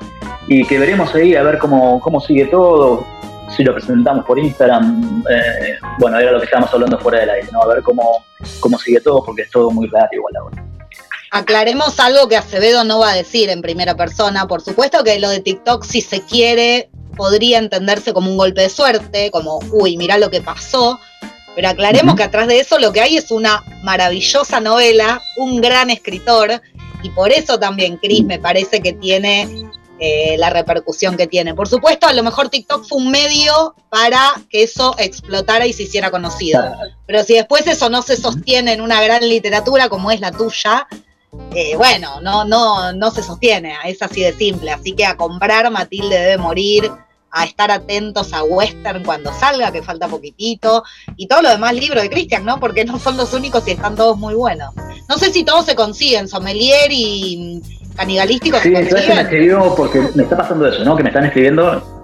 y 0.48 0.66
que 0.66 0.78
veremos 0.78 1.14
ahí 1.14 1.34
a 1.34 1.42
ver 1.42 1.57
cómo, 1.59 1.98
cómo 2.01 2.20
sigue 2.20 2.44
todo, 2.46 3.07
si 3.57 3.64
lo 3.64 3.74
presentamos 3.74 4.24
por 4.24 4.38
Instagram, 4.38 5.24
eh, 5.30 5.78
bueno, 5.98 6.18
era 6.18 6.32
lo 6.32 6.38
que 6.38 6.44
estábamos 6.44 6.72
hablando 6.72 6.98
fuera 6.98 7.20
del 7.20 7.30
aire, 7.30 7.48
¿no? 7.53 7.62
A 7.62 7.66
ver 7.66 7.82
cómo, 7.82 8.24
cómo 8.61 8.78
sigue 8.78 9.01
todo 9.01 9.24
porque 9.24 9.42
es 9.42 9.51
todo 9.51 9.70
muy 9.70 9.88
raro 9.88 10.09
igual 10.12 10.36
ahora. 10.36 10.64
Aclaremos 11.32 12.01
algo 12.01 12.28
que 12.28 12.36
Acevedo 12.36 12.82
no 12.84 12.98
va 12.98 13.12
a 13.12 13.14
decir 13.14 13.51
en 13.51 13.62
primera 13.62 13.94
persona. 13.94 14.48
Por 14.48 14.62
supuesto 14.62 15.05
que 15.05 15.20
lo 15.20 15.28
de 15.28 15.40
TikTok, 15.40 15.84
si 15.84 16.01
se 16.01 16.22
quiere, 16.22 16.90
podría 17.16 17.59
entenderse 17.59 18.12
como 18.12 18.30
un 18.30 18.36
golpe 18.36 18.62
de 18.62 18.68
suerte, 18.68 19.30
como, 19.30 19.61
uy, 19.70 19.96
mirá 19.96 20.18
lo 20.18 20.30
que 20.30 20.40
pasó. 20.40 20.98
Pero 21.55 21.68
aclaremos 21.68 22.16
que 22.16 22.24
atrás 22.24 22.48
de 22.48 22.59
eso 22.59 22.78
lo 22.78 22.92
que 22.92 23.01
hay 23.01 23.16
es 23.16 23.30
una 23.30 23.62
maravillosa 23.82 24.61
novela, 24.61 25.20
un 25.36 25.61
gran 25.61 25.90
escritor, 25.90 26.62
y 27.03 27.11
por 27.11 27.30
eso 27.30 27.59
también 27.59 27.96
Chris 27.96 28.24
me 28.24 28.38
parece 28.38 28.80
que 28.80 28.92
tiene 28.92 29.48
eh, 30.03 30.36
la 30.38 30.48
repercusión 30.48 31.18
que 31.18 31.26
tiene. 31.26 31.55
Por 31.55 31.68
supuesto, 31.68 32.07
a 32.07 32.14
lo 32.14 32.22
mejor 32.22 32.48
TikTok 32.48 32.86
fue 32.88 32.96
un 32.96 33.11
medio 33.11 33.74
para 33.90 34.32
que 34.48 34.62
eso 34.62 34.94
explotara 34.96 35.66
y 35.66 35.74
se 35.74 35.82
hiciera 35.82 36.11
conocido. 36.11 36.62
Pero 37.07 37.22
si 37.22 37.34
después 37.34 37.66
eso 37.66 37.90
no 37.90 38.01
se 38.01 38.16
sostiene 38.16 38.72
en 38.72 38.80
una 38.80 39.03
gran 39.03 39.28
literatura 39.28 39.90
como 39.90 40.11
es 40.11 40.20
la 40.20 40.32
tuya, 40.32 40.88
eh, 41.55 41.76
bueno, 41.76 42.22
no, 42.22 42.46
no, 42.46 42.94
no 42.94 43.11
se 43.11 43.22
sostiene, 43.22 43.74
es 43.84 44.01
así 44.01 44.22
de 44.22 44.32
simple. 44.32 44.70
Así 44.70 44.94
que 44.94 45.05
a 45.05 45.18
comprar 45.18 45.70
Matilde 45.70 46.18
debe 46.18 46.38
morir, 46.38 46.90
a 47.30 47.44
estar 47.44 47.70
atentos 47.70 48.32
a 48.32 48.42
Western 48.42 49.05
cuando 49.05 49.32
salga, 49.38 49.70
que 49.70 49.82
falta 49.82 50.09
poquitito, 50.09 50.82
y 51.16 51.26
todo 51.26 51.42
lo 51.42 51.51
demás 51.51 51.74
libro 51.74 52.01
de 52.01 52.09
Christian, 52.09 52.46
¿no? 52.46 52.59
Porque 52.59 52.86
no 52.86 52.98
son 52.98 53.18
los 53.18 53.34
únicos 53.34 53.68
y 53.68 53.72
están 53.72 53.96
todos 53.96 54.16
muy 54.16 54.32
buenos. 54.32 54.74
No 55.11 55.18
sé 55.18 55.30
si 55.30 55.44
todos 55.44 55.66
se 55.66 55.74
consiguen, 55.74 56.26
Sommelier 56.26 56.90
y 56.90 57.61
mm, 58.01 58.07
Canigalístico 58.07 58.59
Sí, 58.59 58.74
¿sabes 58.74 59.07
que 59.07 59.14
me 59.14 59.20
escribió? 59.20 59.74
Porque 59.76 60.01
me 60.14 60.22
está 60.22 60.36
pasando 60.36 60.66
eso, 60.66 60.84
¿no? 60.84 60.96
Que 60.96 61.03
me 61.03 61.11
están 61.11 61.24
escribiendo 61.24 62.01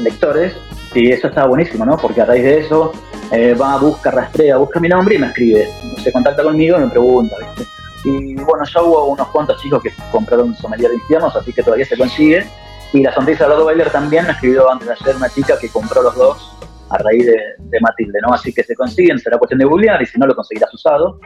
lectores 0.00 0.54
y 0.94 1.12
eso 1.12 1.28
está 1.28 1.46
buenísimo, 1.46 1.84
¿no? 1.84 1.96
Porque 1.96 2.20
a 2.20 2.24
raíz 2.24 2.44
de 2.44 2.60
eso 2.60 2.92
eh, 3.32 3.54
va, 3.54 3.76
busca, 3.78 4.10
rastrea, 4.10 4.56
busca 4.56 4.80
mi 4.80 4.88
nombre 4.88 5.14
y 5.14 5.18
me 5.18 5.28
escribe. 5.28 5.68
Se 6.02 6.12
contacta 6.12 6.42
conmigo 6.42 6.76
y 6.78 6.80
me 6.80 6.88
pregunta, 6.88 7.36
¿viste? 7.38 7.70
Y 8.04 8.34
bueno, 8.34 8.64
ya 8.64 8.82
hubo 8.82 9.06
unos 9.06 9.28
cuantos 9.28 9.60
chicos 9.60 9.82
que 9.82 9.90
compraron 10.12 10.54
sommelier 10.56 10.90
de 10.90 10.96
infiernos, 10.96 11.34
así 11.34 11.52
que 11.52 11.62
todavía 11.62 11.86
se 11.86 11.96
consigue. 11.96 12.46
Y 12.92 13.02
la 13.02 13.12
sonrisa 13.12 13.48
de 13.48 13.56
Bailer 13.56 13.90
también 13.90 14.26
me 14.26 14.32
escribió 14.32 14.70
antes 14.70 14.86
de 14.86 14.94
ayer 14.94 15.16
una 15.16 15.28
chica 15.28 15.58
que 15.60 15.68
compró 15.68 16.02
los 16.02 16.14
dos 16.14 16.52
a 16.88 16.98
raíz 16.98 17.26
de, 17.26 17.36
de 17.58 17.80
Matilde, 17.80 18.20
¿no? 18.22 18.32
Así 18.32 18.52
que 18.52 18.62
se 18.62 18.76
consiguen, 18.76 19.18
será 19.18 19.38
cuestión 19.38 19.58
de 19.58 19.64
googlear 19.64 20.00
y 20.02 20.06
si 20.06 20.18
no 20.18 20.26
lo 20.26 20.36
conseguirás 20.36 20.72
usado. 20.72 21.18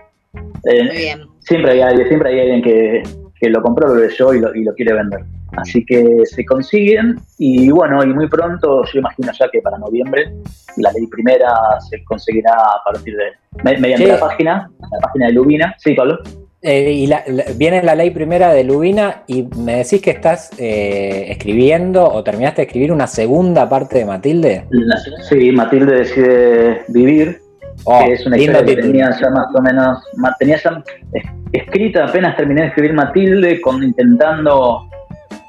Eh, 0.64 0.84
Muy 0.84 0.96
bien. 0.96 1.26
siempre 1.40 1.72
hay 1.72 1.80
alguien, 1.82 2.08
siempre 2.08 2.30
hay 2.30 2.40
alguien 2.40 2.62
que, 2.62 3.02
que 3.40 3.48
lo 3.48 3.62
compró, 3.62 3.88
lo 3.88 3.94
leyó 3.96 4.34
y 4.34 4.40
lo, 4.40 4.54
y 4.54 4.64
lo 4.64 4.74
quiere 4.74 4.92
vender. 4.92 5.20
Así 5.56 5.84
que 5.84 6.04
se 6.26 6.44
consiguen 6.44 7.16
y 7.38 7.70
bueno, 7.70 8.04
y 8.04 8.06
muy 8.12 8.28
pronto, 8.28 8.84
yo 8.84 9.00
imagino 9.00 9.32
ya 9.36 9.48
que 9.50 9.60
para 9.60 9.78
noviembre, 9.78 10.32
la 10.76 10.92
ley 10.92 11.06
primera 11.08 11.48
se 11.88 12.04
conseguirá 12.04 12.52
a 12.52 12.80
partir 12.84 13.16
de, 13.16 13.24
me- 13.64 13.78
mediante 13.78 14.04
Sí. 14.06 14.12
la 14.12 14.20
página, 14.20 14.70
la 14.80 14.98
página 15.00 15.26
de 15.26 15.32
Lubina. 15.32 15.74
Sí, 15.78 15.94
Pablo. 15.94 16.18
Eh, 16.62 16.92
y 16.92 17.06
la- 17.06 17.24
la- 17.26 17.44
viene 17.56 17.82
la 17.82 17.94
ley 17.94 18.10
primera 18.10 18.52
de 18.52 18.62
Lubina 18.64 19.22
y 19.26 19.48
me 19.56 19.76
decís 19.76 20.02
que 20.02 20.10
estás 20.10 20.50
eh, 20.58 21.26
escribiendo 21.30 22.04
o 22.06 22.22
terminaste 22.22 22.60
de 22.60 22.66
escribir 22.66 22.92
una 22.92 23.06
segunda 23.06 23.66
parte 23.68 23.98
de 23.98 24.04
Matilde. 24.04 24.66
La- 24.70 24.98
sí, 25.28 25.50
Matilde 25.52 25.96
decide 26.00 26.82
vivir, 26.88 27.38
Oh, 27.84 28.04
que 28.04 28.12
es 28.12 28.26
una 28.26 28.36
historia 28.36 28.64
que 28.64 28.76
tenía 28.76 29.10
ya 29.18 29.30
más 29.30 29.46
o 29.54 29.62
menos, 29.62 29.98
tenía 30.38 30.56
ya 30.62 30.82
es- 31.12 31.24
escrita, 31.52 32.04
apenas 32.04 32.36
terminé 32.36 32.62
de 32.62 32.66
escribir 32.68 32.92
Matilde, 32.92 33.60
con 33.60 33.82
intentando 33.82 34.86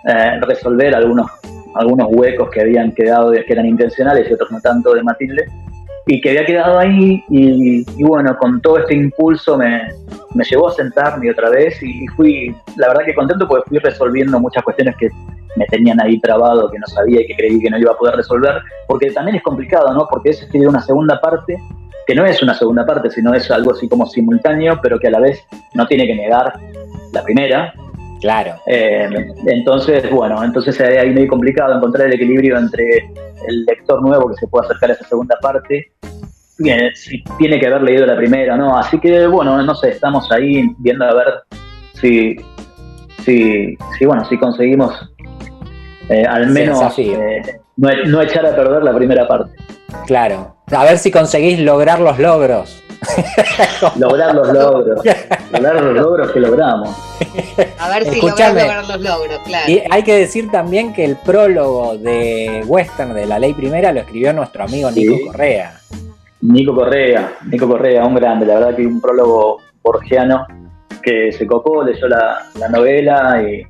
eh, 0.07 0.39
resolver 0.41 0.95
algunos, 0.95 1.29
algunos 1.75 2.07
huecos 2.11 2.49
que 2.49 2.61
habían 2.61 2.91
quedado, 2.93 3.31
que 3.31 3.45
eran 3.47 3.65
intencionales 3.65 4.29
y 4.29 4.33
otros 4.33 4.51
no 4.51 4.59
tanto 4.61 4.93
de 4.93 5.03
Matilde, 5.03 5.45
y 6.07 6.19
que 6.19 6.29
había 6.29 6.45
quedado 6.45 6.79
ahí, 6.79 7.23
y, 7.29 7.85
y 7.97 8.03
bueno, 8.03 8.35
con 8.37 8.59
todo 8.61 8.79
este 8.79 8.95
impulso 8.95 9.57
me, 9.57 9.89
me 10.33 10.43
llevó 10.43 10.69
a 10.69 10.73
sentarme 10.73 11.29
otra 11.29 11.49
vez 11.49 11.81
y 11.83 12.07
fui, 12.15 12.55
la 12.77 12.87
verdad 12.87 13.03
que 13.05 13.13
contento 13.13 13.47
porque 13.47 13.69
fui 13.69 13.77
resolviendo 13.79 14.39
muchas 14.39 14.63
cuestiones 14.63 14.95
que 14.97 15.09
me 15.57 15.65
tenían 15.65 16.01
ahí 16.01 16.19
trabado, 16.19 16.71
que 16.71 16.79
no 16.79 16.87
sabía 16.87 17.21
y 17.21 17.27
que 17.27 17.35
creí 17.35 17.59
que 17.59 17.69
no 17.69 17.77
iba 17.77 17.91
a 17.91 17.97
poder 17.97 18.15
resolver, 18.15 18.55
porque 18.87 19.11
también 19.11 19.35
es 19.35 19.43
complicado, 19.43 19.93
¿no? 19.93 20.07
Porque 20.09 20.29
es 20.29 20.41
escribir 20.41 20.69
una 20.69 20.81
segunda 20.81 21.19
parte 21.21 21.57
que 22.07 22.15
no 22.15 22.25
es 22.25 22.41
una 22.41 22.53
segunda 22.53 22.85
parte, 22.85 23.09
sino 23.09 23.33
es 23.33 23.49
algo 23.51 23.71
así 23.71 23.87
como 23.87 24.05
simultáneo, 24.05 24.79
pero 24.81 24.99
que 24.99 25.07
a 25.07 25.11
la 25.11 25.19
vez 25.19 25.39
no 25.73 25.87
tiene 25.87 26.07
que 26.07 26.15
negar 26.15 26.53
la 27.11 27.23
primera. 27.23 27.73
Claro. 28.19 28.55
Eh, 28.67 29.09
entonces, 29.47 30.09
bueno, 30.11 30.43
entonces 30.43 30.79
ahí 30.81 31.09
medio 31.11 31.27
complicado 31.27 31.75
encontrar 31.75 32.07
el 32.07 32.13
equilibrio 32.13 32.57
entre 32.57 33.09
el 33.47 33.65
lector 33.65 34.01
nuevo 34.01 34.29
que 34.29 34.35
se 34.35 34.47
pueda 34.47 34.65
acercar 34.65 34.91
a 34.91 34.93
esa 34.93 35.05
segunda 35.05 35.37
parte, 35.41 35.91
si 36.93 37.23
tiene 37.39 37.59
que 37.59 37.67
haber 37.67 37.81
leído 37.81 38.05
la 38.05 38.15
primera, 38.15 38.55
¿no? 38.55 38.77
Así 38.77 38.99
que, 38.99 39.25
bueno, 39.25 39.61
no 39.63 39.75
sé, 39.75 39.89
estamos 39.89 40.31
ahí 40.31 40.69
viendo 40.77 41.05
a 41.05 41.13
ver 41.15 41.27
si, 41.93 42.35
si, 43.23 43.75
si 43.97 44.05
bueno, 44.05 44.23
si 44.25 44.37
conseguimos 44.37 44.93
eh, 46.09 46.25
al 46.25 46.47
menos 46.47 46.99
eh, 46.99 47.41
no, 47.77 47.89
no 48.07 48.21
echar 48.21 48.45
a 48.45 48.55
perder 48.55 48.83
la 48.83 48.93
primera 48.93 49.27
parte. 49.27 49.55
Claro. 50.05 50.55
A 50.71 50.83
ver 50.83 50.97
si 50.97 51.11
conseguís 51.11 51.59
lograr 51.59 51.99
los 51.99 52.17
logros. 52.19 52.83
lograr 53.97 54.35
los 54.35 54.47
logros, 54.53 55.03
lograr 55.51 55.81
los 55.81 55.95
logros 55.95 56.31
que 56.31 56.39
logramos. 56.39 56.89
A 57.79 57.89
ver 57.89 58.03
si 58.05 58.15
Escuchame. 58.19 58.61
lograr 58.61 58.87
los 58.87 59.01
logros, 59.01 59.39
claro. 59.45 59.71
Y 59.71 59.81
hay 59.89 60.03
que 60.03 60.15
decir 60.17 60.51
también 60.51 60.93
que 60.93 61.03
el 61.05 61.15
prólogo 61.15 61.97
de 61.97 62.63
Western 62.67 63.13
de 63.15 63.25
la 63.25 63.39
ley 63.39 63.53
primera 63.53 63.91
lo 63.91 64.01
escribió 64.01 64.33
nuestro 64.33 64.63
amigo 64.65 64.91
Nico 64.91 65.15
Sí. 65.15 65.25
Correa. 65.25 65.79
Nico 66.41 66.75
Correa, 66.75 67.33
Nico 67.49 67.67
Correa, 67.67 68.05
un 68.05 68.15
grande, 68.15 68.45
la 68.45 68.55
verdad 68.55 68.75
que 68.75 68.85
un 68.85 68.99
prólogo 69.01 69.57
borgiano 69.83 70.45
que 71.01 71.31
se 71.31 71.45
copó, 71.47 71.83
leyó 71.83 72.07
la, 72.07 72.47
la 72.59 72.67
novela 72.67 73.41
y, 73.43 73.61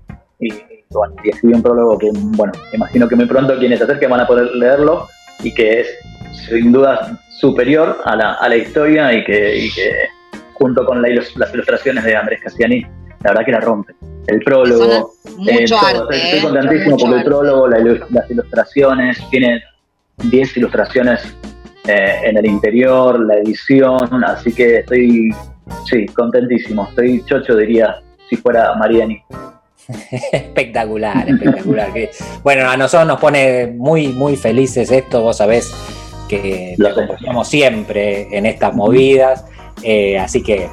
y, 0.45 0.53
bueno, 0.89 1.15
y 1.23 1.29
escribió 1.29 1.57
un 1.57 1.63
prólogo 1.63 1.97
que, 1.97 2.09
bueno, 2.13 2.53
imagino 2.73 3.07
que 3.07 3.15
muy 3.15 3.25
pronto 3.25 3.57
quienes 3.57 3.77
se 3.79 3.85
acerquen 3.85 4.09
van 4.09 4.21
a 4.21 4.27
poder 4.27 4.51
leerlo 4.55 5.07
y 5.43 5.53
que 5.53 5.81
es 5.81 5.87
sin 6.33 6.71
duda 6.71 7.19
superior 7.39 8.01
a 8.05 8.15
la, 8.15 8.33
a 8.33 8.49
la 8.49 8.55
historia 8.55 9.13
y 9.13 9.23
que, 9.23 9.57
y 9.57 9.71
que 9.71 9.91
junto 10.53 10.85
con 10.85 11.01
la 11.01 11.09
las 11.09 11.53
ilustraciones 11.53 12.03
de 12.03 12.15
Andrés 12.15 12.39
Cassiani, 12.43 12.81
la 13.23 13.31
verdad 13.31 13.45
que 13.45 13.51
la 13.51 13.59
rompe. 13.61 13.93
El 14.27 14.39
prólogo, 14.41 15.13
Mucho 15.37 15.75
todo. 15.75 16.03
arte, 16.03 16.15
Estoy 16.17 16.39
¿eh? 16.39 16.41
contentísimo 16.43 16.91
Mucho 16.91 17.05
porque 17.05 17.17
el 17.19 17.23
prólogo, 17.23 17.67
la 17.67 17.79
las 18.09 18.29
ilustraciones, 18.29 19.17
tiene 19.31 19.63
10 20.17 20.57
ilustraciones 20.57 21.35
eh, 21.87 22.19
en 22.25 22.37
el 22.37 22.45
interior, 22.45 23.19
la 23.25 23.37
edición, 23.37 24.23
así 24.23 24.53
que 24.53 24.77
estoy, 24.77 25.29
sí, 25.89 26.05
contentísimo. 26.07 26.87
Estoy 26.89 27.23
chocho, 27.25 27.55
diría, 27.55 27.95
si 28.29 28.35
fuera 28.37 28.75
Mariani. 28.75 29.19
espectacular, 30.31 31.27
espectacular. 31.27 31.91
Que- 31.91 32.11
bueno, 32.43 32.69
a 32.69 32.77
nosotros 32.77 33.07
nos 33.07 33.19
pone 33.19 33.73
muy, 33.75 34.09
muy 34.09 34.35
felices 34.35 34.91
esto, 34.91 35.21
vos 35.21 35.37
sabés 35.37 35.73
que 36.39 36.75
te 36.77 36.87
acompañamos 36.87 37.47
siempre 37.47 38.27
en 38.35 38.45
estas 38.45 38.73
movidas, 38.73 39.45
eh, 39.83 40.17
así 40.17 40.41
que 40.41 40.69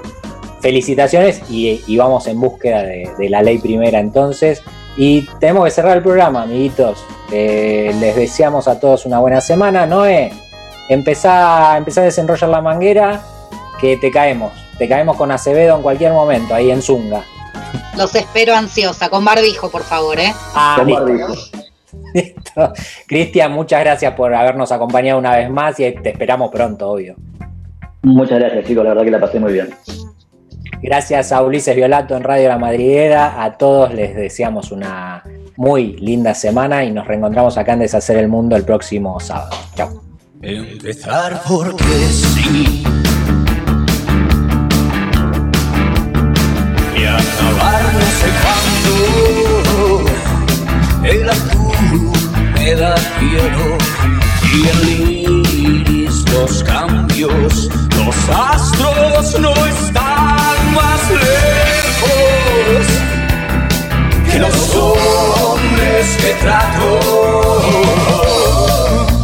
felicitaciones 0.61 1.43
y, 1.51 1.81
y 1.87 1.97
vamos 1.97 2.27
en 2.27 2.41
búsqueda 2.41 2.83
de, 2.83 3.11
de 3.19 3.29
la 3.29 3.43
ley 3.43 3.59
primera 3.59 3.99
entonces. 4.01 4.63
Y 4.97 5.23
tenemos 5.39 5.65
que 5.65 5.71
cerrar 5.71 5.97
el 5.97 6.03
programa, 6.03 6.43
amiguitos. 6.43 7.05
Eh, 7.31 7.95
les 8.01 8.17
deseamos 8.17 8.67
a 8.67 8.81
todos 8.81 9.07
una 9.07 9.21
buena 9.21 9.41
semana. 9.41 9.87
Noé, 9.87 10.33
empezá, 10.89 11.77
empezá 11.77 12.01
a 12.01 12.05
desenrollar 12.05 12.51
la 12.51 12.61
manguera, 12.61 13.23
que 13.81 13.97
te 13.97 14.11
caemos. 14.11 14.53
Te 14.79 14.89
caemos 14.89 15.17
con 15.17 15.31
Acevedo 15.31 15.77
en 15.77 15.83
cualquier 15.83 16.13
momento, 16.13 16.55
ahí 16.55 16.71
en 16.71 16.83
Zunga. 16.83 17.25
Los 17.97 18.15
espero 18.15 18.55
ansiosa, 18.55 19.09
con 19.09 19.25
barbijo, 19.25 19.71
por 19.71 19.83
favor, 19.83 20.19
¿eh? 20.19 20.33
Ah, 20.55 20.77
Con 20.79 20.91
barbijo. 20.91 21.35
Listo. 22.15 22.73
Cristian, 23.07 23.53
muchas 23.53 23.81
gracias 23.81 24.15
por 24.15 24.35
habernos 24.35 24.73
acompañado 24.73 25.19
una 25.19 25.37
vez 25.37 25.51
más 25.51 25.79
y 25.81 25.93
te 25.93 26.11
esperamos 26.11 26.51
pronto, 26.51 26.91
obvio. 26.91 27.17
Muchas 28.03 28.39
gracias, 28.39 28.65
chicos, 28.67 28.85
la 28.85 28.91
verdad 28.91 29.05
que 29.05 29.11
la 29.11 29.21
pasé 29.21 29.41
muy 29.41 29.53
bien. 29.53 29.69
Gracias 30.81 31.33
a 31.33 31.43
Ulises 31.43 31.75
Violato 31.75 32.17
en 32.17 32.23
Radio 32.23 32.49
La 32.49 32.59
Madriguera. 32.59 33.43
A 33.43 33.57
todos 33.57 33.93
les 33.93 34.15
deseamos 34.15 34.71
una 34.71 35.25
muy 35.57 35.97
linda 35.97 36.35
semana 36.35 36.85
y 36.85 36.93
nos 36.93 37.07
reencontramos 37.07 37.59
acá 37.59 37.73
en 37.73 37.81
Deshacer 37.81 38.17
el 38.19 38.29
Mundo 38.29 38.55
el 38.55 38.65
próximo 38.65 39.19
sábado. 39.19 39.57
Chao. 39.75 40.03
Empezar 40.41 41.41
porque 41.49 41.83
sí. 41.85 42.85
queda 52.69 52.95
cielo 53.19 53.79
y 54.53 54.69
el 54.69 54.81
iris 54.91 56.17
los 56.33 56.63
cambios, 56.65 57.71
los 57.97 58.17
astros 58.29 59.41
no 59.41 59.55
están 59.67 60.75
más 60.75 61.03
lejos 61.27 62.85
que 64.31 64.39
los 64.39 64.75
hombres 64.77 66.17
que 66.21 66.33
trato. 66.43 66.89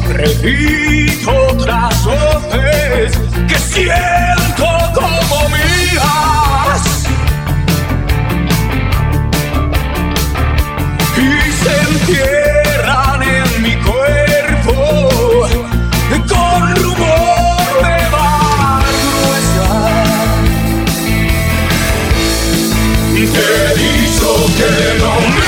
Repito 0.08 1.30
otras 1.52 2.04
voces 2.04 3.12
que 3.46 3.58
siento. 3.58 4.83
te 23.34 24.04
hizo 24.04 24.46
que 24.56 24.98
no 24.98 25.20
me 25.20 25.43